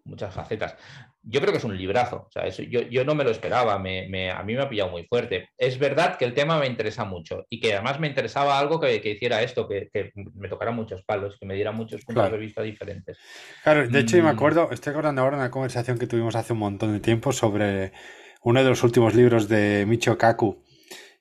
muchas 0.05 0.35
facetas. 0.35 0.77
Yo 1.23 1.41
creo 1.41 1.53
que 1.53 1.59
es 1.59 1.65
un 1.65 1.77
librazo. 1.77 2.27
O 2.27 2.31
sea, 2.33 2.49
yo, 2.49 3.05
no 3.05 3.15
me 3.15 3.23
lo 3.23 3.31
esperaba. 3.31 3.75
a 3.75 3.79
mí 3.79 4.09
me 4.09 4.31
ha 4.31 4.69
pillado 4.69 4.91
muy 4.91 5.05
fuerte. 5.05 5.51
Es 5.57 5.79
verdad 5.79 6.17
que 6.17 6.25
el 6.25 6.35
tema 6.35 6.59
me 6.59 6.67
interesa 6.67 7.05
mucho 7.05 7.47
y 7.49 7.61
que 7.61 7.75
además 7.75 8.01
me 8.01 8.09
interesaba 8.09 8.59
algo 8.59 8.81
que, 8.81 8.97
hiciera 8.97 9.43
esto, 9.43 9.69
que, 9.69 9.91
me 10.35 10.49
tocara 10.49 10.73
muchos 10.73 11.05
palos, 11.05 11.37
que 11.39 11.47
me 11.47 11.55
diera 11.55 11.71
muchos 11.71 12.05
puntos 12.05 12.33
de 12.33 12.39
vista 12.39 12.63
diferentes. 12.63 13.17
Claro, 13.63 13.87
de 13.87 14.01
hecho, 14.01 14.17
me 14.17 14.25
mm. 14.25 14.27
acuerdo, 14.27 14.73
estoy 14.73 14.91
acordando 14.91 15.23
ahora 15.23 15.37
de 15.37 15.43
una 15.45 15.51
conversación 15.53 16.01
que 16.01 16.09
tuvimos 16.09 16.35
hace 16.35 16.53
un 16.53 16.59
montón 16.59 16.93
de 16.95 16.99
tiempo 16.99 17.31
sobre 17.33 17.93
uno 18.43 18.63
de 18.63 18.69
los 18.69 18.83
últimos 18.83 19.15
libros 19.15 19.49
de 19.49 19.85
Michio 19.87 20.17
Kaku, 20.17 20.63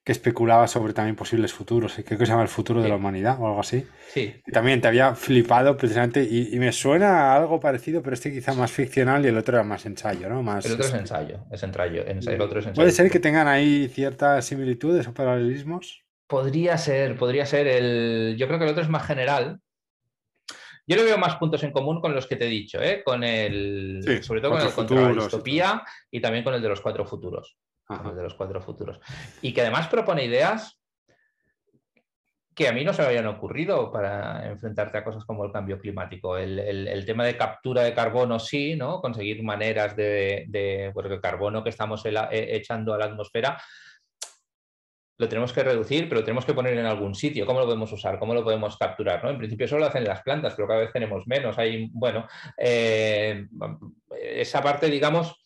que 0.07 0.13
especulaba 0.13 0.67
sobre 0.67 0.93
también 0.93 1.17
posibles 1.17 1.51
futuros, 1.51 1.93
creo 2.05 2.17
que 2.17 2.25
se 2.25 2.31
llama 2.31 2.43
El 2.43 2.47
futuro 2.47 2.81
de 2.81 2.87
la 2.87 2.95
humanidad 2.95 3.37
o 3.41 3.47
algo 3.47 3.59
así. 3.59 3.85
Sí. 4.13 4.35
También 4.53 4.79
te 4.79 4.87
había 4.87 5.15
flipado 5.15 5.75
precisamente 5.75 6.23
y, 6.23 6.57
me 6.59 6.71
suena 6.71 7.35
algo 7.35 7.59
parecido, 7.59 8.01
pero 8.01 8.13
este 8.13 8.31
quizá 8.31 8.53
más 8.53 8.71
ficcional 8.71 9.25
y 9.25 9.27
el 9.27 9.37
otro 9.37 9.57
era 9.57 9.65
más 9.65 9.85
ensayo, 9.85 10.29
¿no? 10.29 10.41
Más, 10.41 10.65
el 10.65 10.71
otro 10.71 10.85
es 10.85 10.93
ensayo, 10.93 11.39
es 11.51 11.61
ensayo, 11.61 12.05
el 12.05 12.41
otro 12.41 12.59
es 12.59 12.67
ensayo. 12.67 12.75
¿Puede 12.75 12.91
ser 12.91 13.11
que 13.11 13.19
tengan 13.19 13.49
ahí 13.49 13.89
ciertas 13.89 14.45
similitudes 14.45 15.05
o 15.09 15.13
paralelismos? 15.13 16.05
Podría 16.27 16.77
ser, 16.77 17.17
podría 17.17 17.45
ser. 17.45 17.67
El... 17.67 18.37
Yo 18.37 18.47
creo 18.47 18.59
que 18.59 18.65
el 18.65 18.71
otro 18.71 18.83
es 18.83 18.89
más 18.89 19.05
general, 19.05 19.59
yo 20.87 20.95
le 20.95 21.03
veo 21.03 21.17
más 21.17 21.35
puntos 21.35 21.61
en 21.63 21.71
común 21.71 21.99
con 21.99 22.15
los 22.15 22.25
que 22.25 22.37
te 22.37 22.45
he 22.45 22.49
dicho, 22.49 22.81
¿eh? 22.81 23.03
con 23.03 23.23
el, 23.23 24.01
sobre 24.23 24.39
todo 24.39 24.51
con 24.51 24.61
el 24.61 24.73
contra 24.73 25.01
la 25.01 25.13
distopía 25.13 25.83
y, 26.09 26.21
también 26.21 26.45
con 26.45 26.53
el 26.53 26.61
de 26.61 26.69
los 26.69 26.79
cuatro 26.79 27.05
futuros. 27.05 27.57
el 27.89 28.15
de 28.15 28.23
los 28.23 28.33
cuatro 28.35 28.61
futuros. 28.61 28.99
Y 29.41 29.53
que 29.53 29.61
además 29.61 29.87
propone 29.87 30.23
ideas 30.23 30.79
que 32.57 32.67
a 32.67 32.71
mí 32.71 32.83
no 32.83 32.91
se 32.91 33.03
me 33.03 33.09
habían 33.09 33.27
ocurrido 33.27 33.91
para 33.91 34.47
enfrentarte 34.47 34.97
a 34.97 35.03
cosas 35.03 35.23
como 35.25 35.45
el 35.45 35.51
cambio 35.51 35.77
climático. 35.77 36.37
El, 36.37 37.03
tema 37.05 37.23
de 37.23 37.37
captura 37.37 37.83
de 37.83 37.93
carbono, 37.93 38.39
sí, 38.39 38.75
¿no? 38.75 38.99
Conseguir 38.99 39.43
maneras 39.43 39.95
de, 39.95 40.89
porque 40.91 41.13
el 41.13 41.21
carbono 41.21 41.63
que 41.63 41.69
estamos 41.69 42.03
e, 42.05 42.15
echando 42.31 42.95
a 42.95 42.97
la 42.97 43.05
atmósfera 43.05 43.61
lo 45.17 45.27
tenemos 45.27 45.51
que 45.51 45.63
reducir, 45.63 46.07
pero 46.07 46.21
lo 46.21 46.25
tenemos 46.25 46.45
que 46.45 46.53
poner 46.53 46.77
en 46.77 46.85
algún 46.85 47.15
sitio. 47.15 47.45
¿Cómo 47.45 47.59
lo 47.59 47.65
podemos 47.65 47.91
usar? 47.91 48.19
¿Cómo 48.19 48.33
lo 48.33 48.43
podemos 48.43 48.77
capturar? 48.77 49.23
¿no? 49.23 49.31
En 49.31 49.37
principio 49.37 49.65
eso 49.65 49.79
lo 49.79 49.87
hacen 49.87 50.03
las 50.03 50.21
plantas, 50.21 50.53
pero 50.55 50.67
cada 50.67 50.81
vez 50.81 50.93
tenemos 50.93 51.25
menos. 51.25 51.57
Hay, 51.57 51.89
bueno, 51.91 52.27
eh, 52.57 53.47
esa 54.21 54.61
parte, 54.61 54.89
digamos, 54.89 55.43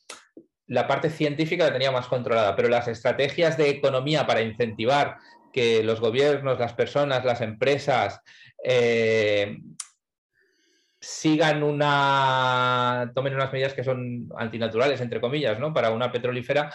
la 0.68 0.88
parte 0.88 1.10
científica 1.10 1.66
la 1.66 1.74
tenía 1.74 1.92
más 1.92 2.08
controlada, 2.08 2.56
pero 2.56 2.68
las 2.68 2.88
estrategias 2.88 3.58
de 3.58 3.70
economía 3.70 4.28
para 4.28 4.42
incentivar 4.42 5.18
que 5.54 5.84
los 5.84 6.00
gobiernos, 6.00 6.60
las 6.60 6.74
personas, 6.74 7.24
las 7.24 7.42
empresas 7.42 8.22
eh, 8.64 9.58
sigan 11.00 11.64
una, 11.64 13.12
tomen 13.16 13.36
unas 13.36 13.52
medidas 13.52 13.74
que 13.74 13.84
son 13.84 14.30
antinaturales, 14.38 15.02
entre 15.02 15.20
comillas, 15.20 15.60
¿no? 15.60 15.74
Para 15.74 15.92
una 15.92 16.12
petrolífera, 16.12 16.72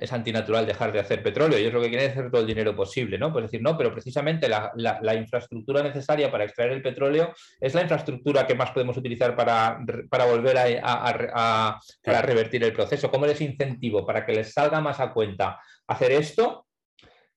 es 0.00 0.12
antinatural 0.12 0.66
dejar 0.66 0.92
de 0.92 1.00
hacer 1.00 1.22
petróleo, 1.22 1.58
es 1.58 1.72
lo 1.72 1.80
que 1.80 1.88
quieren 1.88 2.10
hacer 2.10 2.30
todo 2.30 2.40
el 2.40 2.46
dinero 2.46 2.74
posible, 2.74 3.18
¿no? 3.18 3.32
Pues 3.32 3.44
decir, 3.44 3.62
no, 3.62 3.76
pero 3.76 3.92
precisamente 3.92 4.48
la, 4.48 5.14
infraestructura 5.14 5.82
necesaria 5.82 6.30
para 6.30 6.44
extraer 6.44 6.72
el 6.72 6.82
petróleo 6.82 7.32
es 7.60 7.74
la 7.74 7.82
infraestructura 7.82 8.46
que 8.46 8.54
más 8.54 8.70
podemos 8.70 8.96
utilizar 8.96 9.34
para, 9.34 9.78
volver 10.26 10.80
a, 10.82 11.80
revertir 12.04 12.64
el 12.64 12.72
proceso. 12.72 13.10
¿Cómo 13.10 13.26
les 13.26 13.40
incentivo 13.40 14.06
para 14.06 14.24
que 14.24 14.32
les 14.32 14.52
salga 14.52 14.80
más 14.80 15.00
a 15.00 15.12
cuenta 15.12 15.60
hacer 15.86 16.12
esto 16.12 16.66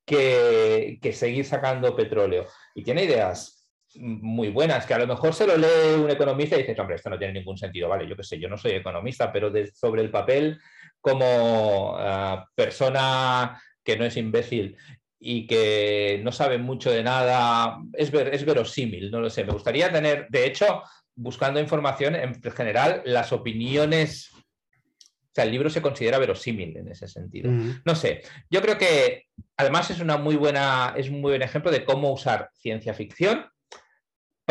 que, 0.05 0.99
que 1.01 1.13
seguir 1.13 1.45
sacando 1.45 1.95
petróleo? 1.95 2.45
Y 2.75 2.83
tiene 2.83 3.03
ideas 3.03 3.61
muy 3.95 4.49
buenas, 4.49 4.85
que 4.85 4.93
a 4.93 4.99
lo 4.99 5.07
mejor 5.07 5.33
se 5.33 5.45
lo 5.45 5.57
lee 5.57 6.01
un 6.01 6.09
economista 6.09 6.55
y 6.55 6.63
dice, 6.63 6.79
hombre, 6.79 6.95
esto 6.95 7.09
no 7.09 7.17
tiene 7.17 7.33
ningún 7.33 7.57
sentido, 7.57 7.89
vale, 7.89 8.07
yo 8.07 8.15
qué 8.15 8.23
sé, 8.23 8.39
yo 8.39 8.47
no 8.47 8.57
soy 8.57 8.71
economista, 8.71 9.31
pero 9.31 9.51
sobre 9.73 10.01
el 10.01 10.09
papel 10.09 10.59
como 11.01 11.95
ah, 11.97 12.47
persona 12.55 13.61
que 13.83 13.97
no 13.97 14.05
es 14.05 14.15
imbécil 14.17 14.77
y 15.19 15.45
que 15.45 16.21
no 16.23 16.31
sabe 16.31 16.57
mucho 16.57 16.91
de 16.91 17.03
nada, 17.03 17.79
es, 17.93 18.11
es 18.13 18.45
verosímil, 18.45 19.11
no 19.11 19.19
lo 19.19 19.29
sé. 19.29 19.43
Me 19.43 19.53
gustaría 19.53 19.91
tener, 19.91 20.27
de 20.29 20.45
hecho, 20.45 20.83
buscando 21.15 21.59
información 21.59 22.15
en 22.15 22.41
general, 22.41 23.01
las 23.05 23.31
opiniones 23.31 24.31
o 25.31 25.33
sea, 25.33 25.45
el 25.45 25.51
libro 25.51 25.69
se 25.69 25.81
considera 25.81 26.19
verosímil 26.19 26.75
en 26.75 26.89
ese 26.89 27.07
sentido. 27.07 27.49
No 27.85 27.95
sé, 27.95 28.21
yo 28.49 28.61
creo 28.61 28.77
que 28.77 29.27
además 29.55 29.89
es 29.89 30.01
una 30.01 30.17
muy 30.17 30.35
buena, 30.35 30.93
es 30.97 31.07
un 31.07 31.21
muy 31.21 31.31
buen 31.31 31.41
ejemplo 31.41 31.71
de 31.71 31.85
cómo 31.85 32.11
usar 32.11 32.49
ciencia 32.53 32.93
ficción 32.93 33.45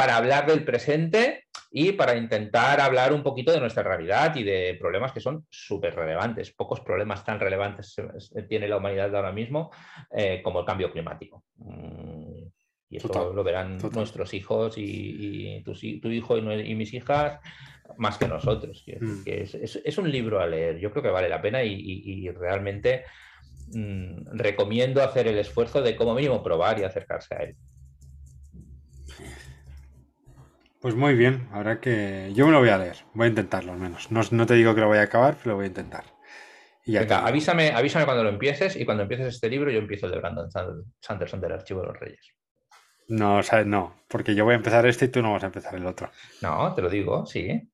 para 0.01 0.17
hablar 0.17 0.47
del 0.47 0.65
presente 0.65 1.45
y 1.71 1.93
para 1.93 2.17
intentar 2.17 2.81
hablar 2.81 3.13
un 3.13 3.23
poquito 3.23 3.53
de 3.53 3.61
nuestra 3.61 3.83
realidad 3.83 4.35
y 4.35 4.45
de 4.45 4.79
problemas 4.81 5.13
que 5.13 5.21
son 5.21 5.45
súper 5.51 5.95
relevantes. 5.95 6.53
Pocos 6.53 6.81
problemas 6.81 7.23
tan 7.23 7.39
relevantes 7.39 7.95
tiene 8.49 8.67
la 8.67 8.79
humanidad 8.79 9.15
ahora 9.15 9.31
mismo 9.31 9.71
eh, 10.11 10.41
como 10.43 10.61
el 10.61 10.65
cambio 10.65 10.91
climático. 10.91 11.45
Mm, 11.57 12.45
y 12.89 12.97
eso 12.97 13.33
lo 13.35 13.45
verán 13.45 13.77
nuestros 13.77 14.33
hijos 14.33 14.73
y, 14.79 15.63
tu, 15.65 15.73
hijo 16.09 16.39
y, 16.39 16.75
mis 16.75 16.95
hijas 16.95 17.39
más 17.99 18.17
que 18.17 18.27
nosotros. 18.27 18.83
Mm. 18.99 19.21
es, 19.27 19.99
un 19.99 20.11
libro 20.11 20.41
a 20.41 20.47
leer, 20.47 20.79
yo 20.79 20.91
creo 20.91 21.03
que 21.03 21.11
vale 21.11 21.29
la 21.29 21.43
pena 21.43 21.63
y, 21.63 22.27
realmente 22.31 23.05
mm, 23.75 24.29
recomiendo 24.33 25.03
hacer 25.03 25.29
el 25.29 25.37
esfuerzo 25.37 25.83
de 25.83 25.95
como 25.95 26.15
mínimo 26.15 26.43
probar 26.43 26.79
y 26.79 26.85
acercarse 26.85 27.35
a 27.35 27.43
él. 27.43 27.57
Pues 30.81 30.95
muy 30.95 31.15
bien, 31.15 31.47
ahora 31.53 31.79
que 31.79 32.33
yo 32.35 32.47
me 32.47 32.53
lo 32.53 32.61
voy 32.61 32.71
a 32.71 32.79
leer, 32.79 32.97
voy 33.13 33.27
a 33.27 33.29
intentarlo 33.29 33.73
al 33.73 33.79
menos. 33.79 34.11
No, 34.11 34.47
te 34.47 34.55
digo 34.55 34.75
que 34.75 34.81
lo 34.81 34.89
voy 34.89 34.97
a 34.97 35.03
acabar, 35.03 35.37
pero 35.37 35.51
lo 35.51 35.57
voy 35.57 35.65
a 35.65 35.69
intentar. 35.69 36.05
Y 36.87 36.97
avísame, 36.97 37.71
avísame 37.73 38.07
cuando 38.07 38.25
lo 38.25 38.31
empieces 38.31 38.77
y 38.77 38.87
cuando 38.87 39.03
empieces 39.03 39.35
este 39.35 39.51
libro 39.51 39.71
yo 39.71 39.79
empiezo 39.79 40.07
el 40.07 40.13
de 40.13 40.19
Brandon 40.19 40.49
Sanderson 41.01 41.41
del 41.41 41.53
Archivo 41.53 41.83
de 41.83 41.87
los 41.89 42.01
Reyes. 42.01 42.35
No, 43.09 43.43
sabes, 43.43 43.67
no, 43.67 44.05
porque 44.09 44.35
yo 44.35 44.45
voy 44.45 44.55
a 44.55 44.57
empezar 44.57 44.87
este 44.87 45.05
y 45.05 45.09
tú 45.09 45.21
no 45.21 45.33
vas 45.33 45.43
a 45.43 45.47
empezar 45.47 45.75
el 45.75 45.85
otro. 45.85 46.11
No, 46.41 46.73
te 46.73 46.81
lo 46.81 46.89
digo, 46.89 47.27
sí. 47.27 47.71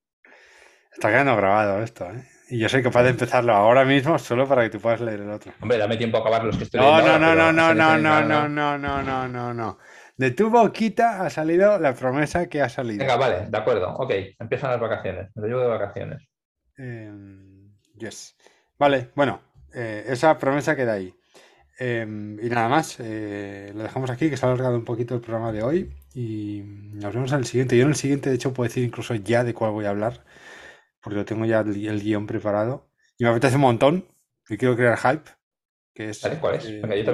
Está 0.93 1.09
quedando 1.11 1.37
grabado 1.37 1.83
esto, 1.83 2.07
¿eh? 2.07 2.27
Y 2.49 2.59
yo 2.59 2.69
soy 2.69 2.83
capaz 2.83 3.05
de 3.05 3.11
empezarlo 3.11 3.53
ahora 3.53 3.85
mismo 3.85 4.19
solo 4.19 4.49
para 4.49 4.63
que 4.63 4.71
tú 4.71 4.81
puedas 4.81 5.01
leer 5.01 5.21
el 5.21 5.31
otro. 5.31 5.53
Hombre, 5.61 5.79
dame 5.79 5.97
tiempo 5.97 6.17
a 6.17 6.21
acabar 6.21 6.45
los 6.45 6.57
que 6.57 6.65
estoy 6.65 6.81
no, 6.81 6.97
leyendo. 6.97 7.19
No, 7.19 7.35
no, 7.35 7.53
no, 7.53 7.75
no, 7.75 7.99
no, 7.99 8.23
no, 8.23 8.49
no, 8.49 8.79
no, 8.79 9.03
no, 9.03 9.29
no, 9.29 9.55
no. 9.55 9.79
De 10.17 10.31
tu 10.31 10.49
boquita 10.49 11.23
ha 11.23 11.31
salido 11.31 11.79
la 11.79 11.95
promesa 11.95 12.49
que 12.49 12.63
ha 12.63 12.69
salido. 12.71 13.01
Venga, 13.01 13.17
vale, 13.17 13.47
de 13.51 13.59
acuerdo. 13.59 13.95
Ok, 13.97 14.13
empiezan 14.39 14.71
las 14.71 14.81
vacaciones. 14.81 15.31
Me 15.35 15.43
lo 15.43 15.49
llevo 15.49 15.61
de 15.61 15.67
vacaciones. 15.67 16.27
Em, 16.79 17.75
yes. 17.99 18.35
Vale, 18.79 19.11
bueno, 19.15 19.43
eh, 19.75 20.05
esa 20.09 20.39
promesa 20.39 20.75
queda 20.75 20.95
ahí. 20.95 21.15
Em, 21.79 22.43
y 22.43 22.49
nada 22.49 22.69
más, 22.69 22.97
eh, 23.01 23.73
lo 23.75 23.83
dejamos 23.83 24.09
aquí, 24.09 24.31
que 24.31 24.39
se 24.39 24.47
ha 24.47 24.49
alargado 24.49 24.77
un 24.77 24.87
poquito 24.87 25.15
el 25.15 25.21
programa 25.21 25.53
de 25.53 25.63
hoy. 25.63 25.93
Y 26.15 26.63
nos 26.65 27.15
vemos 27.15 27.33
en 27.33 27.39
el 27.39 27.45
siguiente. 27.45 27.77
Yo 27.77 27.83
en 27.83 27.91
el 27.91 27.97
siguiente, 27.97 28.31
de 28.31 28.37
hecho, 28.37 28.55
puedo 28.55 28.69
decir 28.69 28.85
incluso 28.85 29.15
ya 29.15 29.45
de 29.45 29.53
cuál 29.53 29.73
voy 29.73 29.85
a 29.85 29.91
hablar, 29.91 30.25
porque 31.03 31.19
lo 31.19 31.25
tengo 31.27 31.45
ya 31.45 31.61
el, 31.61 32.01
guion 32.01 32.27
preparado. 32.27 32.89
Y 33.19 33.25
me 33.25 33.31
apetece 33.31 33.57
un 33.57 33.63
montón. 33.63 34.07
Y 34.49 34.57
quiero 34.57 34.77
crear 34.77 34.97
hype. 34.97 35.31
Que 35.93 36.11
es, 36.11 36.27
¿Cuál 36.41 36.55
es? 36.55 36.67
Eh, 36.67 36.81
Venga, 36.83 36.97
yo 36.97 37.05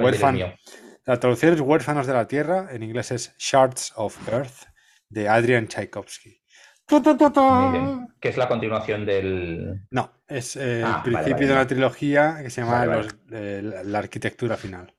la 1.05 1.19
traducción 1.19 1.53
es 1.53 1.61
Huérfanos 1.61 2.07
de 2.07 2.13
la 2.13 2.27
Tierra, 2.27 2.67
en 2.71 2.83
inglés 2.83 3.11
es 3.11 3.35
Shards 3.37 3.93
of 3.95 4.17
Earth, 4.29 4.67
de 5.09 5.27
Adrian 5.29 5.67
Tchaikovsky. 5.67 6.41
Que 8.19 8.29
es 8.29 8.37
la 8.37 8.47
continuación 8.47 9.05
del. 9.05 9.81
No, 9.89 10.11
es 10.27 10.55
eh, 10.55 10.83
Ah, 10.85 11.01
el 11.05 11.11
vale, 11.13 11.23
principio 11.23 11.33
vale, 11.35 11.47
de 11.47 11.53
una 11.53 11.67
trilogía 11.67 12.37
que 12.43 12.49
se 12.49 12.61
llama 12.61 12.79
Vale, 12.79 12.87
vale. 12.87 13.03
los- 13.03 13.15
eh, 13.31 13.61
la, 13.63 13.83
la 13.83 13.99
arquitectura 13.99 14.57
final. 14.57 14.93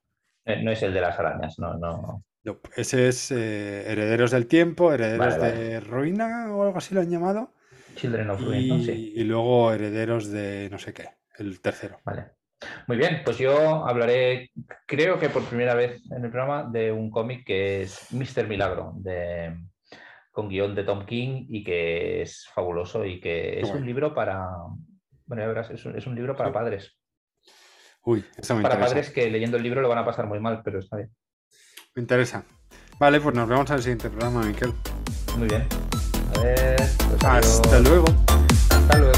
eh, 0.46 0.62
no 0.62 0.70
es 0.72 0.82
el 0.82 0.92
de 0.94 1.00
las 1.00 1.18
arañas, 1.18 1.58
no, 1.58 1.74
no. 1.74 2.24
No, 2.44 2.60
ese 2.76 3.08
es 3.08 3.30
eh, 3.30 3.84
Herederos 3.90 4.30
del 4.30 4.46
Tiempo, 4.46 4.92
Herederos 4.92 5.40
de 5.40 5.80
Ruina 5.80 6.54
o 6.54 6.62
algo 6.64 6.76
así 6.78 6.94
lo 6.94 7.00
han 7.00 7.08
llamado. 7.10 7.54
Children 7.96 8.30
of 8.30 8.40
Ruin, 8.42 8.84
Sí. 8.84 9.12
y 9.16 9.24
luego 9.24 9.72
Herederos 9.72 10.28
de 10.30 10.68
no 10.70 10.78
sé 10.78 10.92
qué, 10.92 11.08
el 11.38 11.60
tercero. 11.60 12.00
Vale. 12.04 12.32
Muy 12.86 12.96
bien, 12.96 13.22
pues 13.24 13.38
yo 13.38 13.86
hablaré, 13.86 14.50
creo 14.86 15.18
que 15.18 15.28
por 15.30 15.44
primera 15.44 15.74
vez 15.74 16.02
en 16.10 16.24
el 16.24 16.30
programa, 16.30 16.68
de 16.70 16.92
un 16.92 17.10
cómic 17.10 17.44
que 17.46 17.82
es 17.82 18.12
Mr. 18.12 18.46
Milagro, 18.46 18.92
de, 18.96 19.56
con 20.30 20.48
guion 20.48 20.74
de 20.74 20.84
Tom 20.84 21.04
King 21.06 21.46
y 21.48 21.62
que 21.64 22.22
es 22.22 22.46
fabuloso 22.54 23.04
y 23.04 23.20
que 23.20 23.60
es 23.60 23.62
bueno. 23.62 23.80
un 23.80 23.86
libro 23.86 24.14
para. 24.14 24.46
Bueno, 25.26 25.42
ya 25.42 25.48
verás, 25.48 25.70
es 25.70 25.84
un, 25.86 25.96
es 25.96 26.06
un 26.06 26.14
libro 26.14 26.36
para 26.36 26.52
padres. 26.52 26.98
Uy, 28.04 28.22
eso 28.36 28.54
me 28.54 28.62
Para 28.62 28.74
interesa. 28.74 28.94
padres 28.94 29.10
que 29.14 29.30
leyendo 29.30 29.56
el 29.56 29.62
libro 29.62 29.80
lo 29.80 29.88
van 29.88 29.98
a 29.98 30.04
pasar 30.04 30.26
muy 30.26 30.38
mal, 30.38 30.60
pero 30.62 30.78
está 30.80 30.96
bien. 30.98 31.10
Me 31.94 32.02
interesa. 32.02 32.44
Vale, 32.98 33.20
pues 33.20 33.34
nos 33.34 33.48
vemos 33.48 33.70
en 33.70 33.76
el 33.76 33.82
siguiente 33.82 34.10
programa, 34.10 34.42
Miquel. 34.44 34.72
Muy 35.38 35.48
bien. 35.48 35.66
A 36.36 36.40
ver. 36.42 36.76
pues 36.76 37.24
Hasta 37.24 37.36
adiós. 37.38 37.88
luego. 37.88 38.04
Hasta 38.70 38.98
luego. 38.98 39.13